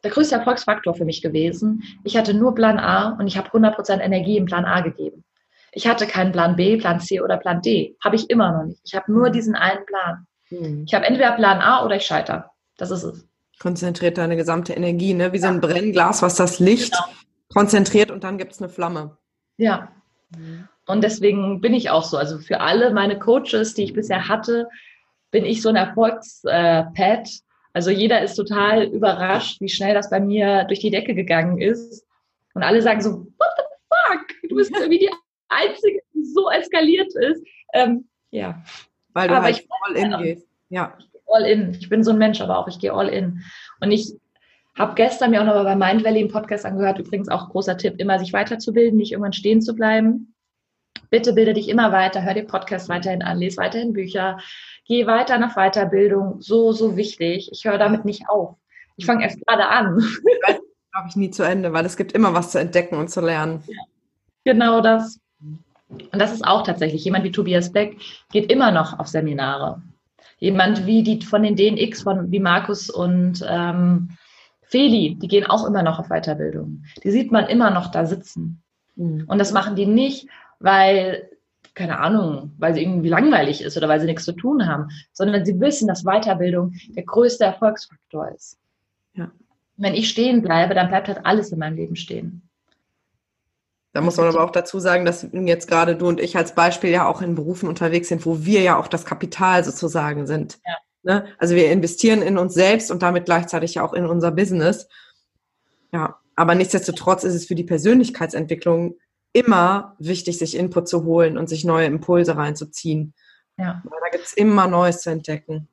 der 0.03 0.11
größte 0.11 0.33
Erfolgsfaktor 0.33 0.95
für 0.95 1.05
mich 1.05 1.21
gewesen. 1.21 1.83
Ich 2.03 2.17
hatte 2.17 2.33
nur 2.33 2.55
Plan 2.55 2.79
A 2.79 3.09
und 3.19 3.27
ich 3.27 3.37
habe 3.37 3.49
100% 3.49 3.99
Energie 3.99 4.37
im 4.37 4.45
Plan 4.45 4.65
A 4.65 4.81
gegeben. 4.81 5.23
Ich 5.73 5.87
hatte 5.87 6.07
keinen 6.07 6.31
Plan 6.31 6.55
B, 6.55 6.77
Plan 6.77 6.99
C 6.99 7.21
oder 7.21 7.37
Plan 7.37 7.61
D. 7.61 7.97
Habe 8.03 8.15
ich 8.15 8.31
immer 8.31 8.51
noch 8.51 8.63
nicht. 8.63 8.81
Ich 8.83 8.95
habe 8.95 9.11
nur 9.11 9.29
diesen 9.29 9.53
einen 9.53 9.85
Plan. 9.85 10.25
Mhm. 10.49 10.85
Ich 10.87 10.93
habe 10.95 11.05
entweder 11.05 11.33
Plan 11.33 11.61
A 11.61 11.85
oder 11.85 11.97
ich 11.97 12.07
scheitere. 12.07 12.49
Das 12.77 12.89
ist 12.89 13.03
es. 13.03 13.27
Konzentriert 13.59 14.17
deine 14.17 14.37
gesamte 14.37 14.73
Energie, 14.73 15.13
ne? 15.13 15.33
wie 15.33 15.39
so 15.39 15.49
ein 15.49 15.61
Brennglas, 15.61 16.23
was 16.23 16.33
das 16.33 16.57
Licht 16.57 16.93
genau. 16.93 17.15
konzentriert 17.53 18.09
und 18.09 18.23
dann 18.23 18.39
gibt 18.39 18.53
es 18.53 18.59
eine 18.59 18.69
Flamme. 18.69 19.17
Ja. 19.57 19.91
Mhm. 20.35 20.67
Und 20.89 21.03
deswegen 21.03 21.61
bin 21.61 21.75
ich 21.75 21.91
auch 21.91 22.03
so. 22.03 22.17
Also 22.17 22.39
für 22.39 22.61
alle 22.61 22.91
meine 22.91 23.19
Coaches, 23.19 23.75
die 23.75 23.83
ich 23.83 23.93
bisher 23.93 24.27
hatte, 24.27 24.67
bin 25.29 25.45
ich 25.45 25.61
so 25.61 25.69
ein 25.69 25.75
Erfolgspad. 25.75 27.29
Also 27.73 27.91
jeder 27.91 28.23
ist 28.23 28.33
total 28.33 28.85
überrascht, 28.85 29.61
wie 29.61 29.69
schnell 29.69 29.93
das 29.93 30.09
bei 30.09 30.19
mir 30.19 30.63
durch 30.63 30.79
die 30.79 30.89
Decke 30.89 31.13
gegangen 31.13 31.61
ist. 31.61 32.03
Und 32.55 32.63
alle 32.63 32.81
sagen 32.81 33.01
so, 33.01 33.11
what 33.11 33.49
the 33.57 33.63
fuck? 33.87 34.49
Du 34.49 34.55
bist 34.55 34.71
irgendwie 34.75 34.97
die 34.97 35.11
Einzige, 35.49 36.01
die 36.15 36.23
so 36.23 36.49
eskaliert 36.49 37.13
ist. 37.13 37.45
Ähm, 37.75 38.05
ja. 38.31 38.59
Weil 39.13 39.27
du 39.27 39.35
aber 39.35 39.43
halt 39.43 39.59
ich, 39.59 39.67
all 39.69 39.95
in 39.95 40.17
gehst. 40.23 40.47
Ja. 40.69 40.97
All 41.27 41.45
in. 41.45 41.77
Ich 41.79 41.87
bin 41.87 42.03
so 42.03 42.09
ein 42.09 42.17
Mensch, 42.17 42.41
aber 42.41 42.57
auch 42.57 42.67
ich 42.67 42.79
gehe 42.79 42.93
all 42.93 43.09
in. 43.09 43.43
Und 43.79 43.91
ich 43.91 44.11
habe 44.75 44.95
gestern 44.95 45.29
mir 45.29 45.41
auch 45.41 45.45
nochmal 45.45 45.65
bei 45.65 45.75
Mind 45.75 46.03
Valley 46.03 46.21
im 46.21 46.31
Podcast 46.31 46.65
angehört, 46.65 46.97
übrigens 46.97 47.29
auch 47.29 47.49
großer 47.49 47.77
Tipp, 47.77 47.93
immer 47.99 48.17
sich 48.17 48.33
weiterzubilden, 48.33 48.97
nicht 48.97 49.11
irgendwann 49.11 49.33
stehen 49.33 49.61
zu 49.61 49.75
bleiben. 49.75 50.33
Bitte 51.09 51.33
bilde 51.33 51.53
dich 51.53 51.69
immer 51.69 51.91
weiter, 51.91 52.23
hör 52.23 52.33
den 52.33 52.47
Podcast 52.47 52.89
weiterhin 52.89 53.21
an, 53.21 53.37
lese 53.37 53.57
weiterhin 53.57 53.93
Bücher, 53.93 54.37
geh 54.85 55.07
weiter 55.07 55.37
nach 55.37 55.55
Weiterbildung. 55.55 56.41
So, 56.41 56.71
so 56.71 56.97
wichtig. 56.97 57.49
Ich 57.51 57.65
höre 57.65 57.77
damit 57.77 58.05
nicht 58.05 58.29
auf. 58.29 58.55
Ich 58.97 59.05
fange 59.05 59.23
erst 59.23 59.45
gerade 59.45 59.67
an. 59.67 59.97
Glaube 60.91 61.07
ich 61.07 61.15
nie 61.15 61.31
zu 61.31 61.43
Ende, 61.43 61.71
weil 61.71 61.85
es 61.85 61.97
gibt 61.97 62.11
immer 62.11 62.33
was 62.33 62.51
zu 62.51 62.59
entdecken 62.59 62.95
und 62.95 63.09
zu 63.09 63.21
lernen. 63.21 63.63
Ja, 63.67 64.53
genau 64.53 64.81
das. 64.81 65.19
Und 65.89 66.19
das 66.19 66.33
ist 66.33 66.45
auch 66.45 66.63
tatsächlich, 66.63 67.03
jemand 67.03 67.23
wie 67.23 67.31
Tobias 67.31 67.71
Beck 67.71 67.97
geht 68.31 68.51
immer 68.51 68.71
noch 68.71 68.99
auf 68.99 69.07
Seminare. 69.07 69.81
Jemand 70.37 70.85
wie 70.85 71.03
die 71.03 71.21
von 71.21 71.43
den 71.43 71.55
DNX, 71.55 72.03
von 72.03 72.31
wie 72.31 72.39
Markus 72.39 72.89
und 72.89 73.45
ähm, 73.47 74.09
Feli, 74.61 75.15
die 75.15 75.27
gehen 75.27 75.47
auch 75.47 75.65
immer 75.65 75.83
noch 75.83 75.99
auf 75.99 76.09
Weiterbildung. 76.09 76.83
Die 77.03 77.11
sieht 77.11 77.31
man 77.31 77.47
immer 77.47 77.71
noch 77.71 77.91
da 77.91 78.05
sitzen. 78.05 78.61
Mhm. 78.95 79.25
Und 79.27 79.39
das 79.39 79.51
machen 79.51 79.75
die 79.75 79.87
nicht, 79.87 80.27
weil, 80.59 81.29
keine 81.73 81.99
Ahnung, 81.99 82.53
weil 82.57 82.73
sie 82.73 82.81
irgendwie 82.81 83.09
langweilig 83.09 83.61
ist 83.61 83.77
oder 83.77 83.87
weil 83.87 83.99
sie 83.99 84.05
nichts 84.05 84.25
zu 84.25 84.33
tun 84.33 84.67
haben, 84.67 84.89
sondern 85.13 85.45
sie 85.45 85.59
wissen, 85.59 85.87
dass 85.87 86.03
Weiterbildung 86.03 86.73
der 86.89 87.03
größte 87.03 87.45
Erfolgsfaktor 87.45 88.29
ist. 88.35 88.57
Ja. 89.13 89.31
Wenn 89.77 89.93
ich 89.93 90.09
stehen 90.09 90.41
bleibe, 90.41 90.73
dann 90.73 90.89
bleibt 90.89 91.07
halt 91.07 91.25
alles 91.25 91.51
in 91.51 91.59
meinem 91.59 91.75
Leben 91.75 91.95
stehen. 91.95 92.41
Da 93.91 94.01
muss 94.01 94.17
man 94.17 94.27
aber 94.27 94.43
auch 94.43 94.51
dazu 94.51 94.79
sagen, 94.79 95.03
dass 95.03 95.27
jetzt 95.31 95.67
gerade 95.67 95.95
du 95.95 96.07
und 96.07 96.19
ich 96.19 96.37
als 96.37 96.53
Beispiel 96.53 96.91
ja 96.91 97.07
auch 97.07 97.21
in 97.21 97.33
Berufen 97.33 97.67
unterwegs 97.67 98.07
sind, 98.07 98.25
wo 98.25 98.45
wir 98.45 98.61
ja 98.61 98.77
auch 98.77 98.87
das 98.87 99.03
Kapital 99.03 99.63
sozusagen 99.63 100.27
sind. 100.27 100.59
Ja. 100.65 100.75
Ne? 101.01 101.25
Also 101.37 101.55
wir 101.55 101.71
investieren 101.71 102.21
in 102.21 102.37
uns 102.37 102.53
selbst 102.53 102.91
und 102.91 103.01
damit 103.01 103.25
gleichzeitig 103.25 103.75
ja 103.75 103.83
auch 103.83 103.93
in 103.93 104.05
unser 104.05 104.31
Business. 104.31 104.87
Ja, 105.91 106.19
aber 106.35 106.55
nichtsdestotrotz 106.55 107.23
ist 107.23 107.33
es 107.33 107.47
für 107.47 107.55
die 107.55 107.63
Persönlichkeitsentwicklung 107.63 108.95
immer 109.33 109.95
wichtig, 109.99 110.37
sich 110.37 110.57
Input 110.57 110.87
zu 110.87 111.03
holen 111.05 111.37
und 111.37 111.49
sich 111.49 111.65
neue 111.65 111.85
Impulse 111.85 112.35
reinzuziehen. 112.35 113.13
Ja. 113.57 113.81
Weil 113.83 113.99
da 114.03 114.09
gibt 114.09 114.25
es 114.25 114.33
immer 114.33 114.67
Neues 114.67 115.01
zu 115.01 115.09
entdecken. 115.09 115.67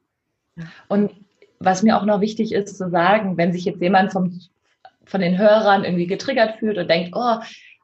Und 0.88 1.12
was 1.58 1.82
mir 1.82 1.96
auch 1.96 2.04
noch 2.04 2.20
wichtig 2.20 2.52
ist 2.52 2.76
zu 2.76 2.90
sagen, 2.90 3.36
wenn 3.36 3.52
sich 3.52 3.64
jetzt 3.64 3.80
jemand 3.80 4.12
vom, 4.12 4.40
von 5.04 5.20
den 5.20 5.38
Hörern 5.38 5.84
irgendwie 5.84 6.06
getriggert 6.06 6.58
fühlt 6.58 6.78
und 6.78 6.88
denkt, 6.88 7.10
oh, 7.14 7.36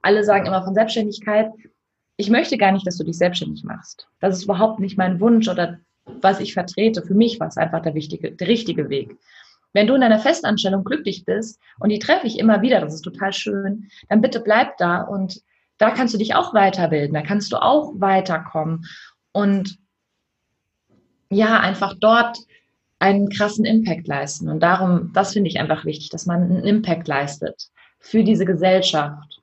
alle 0.02 0.24
sagen 0.24 0.46
immer 0.46 0.64
von 0.64 0.74
Selbstständigkeit, 0.74 1.50
ich 2.16 2.28
möchte 2.30 2.58
gar 2.58 2.72
nicht, 2.72 2.86
dass 2.86 2.98
du 2.98 3.04
dich 3.04 3.16
selbstständig 3.16 3.64
machst. 3.64 4.08
Das 4.20 4.36
ist 4.36 4.44
überhaupt 4.44 4.80
nicht 4.80 4.98
mein 4.98 5.20
Wunsch 5.20 5.48
oder 5.48 5.78
was 6.04 6.40
ich 6.40 6.52
vertrete. 6.52 7.02
Für 7.02 7.14
mich 7.14 7.40
war 7.40 7.48
es 7.48 7.56
einfach 7.56 7.80
der, 7.80 7.94
wichtige, 7.94 8.32
der 8.32 8.48
richtige 8.48 8.88
Weg. 8.88 9.16
Wenn 9.72 9.86
du 9.86 9.94
in 9.94 10.02
einer 10.02 10.18
Festanstellung 10.18 10.84
glücklich 10.84 11.24
bist 11.24 11.58
und 11.80 11.88
die 11.88 11.98
treffe 11.98 12.26
ich 12.26 12.38
immer 12.38 12.60
wieder, 12.60 12.80
das 12.80 12.94
ist 12.94 13.02
total 13.02 13.32
schön, 13.32 13.88
dann 14.08 14.20
bitte 14.20 14.40
bleib 14.40 14.76
da 14.76 15.02
und 15.02 15.40
da 15.82 15.90
kannst 15.90 16.14
du 16.14 16.18
dich 16.18 16.36
auch 16.36 16.54
weiterbilden, 16.54 17.12
da 17.12 17.22
kannst 17.22 17.52
du 17.52 17.56
auch 17.56 17.94
weiterkommen 17.96 18.86
und 19.32 19.78
ja, 21.28 21.58
einfach 21.58 21.94
dort 21.98 22.38
einen 23.00 23.30
krassen 23.30 23.64
Impact 23.64 24.06
leisten. 24.06 24.48
Und 24.48 24.60
darum, 24.60 25.10
das 25.12 25.32
finde 25.32 25.48
ich 25.48 25.58
einfach 25.58 25.84
wichtig, 25.84 26.10
dass 26.10 26.24
man 26.24 26.42
einen 26.42 26.62
Impact 26.62 27.08
leistet 27.08 27.70
für 27.98 28.22
diese 28.22 28.44
Gesellschaft. 28.44 29.40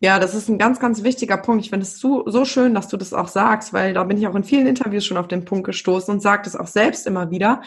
Ja, 0.00 0.18
das 0.18 0.34
ist 0.34 0.48
ein 0.50 0.58
ganz, 0.58 0.80
ganz 0.80 1.02
wichtiger 1.02 1.38
Punkt. 1.38 1.64
Ich 1.64 1.70
finde 1.70 1.84
es 1.84 1.98
so, 1.98 2.24
so 2.26 2.44
schön, 2.44 2.74
dass 2.74 2.88
du 2.88 2.98
das 2.98 3.14
auch 3.14 3.28
sagst, 3.28 3.72
weil 3.72 3.94
da 3.94 4.04
bin 4.04 4.18
ich 4.18 4.26
auch 4.26 4.34
in 4.34 4.44
vielen 4.44 4.66
Interviews 4.66 5.06
schon 5.06 5.16
auf 5.16 5.28
den 5.28 5.46
Punkt 5.46 5.64
gestoßen 5.64 6.12
und 6.12 6.20
sage 6.20 6.42
das 6.44 6.56
auch 6.56 6.66
selbst 6.66 7.06
immer 7.06 7.30
wieder, 7.30 7.62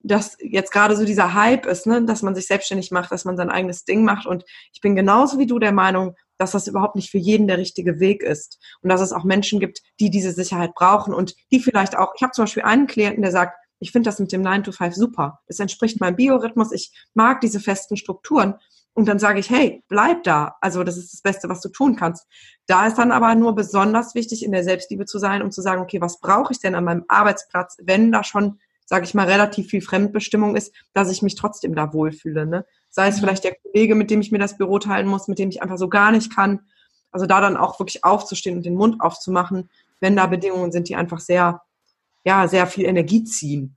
dass 0.00 0.38
jetzt 0.40 0.72
gerade 0.72 0.96
so 0.96 1.04
dieser 1.04 1.34
Hype 1.34 1.66
ist, 1.66 1.86
ne, 1.86 2.02
dass 2.02 2.22
man 2.22 2.34
sich 2.34 2.46
selbstständig 2.46 2.92
macht, 2.92 3.12
dass 3.12 3.26
man 3.26 3.36
sein 3.36 3.50
eigenes 3.50 3.84
Ding 3.84 4.04
macht. 4.04 4.26
Und 4.26 4.44
ich 4.72 4.80
bin 4.80 4.96
genauso 4.96 5.38
wie 5.38 5.46
du 5.46 5.58
der 5.58 5.72
Meinung, 5.72 6.16
dass 6.42 6.50
das 6.50 6.66
überhaupt 6.66 6.96
nicht 6.96 7.10
für 7.10 7.18
jeden 7.18 7.46
der 7.46 7.58
richtige 7.58 8.00
Weg 8.00 8.22
ist. 8.22 8.58
Und 8.82 8.90
dass 8.90 9.00
es 9.00 9.12
auch 9.12 9.24
Menschen 9.24 9.60
gibt, 9.60 9.80
die 10.00 10.10
diese 10.10 10.32
Sicherheit 10.32 10.74
brauchen 10.74 11.14
und 11.14 11.34
die 11.52 11.60
vielleicht 11.60 11.96
auch, 11.96 12.12
ich 12.16 12.22
habe 12.22 12.32
zum 12.32 12.44
Beispiel 12.44 12.64
einen 12.64 12.86
Klienten, 12.86 13.22
der 13.22 13.30
sagt, 13.30 13.56
ich 13.78 13.92
finde 13.92 14.08
das 14.08 14.18
mit 14.18 14.32
dem 14.32 14.42
9 14.42 14.64
to 14.64 14.72
5 14.72 14.94
super. 14.94 15.40
Es 15.46 15.58
entspricht 15.58 16.00
meinem 16.00 16.16
Biorhythmus. 16.16 16.72
Ich 16.72 16.92
mag 17.14 17.40
diese 17.40 17.60
festen 17.60 17.96
Strukturen. 17.96 18.54
Und 18.94 19.06
dann 19.06 19.18
sage 19.18 19.40
ich, 19.40 19.50
hey, 19.50 19.82
bleib 19.88 20.22
da. 20.24 20.56
Also 20.60 20.84
das 20.84 20.96
ist 20.98 21.14
das 21.14 21.22
Beste, 21.22 21.48
was 21.48 21.60
du 21.60 21.68
tun 21.68 21.96
kannst. 21.96 22.26
Da 22.66 22.86
ist 22.86 22.98
dann 22.98 23.10
aber 23.10 23.34
nur 23.34 23.54
besonders 23.54 24.14
wichtig, 24.14 24.44
in 24.44 24.52
der 24.52 24.64
Selbstliebe 24.64 25.06
zu 25.06 25.18
sein, 25.18 25.42
um 25.42 25.50
zu 25.50 25.62
sagen, 25.62 25.80
okay, 25.80 26.00
was 26.00 26.20
brauche 26.20 26.52
ich 26.52 26.60
denn 26.60 26.74
an 26.74 26.84
meinem 26.84 27.04
Arbeitsplatz, 27.08 27.76
wenn 27.82 28.12
da 28.12 28.22
schon, 28.22 28.60
sage 28.84 29.04
ich 29.04 29.14
mal, 29.14 29.26
relativ 29.26 29.68
viel 29.68 29.80
Fremdbestimmung 29.80 30.56
ist, 30.56 30.74
dass 30.92 31.10
ich 31.10 31.22
mich 31.22 31.36
trotzdem 31.36 31.74
da 31.74 31.92
wohlfühle. 31.92 32.46
Ne? 32.46 32.66
Sei 32.94 33.08
es 33.08 33.18
vielleicht 33.18 33.42
der 33.42 33.56
Kollege, 33.56 33.94
mit 33.94 34.10
dem 34.10 34.20
ich 34.20 34.30
mir 34.30 34.38
das 34.38 34.58
Büro 34.58 34.78
teilen 34.78 35.06
muss, 35.06 35.26
mit 35.26 35.38
dem 35.38 35.48
ich 35.48 35.62
einfach 35.62 35.78
so 35.78 35.88
gar 35.88 36.12
nicht 36.12 36.34
kann. 36.34 36.60
Also 37.10 37.24
da 37.24 37.40
dann 37.40 37.56
auch 37.56 37.80
wirklich 37.80 38.04
aufzustehen 38.04 38.56
und 38.56 38.66
den 38.66 38.74
Mund 38.74 39.00
aufzumachen, 39.00 39.70
wenn 40.00 40.14
da 40.14 40.26
Bedingungen 40.26 40.72
sind, 40.72 40.90
die 40.90 40.94
einfach 40.94 41.18
sehr, 41.18 41.62
ja, 42.24 42.46
sehr 42.46 42.66
viel 42.66 42.84
Energie 42.84 43.24
ziehen. 43.24 43.76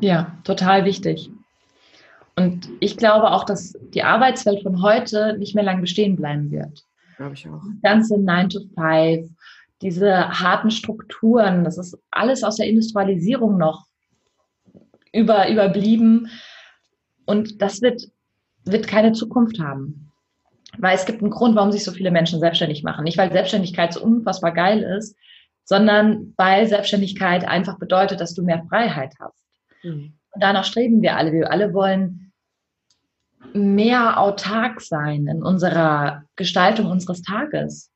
Ja, 0.00 0.38
total 0.44 0.84
wichtig. 0.84 1.30
Und 2.36 2.68
ich 2.78 2.96
glaube 2.96 3.32
auch, 3.32 3.44
dass 3.44 3.74
die 3.94 4.04
Arbeitswelt 4.04 4.62
von 4.62 4.80
heute 4.80 5.36
nicht 5.38 5.56
mehr 5.56 5.64
lang 5.64 5.80
bestehen 5.80 6.14
bleiben 6.14 6.52
wird. 6.52 6.84
Glaube 7.16 7.34
ich 7.34 7.48
auch. 7.48 7.62
Das 7.62 7.82
ganze 7.82 8.16
9 8.16 8.48
to 8.48 8.60
5, 8.78 9.28
diese 9.82 10.30
harten 10.30 10.70
Strukturen, 10.70 11.64
das 11.64 11.78
ist 11.78 11.98
alles 12.12 12.44
aus 12.44 12.56
der 12.56 12.68
Industrialisierung 12.68 13.58
noch 13.58 13.86
über, 15.12 15.50
überblieben. 15.50 16.28
Und 17.26 17.60
das 17.60 17.82
wird, 17.82 18.11
wird 18.64 18.86
keine 18.86 19.12
Zukunft 19.12 19.58
haben. 19.58 20.12
Weil 20.78 20.94
es 20.94 21.04
gibt 21.04 21.20
einen 21.20 21.30
Grund, 21.30 21.54
warum 21.54 21.72
sich 21.72 21.84
so 21.84 21.92
viele 21.92 22.10
Menschen 22.10 22.40
selbstständig 22.40 22.82
machen. 22.82 23.04
Nicht, 23.04 23.18
weil 23.18 23.30
Selbstständigkeit 23.30 23.92
so 23.92 24.02
unfassbar 24.02 24.52
geil 24.52 24.82
ist, 24.82 25.16
sondern 25.64 26.32
weil 26.36 26.66
Selbstständigkeit 26.66 27.46
einfach 27.46 27.78
bedeutet, 27.78 28.20
dass 28.20 28.34
du 28.34 28.42
mehr 28.42 28.64
Freiheit 28.68 29.14
hast. 29.20 29.44
Mhm. 29.82 30.14
Und 30.34 30.42
danach 30.42 30.64
streben 30.64 31.02
wir 31.02 31.16
alle. 31.16 31.32
Wir 31.32 31.50
alle 31.50 31.74
wollen 31.74 32.32
mehr 33.52 34.18
autark 34.18 34.80
sein 34.80 35.26
in 35.26 35.42
unserer 35.42 36.24
Gestaltung 36.36 36.86
unseres 36.86 37.22
Tages. 37.22 37.90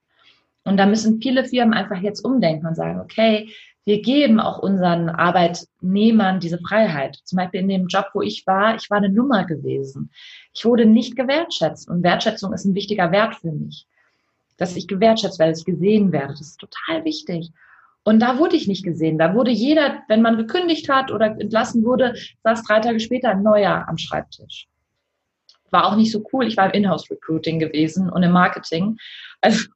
Und 0.64 0.76
da 0.76 0.86
müssen 0.86 1.22
viele 1.22 1.44
Firmen 1.44 1.74
einfach 1.74 2.00
jetzt 2.02 2.24
umdenken 2.24 2.66
und 2.66 2.74
sagen, 2.74 3.00
okay, 3.00 3.48
wir 3.86 4.02
geben 4.02 4.40
auch 4.40 4.58
unseren 4.58 5.08
Arbeitnehmern 5.08 6.40
diese 6.40 6.58
Freiheit. 6.58 7.20
Zum 7.22 7.36
Beispiel 7.36 7.60
in 7.60 7.68
dem 7.68 7.86
Job, 7.86 8.06
wo 8.14 8.20
ich 8.20 8.44
war, 8.44 8.74
ich 8.74 8.90
war 8.90 8.98
eine 8.98 9.08
Nummer 9.08 9.44
gewesen. 9.44 10.10
Ich 10.52 10.64
wurde 10.64 10.86
nicht 10.86 11.14
gewertschätzt 11.14 11.88
und 11.88 12.02
Wertschätzung 12.02 12.52
ist 12.52 12.64
ein 12.64 12.74
wichtiger 12.74 13.12
Wert 13.12 13.36
für 13.36 13.52
mich. 13.52 13.86
Dass 14.56 14.74
ich 14.74 14.88
gewertschätzt 14.88 15.38
werde, 15.38 15.52
dass 15.52 15.60
ich 15.60 15.66
gesehen 15.66 16.10
werde, 16.10 16.32
das 16.32 16.40
ist 16.40 16.58
total 16.58 17.04
wichtig. 17.04 17.52
Und 18.02 18.18
da 18.18 18.38
wurde 18.38 18.56
ich 18.56 18.66
nicht 18.66 18.84
gesehen. 18.84 19.18
Da 19.18 19.34
wurde 19.34 19.52
jeder, 19.52 20.02
wenn 20.08 20.20
man 20.20 20.36
gekündigt 20.36 20.88
hat 20.88 21.12
oder 21.12 21.26
entlassen 21.38 21.84
wurde, 21.84 22.14
saß 22.42 22.64
drei 22.64 22.80
Tage 22.80 22.98
später 22.98 23.30
ein 23.30 23.44
neuer 23.44 23.86
am 23.86 23.98
Schreibtisch. 23.98 24.66
War 25.70 25.86
auch 25.86 25.96
nicht 25.96 26.10
so 26.10 26.24
cool. 26.32 26.48
Ich 26.48 26.56
war 26.56 26.66
im 26.66 26.82
Inhouse-Recruiting 26.82 27.60
gewesen 27.60 28.10
und 28.10 28.24
im 28.24 28.32
Marketing. 28.32 28.98
Also 29.40 29.66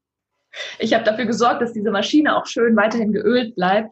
Ich 0.78 0.94
habe 0.94 1.04
dafür 1.04 1.26
gesorgt, 1.26 1.62
dass 1.62 1.72
diese 1.72 1.90
Maschine 1.90 2.36
auch 2.36 2.46
schön 2.46 2.76
weiterhin 2.76 3.12
geölt 3.12 3.54
bleibt 3.54 3.90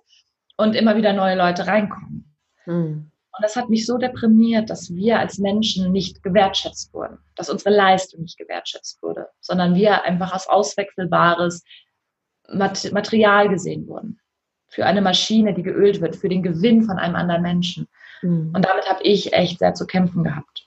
und 0.59 0.75
immer 0.75 0.97
wieder 0.97 1.15
neue 1.15 1.37
Leute 1.37 1.67
reinkommen. 1.67 2.37
Mhm. 2.67 3.11
Und 3.39 3.45
das 3.45 3.55
hat 3.55 3.71
mich 3.71 3.87
so 3.87 3.99
deprimiert, 3.99 4.69
dass 4.69 4.93
wir 4.95 5.21
als 5.21 5.39
Menschen 5.39 5.93
nicht 5.93 6.23
gewertschätzt 6.25 6.93
wurden, 6.93 7.19
dass 7.37 7.49
unsere 7.49 7.71
Leistung 7.71 8.23
nicht 8.23 8.37
gewertschätzt 8.37 9.01
wurde, 9.01 9.29
sondern 9.41 9.77
wir 9.77 10.03
einfach 10.03 10.33
als 10.33 10.49
auswechselbares 10.49 11.63
Material 12.51 13.49
gesehen 13.49 13.87
wurden. 13.87 14.21
Für 14.67 14.87
eine 14.87 15.01
Maschine, 15.01 15.55
die 15.55 15.63
geölt 15.63 16.01
wird, 16.01 16.17
für 16.17 16.29
den 16.29 16.43
Gewinn 16.43 16.83
von 16.83 16.99
einem 16.99 17.15
anderen 17.15 17.43
Menschen. 17.43 17.87
Mhm. 18.23 18.53
Und 18.55 18.65
damit 18.65 18.89
habe 18.91 19.03
ich 19.05 19.33
echt 19.33 19.61
sehr 19.61 19.75
zu 19.75 19.87
kämpfen 19.87 20.25
gehabt. 20.25 20.67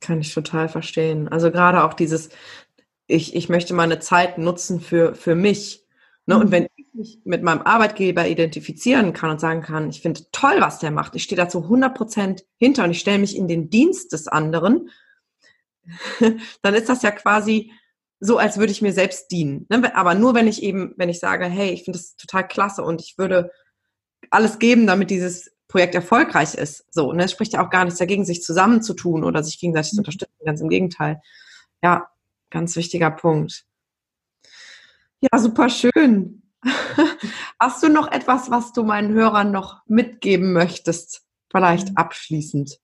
Kann 0.00 0.20
ich 0.20 0.32
total 0.32 0.68
verstehen. 0.68 1.28
Also 1.28 1.50
gerade 1.50 1.84
auch 1.84 1.92
dieses, 1.92 2.30
ich, 3.06 3.36
ich 3.36 3.48
möchte 3.50 3.74
meine 3.74 3.98
Zeit 3.98 4.38
nutzen 4.38 4.80
für, 4.80 5.14
für 5.14 5.34
mich. 5.34 5.84
Ne? 6.24 6.38
Und 6.38 6.46
mhm. 6.46 6.52
wenn 6.52 6.66
mich 6.96 7.20
mit 7.24 7.42
meinem 7.42 7.62
Arbeitgeber 7.62 8.26
identifizieren 8.26 9.12
kann 9.12 9.30
und 9.30 9.40
sagen 9.40 9.62
kann, 9.62 9.88
ich 9.88 10.00
finde 10.00 10.22
toll, 10.32 10.56
was 10.60 10.78
der 10.78 10.90
macht, 10.90 11.14
ich 11.14 11.24
stehe 11.24 11.36
dazu 11.36 11.62
100 11.62 11.96
Prozent 11.96 12.44
hinter 12.56 12.84
und 12.84 12.90
ich 12.90 13.00
stelle 13.00 13.18
mich 13.18 13.36
in 13.36 13.48
den 13.48 13.70
Dienst 13.70 14.12
des 14.12 14.28
anderen, 14.28 14.90
dann 16.62 16.74
ist 16.74 16.88
das 16.88 17.02
ja 17.02 17.10
quasi 17.10 17.72
so, 18.18 18.38
als 18.38 18.58
würde 18.58 18.72
ich 18.72 18.82
mir 18.82 18.92
selbst 18.92 19.30
dienen. 19.30 19.66
Ne? 19.68 19.94
Aber 19.94 20.14
nur 20.14 20.34
wenn 20.34 20.48
ich 20.48 20.62
eben, 20.62 20.94
wenn 20.96 21.08
ich 21.08 21.20
sage, 21.20 21.44
hey, 21.46 21.70
ich 21.70 21.84
finde 21.84 21.98
das 21.98 22.16
total 22.16 22.48
klasse 22.48 22.82
und 22.82 23.00
ich 23.00 23.18
würde 23.18 23.50
alles 24.30 24.58
geben, 24.58 24.86
damit 24.86 25.10
dieses 25.10 25.52
Projekt 25.68 25.94
erfolgreich 25.94 26.54
ist. 26.54 26.86
So, 26.90 27.12
ne? 27.12 27.24
Es 27.24 27.32
spricht 27.32 27.52
ja 27.52 27.64
auch 27.64 27.70
gar 27.70 27.84
nichts 27.84 27.98
dagegen, 27.98 28.24
sich 28.24 28.42
zusammenzutun 28.42 29.24
oder 29.24 29.42
sich 29.42 29.58
gegenseitig 29.58 29.90
zu 29.90 29.96
mhm. 29.96 30.00
unterstützen. 30.00 30.44
Ganz 30.44 30.60
im 30.60 30.68
Gegenteil. 30.68 31.20
Ja, 31.82 32.08
ganz 32.50 32.76
wichtiger 32.76 33.10
Punkt. 33.10 33.66
Ja, 35.20 35.38
super 35.38 35.68
schön. 35.68 36.42
Hast 37.60 37.82
du 37.82 37.88
noch 37.88 38.10
etwas, 38.10 38.50
was 38.50 38.72
du 38.72 38.82
meinen 38.82 39.12
Hörern 39.14 39.50
noch 39.50 39.80
mitgeben 39.86 40.52
möchtest? 40.52 41.22
Vielleicht 41.50 41.90
mhm. 41.90 41.96
abschließend. 41.96 42.78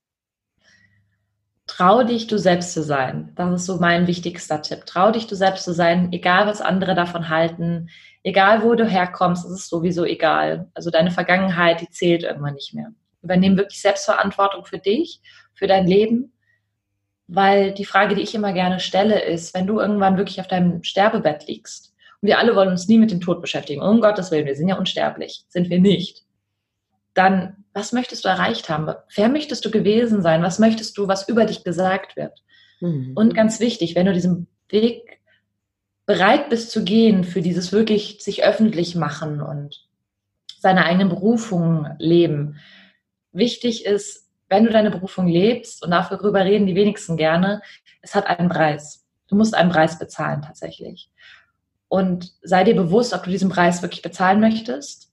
Trau 1.66 2.03
dich, 2.03 2.26
du 2.26 2.39
selbst 2.39 2.72
zu 2.72 2.83
sein. 2.83 3.33
Das 3.37 3.53
ist 3.55 3.66
so 3.66 3.76
mein 3.76 4.07
wichtigster 4.07 4.61
Tipp. 4.62 4.85
Trau 4.85 5.11
dich, 5.11 5.26
du 5.26 5.37
selbst 5.37 5.64
zu 5.64 5.72
sein, 5.72 6.12
egal 6.12 6.47
was 6.47 6.61
andere 6.61 6.95
davon 6.95 7.28
halten, 7.28 7.89
egal 8.24 8.62
wo 8.62 8.74
du 8.74 8.85
herkommst, 8.85 9.45
es 9.45 9.53
ist 9.53 9.68
sowieso 9.68 10.05
egal. 10.05 10.70
Also 10.74 10.91
deine 10.91 11.11
Vergangenheit, 11.11 11.80
die 11.80 11.89
zählt 11.89 12.24
irgendwann 12.24 12.55
nicht 12.55 12.74
mehr. 12.74 12.93
Übernehm 13.22 13.57
wirklich 13.57 13.80
Selbstverantwortung 13.80 14.64
für 14.64 14.78
dich, 14.78 15.20
für 15.55 15.66
dein 15.66 15.87
Leben, 15.87 16.33
weil 17.28 17.72
die 17.72 17.85
Frage, 17.85 18.16
die 18.16 18.22
ich 18.22 18.35
immer 18.35 18.53
gerne 18.53 18.80
stelle, 18.80 19.22
ist, 19.22 19.55
wenn 19.55 19.66
du 19.66 19.80
irgendwann 19.80 20.16
wirklich 20.16 20.41
auf 20.41 20.49
deinem 20.49 20.83
Sterbebett 20.83 21.47
liegst, 21.47 21.91
wir 22.23 22.39
alle 22.39 22.57
wollen 22.57 22.70
uns 22.70 22.89
nie 22.89 22.99
mit 22.99 23.11
dem 23.11 23.20
Tod 23.20 23.41
beschäftigen, 23.41 23.83
um 23.83 24.01
Gottes 24.01 24.31
Willen, 24.31 24.47
wir 24.47 24.57
sind 24.57 24.68
ja 24.68 24.79
unsterblich, 24.79 25.45
sind 25.49 25.68
wir 25.68 25.81
nicht, 25.81 26.25
dann 27.14 27.57
was 27.75 27.93
möchtest 27.93 28.25
du 28.25 28.29
erreicht 28.29 28.68
haben? 28.68 28.93
Wer 29.14 29.29
möchtest 29.29 29.64
du 29.64 29.70
gewesen 29.70 30.20
sein? 30.20 30.43
Was 30.43 30.59
möchtest 30.59 30.97
du, 30.99 31.09
was 31.09 31.29
über 31.29 31.47
dich 31.47 31.64
gesagt 31.64 32.16
wird? 32.16 32.43
Mhm. 32.81 33.12
Und 33.14 33.35
ganz 33.35 33.61
wichtig, 33.61 33.95
wenn 33.95 34.07
du 34.07 34.12
diesen 34.12 34.47
Weg 34.68 35.20
bereit 36.05 36.51
bist 36.51 36.70
zu 36.70 36.85
gehen 36.85 37.25
für 37.25 37.41
dieses 37.41 37.73
wirklich 37.73 38.18
sich 38.20 38.45
öffentlich 38.45 38.95
machen 38.95 39.41
und 39.41 39.89
seine 40.59 40.85
eigenen 40.85 41.09
Berufungen 41.09 41.95
leben. 41.99 42.57
Wichtig 43.33 43.87
ist, 43.87 44.29
wenn 44.49 44.64
du 44.64 44.70
deine 44.70 44.91
Berufung 44.91 45.27
lebst, 45.27 45.83
und 45.83 45.91
darüber 45.91 46.45
reden 46.45 46.66
die 46.66 46.75
wenigsten 46.75 47.16
gerne, 47.16 47.62
es 48.03 48.14
hat 48.14 48.27
einen 48.27 48.49
Preis. 48.49 49.07
Du 49.29 49.37
musst 49.37 49.55
einen 49.55 49.70
Preis 49.70 49.99
bezahlen 49.99 50.43
tatsächlich. 50.43 51.11
Und 51.93 52.32
sei 52.40 52.64
dir 52.64 52.74
bewusst, 52.74 53.12
ob 53.12 53.24
du 53.24 53.30
diesen 53.30 53.51
Preis 53.51 53.82
wirklich 53.82 54.01
bezahlen 54.01 54.40
möchtest. 54.40 55.12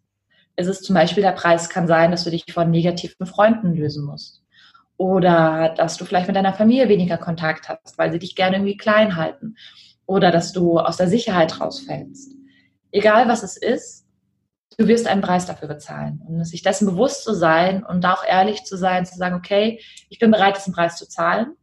Es 0.55 0.65
ist 0.65 0.85
zum 0.85 0.93
Beispiel, 0.93 1.21
der 1.21 1.33
Preis 1.33 1.67
kann 1.67 1.89
sein, 1.89 2.09
dass 2.09 2.23
du 2.23 2.31
dich 2.31 2.45
von 2.53 2.71
negativen 2.71 3.25
Freunden 3.25 3.75
lösen 3.75 4.05
musst. 4.05 4.41
Oder 4.95 5.73
dass 5.75 5.97
du 5.97 6.05
vielleicht 6.05 6.27
mit 6.27 6.37
deiner 6.37 6.53
Familie 6.53 6.87
weniger 6.87 7.17
Kontakt 7.17 7.67
hast, 7.67 7.97
weil 7.97 8.13
sie 8.13 8.19
dich 8.19 8.33
gerne 8.33 8.55
irgendwie 8.55 8.77
klein 8.77 9.17
halten 9.17 9.57
oder 10.05 10.31
dass 10.31 10.53
du 10.53 10.79
aus 10.79 10.95
der 10.95 11.09
Sicherheit 11.09 11.59
rausfällst. 11.59 12.31
Egal 12.93 13.27
was 13.27 13.43
es 13.43 13.57
ist, 13.57 14.05
du 14.77 14.87
wirst 14.87 15.05
einen 15.05 15.21
Preis 15.21 15.45
dafür 15.45 15.67
bezahlen. 15.67 16.21
Und 16.25 16.45
sich 16.45 16.61
dessen 16.61 16.85
bewusst 16.85 17.25
zu 17.25 17.33
sein 17.33 17.83
und 17.83 18.05
auch 18.05 18.23
ehrlich 18.25 18.63
zu 18.63 18.77
sein, 18.77 19.05
zu 19.05 19.17
sagen, 19.17 19.35
okay, 19.35 19.81
ich 20.07 20.17
bin 20.17 20.31
bereit, 20.31 20.55
diesen 20.55 20.71
Preis 20.71 20.95
zu 20.95 21.09
zahlen. 21.09 21.57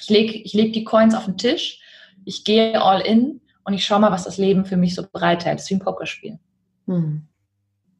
Ich 0.00 0.08
lege 0.10 0.32
ich 0.32 0.52
leg 0.52 0.72
die 0.74 0.84
Coins 0.84 1.16
auf 1.16 1.24
den 1.24 1.38
Tisch, 1.38 1.80
ich 2.24 2.44
gehe 2.44 2.80
all 2.80 3.00
in 3.00 3.41
und 3.64 3.74
ich 3.74 3.84
schaue 3.84 4.00
mal, 4.00 4.12
was 4.12 4.24
das 4.24 4.38
Leben 4.38 4.64
für 4.64 4.76
mich 4.76 4.94
so 4.94 5.04
bereithält. 5.10 5.56
Das 5.58 5.64
ist 5.64 5.70
wie 5.70 5.74
ein 5.74 5.80
Pokerspiel. 5.80 6.38
Hm. 6.86 7.26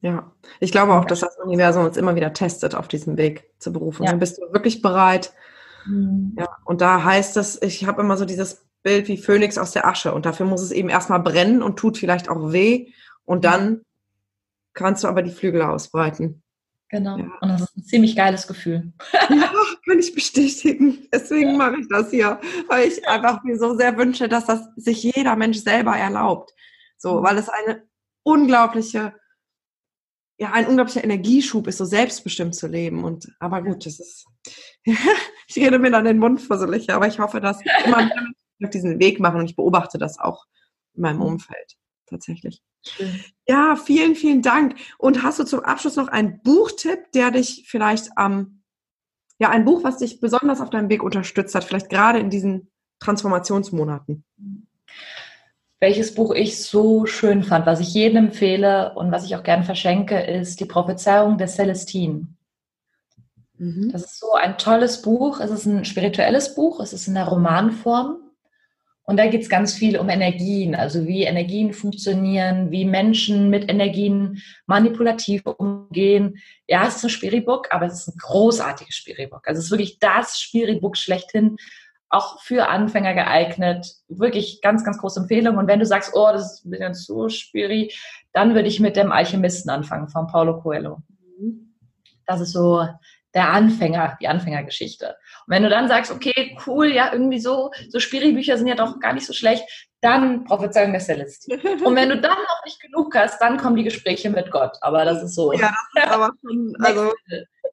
Ja, 0.00 0.32
ich 0.58 0.72
glaube 0.72 0.94
auch, 0.94 1.04
dass 1.04 1.20
das 1.20 1.38
Universum 1.38 1.84
uns 1.84 1.96
immer 1.96 2.16
wieder 2.16 2.32
testet 2.32 2.74
auf 2.74 2.88
diesem 2.88 3.16
Weg 3.16 3.48
zur 3.58 3.72
Berufung. 3.72 4.06
Ja. 4.06 4.14
Bist 4.14 4.38
du 4.38 4.52
wirklich 4.52 4.82
bereit? 4.82 5.32
Mhm. 5.86 6.34
Ja, 6.36 6.48
und 6.64 6.80
da 6.80 7.04
heißt 7.04 7.36
es, 7.36 7.60
ich 7.62 7.86
habe 7.86 8.02
immer 8.02 8.16
so 8.16 8.24
dieses 8.24 8.66
Bild 8.82 9.06
wie 9.06 9.16
Phönix 9.16 9.58
aus 9.58 9.70
der 9.70 9.86
Asche. 9.86 10.12
Und 10.12 10.26
dafür 10.26 10.44
muss 10.46 10.60
es 10.60 10.72
eben 10.72 10.88
erstmal 10.88 11.20
brennen 11.20 11.62
und 11.62 11.78
tut 11.78 11.98
vielleicht 11.98 12.28
auch 12.28 12.52
weh. 12.52 12.88
Und 13.24 13.44
dann 13.44 13.82
kannst 14.74 15.04
du 15.04 15.08
aber 15.08 15.22
die 15.22 15.30
Flügel 15.30 15.62
ausbreiten. 15.62 16.41
Genau. 16.93 17.16
Ja. 17.16 17.24
Und 17.40 17.49
das 17.49 17.62
ist 17.62 17.76
ein 17.76 17.84
ziemlich 17.84 18.14
geiles 18.14 18.47
Gefühl. 18.47 18.93
ja, 19.30 19.51
kann 19.86 19.99
ich 19.99 20.14
bestätigen. 20.14 21.09
Deswegen 21.11 21.57
mache 21.57 21.80
ich 21.80 21.88
das 21.88 22.11
hier. 22.11 22.38
Weil 22.68 22.86
ich 22.86 23.09
einfach 23.09 23.43
mir 23.45 23.59
so 23.59 23.74
sehr 23.74 23.97
wünsche, 23.97 24.28
dass 24.28 24.45
das 24.45 24.68
sich 24.76 25.03
jeder 25.03 25.34
Mensch 25.34 25.59
selber 25.59 25.97
erlaubt. 25.97 26.53
So, 26.99 27.18
mhm. 27.18 27.24
weil 27.24 27.38
es 27.38 27.49
eine 27.49 27.82
unglaubliche, 28.24 29.14
ja, 30.38 30.53
ein 30.53 30.66
unglaublicher 30.66 31.03
Energieschub 31.03 31.66
ist, 31.66 31.78
so 31.78 31.86
selbstbestimmt 31.86 32.55
zu 32.55 32.66
leben. 32.66 33.05
Und, 33.05 33.34
aber 33.40 33.62
gut, 33.62 33.86
das 33.86 33.99
ist, 33.99 34.26
ich 34.84 35.57
rede 35.57 35.78
mir 35.78 35.90
dann 35.90 36.05
den 36.05 36.18
Mund 36.18 36.43
fusselig, 36.43 36.90
aber 36.90 37.07
ich 37.07 37.18
hoffe, 37.18 37.40
dass 37.40 37.59
immer 37.86 38.05
mehr 38.05 38.68
auf 38.68 38.70
diesen 38.70 39.01
Weg 39.01 39.18
machen 39.18 39.40
und 39.40 39.47
ich 39.47 39.57
beobachte 39.57 39.97
das 39.97 40.18
auch 40.18 40.45
in 40.93 41.01
meinem 41.01 41.16
mhm. 41.16 41.22
Umfeld 41.22 41.72
tatsächlich. 42.07 42.62
Ja, 43.46 43.76
vielen, 43.76 44.14
vielen 44.14 44.42
Dank. 44.42 44.76
Und 44.98 45.22
hast 45.22 45.38
du 45.38 45.44
zum 45.44 45.60
Abschluss 45.60 45.96
noch 45.96 46.08
einen 46.08 46.40
Buchtipp, 46.42 47.12
der 47.12 47.30
dich 47.30 47.64
vielleicht 47.66 48.10
am, 48.16 48.32
ähm, 48.32 48.62
ja, 49.38 49.48
ein 49.50 49.64
Buch, 49.64 49.82
was 49.82 49.98
dich 49.98 50.20
besonders 50.20 50.60
auf 50.60 50.70
deinem 50.70 50.88
Weg 50.88 51.02
unterstützt 51.02 51.54
hat, 51.54 51.64
vielleicht 51.64 51.88
gerade 51.88 52.20
in 52.20 52.30
diesen 52.30 52.70
Transformationsmonaten? 53.00 54.24
Welches 55.80 56.14
Buch 56.14 56.32
ich 56.32 56.62
so 56.62 57.06
schön 57.06 57.42
fand, 57.42 57.66
was 57.66 57.80
ich 57.80 57.92
jedem 57.92 58.26
empfehle 58.26 58.94
und 58.94 59.10
was 59.10 59.24
ich 59.24 59.34
auch 59.34 59.42
gerne 59.42 59.64
verschenke, 59.64 60.20
ist 60.20 60.60
Die 60.60 60.64
Prophezeiung 60.64 61.38
der 61.38 61.48
Celestine. 61.48 62.28
Mhm. 63.58 63.90
Das 63.90 64.04
ist 64.04 64.20
so 64.20 64.32
ein 64.34 64.58
tolles 64.58 65.02
Buch. 65.02 65.40
Es 65.40 65.50
ist 65.50 65.66
ein 65.66 65.84
spirituelles 65.84 66.54
Buch. 66.54 66.80
Es 66.80 66.92
ist 66.92 67.08
in 67.08 67.14
der 67.14 67.26
Romanform. 67.26 68.18
Und 69.12 69.18
da 69.18 69.26
geht 69.26 69.42
es 69.42 69.50
ganz 69.50 69.74
viel 69.74 69.98
um 69.98 70.08
Energien, 70.08 70.74
also 70.74 71.06
wie 71.06 71.24
Energien 71.24 71.74
funktionieren, 71.74 72.70
wie 72.70 72.86
Menschen 72.86 73.50
mit 73.50 73.70
Energien 73.70 74.40
manipulativ 74.64 75.44
umgehen. 75.44 76.38
Ja, 76.66 76.86
es 76.86 76.96
ist 76.96 77.04
ein 77.04 77.10
Spiribook, 77.10 77.68
aber 77.74 77.84
es 77.84 77.92
ist 77.92 78.08
ein 78.08 78.16
großartiges 78.16 78.94
Spiribook. 78.94 79.46
Also 79.46 79.58
es 79.58 79.66
ist 79.66 79.70
wirklich 79.70 79.98
das 79.98 80.40
Spiribook 80.40 80.96
schlechthin, 80.96 81.58
auch 82.08 82.40
für 82.40 82.70
Anfänger 82.70 83.12
geeignet. 83.12 83.86
Wirklich 84.08 84.62
ganz, 84.62 84.82
ganz 84.82 84.96
große 84.96 85.20
Empfehlung. 85.20 85.58
Und 85.58 85.66
wenn 85.66 85.80
du 85.80 85.84
sagst, 85.84 86.12
oh, 86.14 86.30
das 86.32 86.54
ist 86.54 86.64
ein 86.64 86.70
bisschen 86.70 86.94
zu 86.94 87.28
spiri, 87.28 87.92
dann 88.32 88.54
würde 88.54 88.68
ich 88.68 88.80
mit 88.80 88.96
dem 88.96 89.12
Alchemisten 89.12 89.68
anfangen 89.68 90.08
von 90.08 90.26
Paulo 90.26 90.62
Coelho. 90.62 91.02
Mhm. 91.38 91.74
Das 92.24 92.40
ist 92.40 92.52
so 92.52 92.88
der 93.34 93.50
Anfänger, 93.50 94.18
die 94.20 94.28
Anfängergeschichte. 94.28 95.16
Und 95.46 95.54
wenn 95.54 95.62
du 95.62 95.70
dann 95.70 95.88
sagst, 95.88 96.10
okay, 96.10 96.56
cool, 96.66 96.92
ja, 96.92 97.12
irgendwie 97.12 97.40
so, 97.40 97.70
so 97.88 97.98
Spiri-Bücher 97.98 98.58
sind 98.58 98.66
ja 98.66 98.74
doch 98.74 99.00
gar 99.00 99.14
nicht 99.14 99.26
so 99.26 99.32
schlecht, 99.32 99.64
dann 100.02 100.44
Prophezeiung 100.44 100.92
der 100.92 101.00
Celestin. 101.00 101.60
Und 101.84 101.94
wenn 101.94 102.08
du 102.08 102.20
dann 102.20 102.32
noch 102.32 102.64
nicht 102.64 102.80
genug 102.80 103.14
hast, 103.14 103.40
dann 103.40 103.56
kommen 103.56 103.76
die 103.76 103.84
Gespräche 103.84 104.30
mit 104.30 104.50
Gott. 104.50 104.76
Aber 104.80 105.04
das 105.04 105.22
ist 105.22 105.34
so. 105.34 105.52
Ja, 105.52 105.72
das 105.94 106.04
ist 106.04 106.10
aber 106.10 106.30
schon, 106.40 106.74
also 106.80 107.12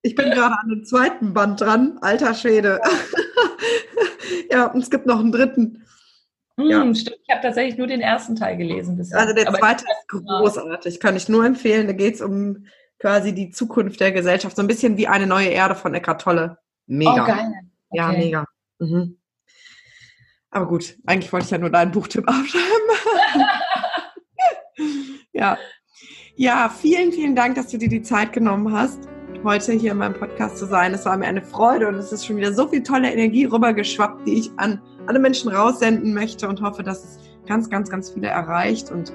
ich 0.01 0.15
bin 0.15 0.29
gerade 0.29 0.55
an 0.61 0.69
dem 0.69 0.85
zweiten 0.85 1.33
Band 1.33 1.59
dran, 1.59 1.97
alter 2.01 2.33
Schwede. 2.33 2.79
ja, 4.51 4.67
und 4.67 4.81
es 4.81 4.89
gibt 4.89 5.07
noch 5.07 5.19
einen 5.19 5.31
dritten. 5.31 5.85
Hm, 6.57 6.69
ja. 6.69 6.95
Stimmt, 6.95 7.19
ich 7.23 7.33
habe 7.33 7.41
tatsächlich 7.41 7.77
nur 7.77 7.87
den 7.87 8.01
ersten 8.01 8.35
Teil 8.35 8.57
gelesen 8.57 8.95
bisher. 8.95 9.19
Also 9.19 9.33
der 9.33 9.47
aber 9.47 9.57
zweite 9.57 9.83
ist 9.83 10.07
großartig, 10.07 10.99
kann 10.99 11.15
ich 11.15 11.29
nur 11.29 11.45
empfehlen. 11.45 11.87
Da 11.87 11.93
geht 11.93 12.15
es 12.15 12.21
um 12.21 12.65
quasi 12.99 13.33
die 13.33 13.49
Zukunft 13.49 13.99
der 13.99 14.11
Gesellschaft. 14.11 14.55
So 14.55 14.61
ein 14.61 14.67
bisschen 14.67 14.97
wie 14.97 15.07
eine 15.07 15.25
neue 15.25 15.49
Erde 15.49 15.75
von 15.75 15.93
Eckart 15.93 16.21
Tolle. 16.21 16.57
Mega. 16.85 17.23
Oh, 17.23 17.27
geil. 17.27 17.53
Okay. 17.89 17.97
Ja, 17.97 18.11
mega. 18.11 18.45
Mhm. 18.79 19.17
Aber 20.51 20.67
gut, 20.67 20.97
eigentlich 21.05 21.31
wollte 21.31 21.45
ich 21.45 21.51
ja 21.51 21.57
nur 21.57 21.69
deinen 21.69 21.91
Buchtipp 21.91 22.23
aufschreiben. 22.27 22.67
ja. 25.33 25.57
Ja, 26.35 26.69
vielen, 26.69 27.11
vielen 27.11 27.35
Dank, 27.35 27.55
dass 27.55 27.67
du 27.67 27.77
dir 27.77 27.89
die 27.89 28.01
Zeit 28.01 28.31
genommen 28.31 28.71
hast, 28.71 29.09
heute 29.43 29.73
hier 29.73 29.91
in 29.91 29.97
meinem 29.97 30.13
Podcast 30.13 30.57
zu 30.57 30.65
sein. 30.65 30.93
Es 30.93 31.05
war 31.05 31.17
mir 31.17 31.27
eine 31.27 31.41
Freude 31.41 31.87
und 31.89 31.95
es 31.95 32.13
ist 32.13 32.25
schon 32.25 32.37
wieder 32.37 32.53
so 32.53 32.67
viel 32.67 32.81
tolle 32.81 33.11
Energie 33.11 33.43
rübergeschwappt, 33.43 34.25
die 34.25 34.39
ich 34.39 34.51
an 34.55 34.81
alle 35.05 35.19
Menschen 35.19 35.51
raussenden 35.51 36.13
möchte 36.13 36.47
und 36.47 36.61
hoffe, 36.61 36.81
dass 36.81 37.03
es 37.03 37.19
ganz, 37.45 37.69
ganz, 37.69 37.89
ganz 37.89 38.11
viele 38.11 38.27
erreicht 38.27 38.89
und 38.89 39.11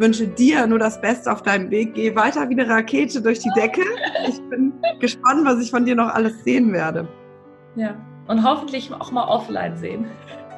wünsche 0.00 0.26
dir 0.26 0.66
nur 0.66 0.78
das 0.78 1.00
Beste 1.00 1.30
auf 1.30 1.42
deinem 1.42 1.70
Weg. 1.70 1.94
Geh 1.94 2.16
weiter 2.16 2.48
wie 2.48 2.58
eine 2.58 2.68
Rakete 2.68 3.22
durch 3.22 3.38
die 3.38 3.50
Decke. 3.54 3.82
Ich 4.26 4.40
bin 4.48 4.72
gespannt, 4.98 5.44
was 5.44 5.60
ich 5.60 5.70
von 5.70 5.84
dir 5.84 5.94
noch 5.94 6.08
alles 6.08 6.42
sehen 6.42 6.72
werde. 6.72 7.06
Ja, 7.76 7.94
und 8.26 8.42
hoffentlich 8.42 8.90
auch 8.92 9.12
mal 9.12 9.28
offline 9.28 9.76
sehen. 9.76 10.06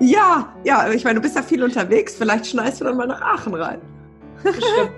Ja, 0.01 0.53
ja, 0.65 0.91
ich 0.91 1.05
meine, 1.05 1.17
du 1.17 1.23
bist 1.23 1.37
ja 1.37 1.43
viel 1.43 1.63
unterwegs. 1.63 2.15
Vielleicht 2.17 2.47
schneist 2.47 2.81
du 2.81 2.85
dann 2.85 2.97
mal 2.97 3.07
nach 3.07 3.21
Aachen 3.21 3.55
rein. 3.55 3.81
Bestimmt. 4.43 4.93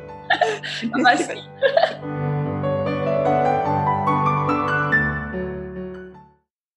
Man 0.90 1.04
weiß 1.04 1.28
nicht. 1.28 1.50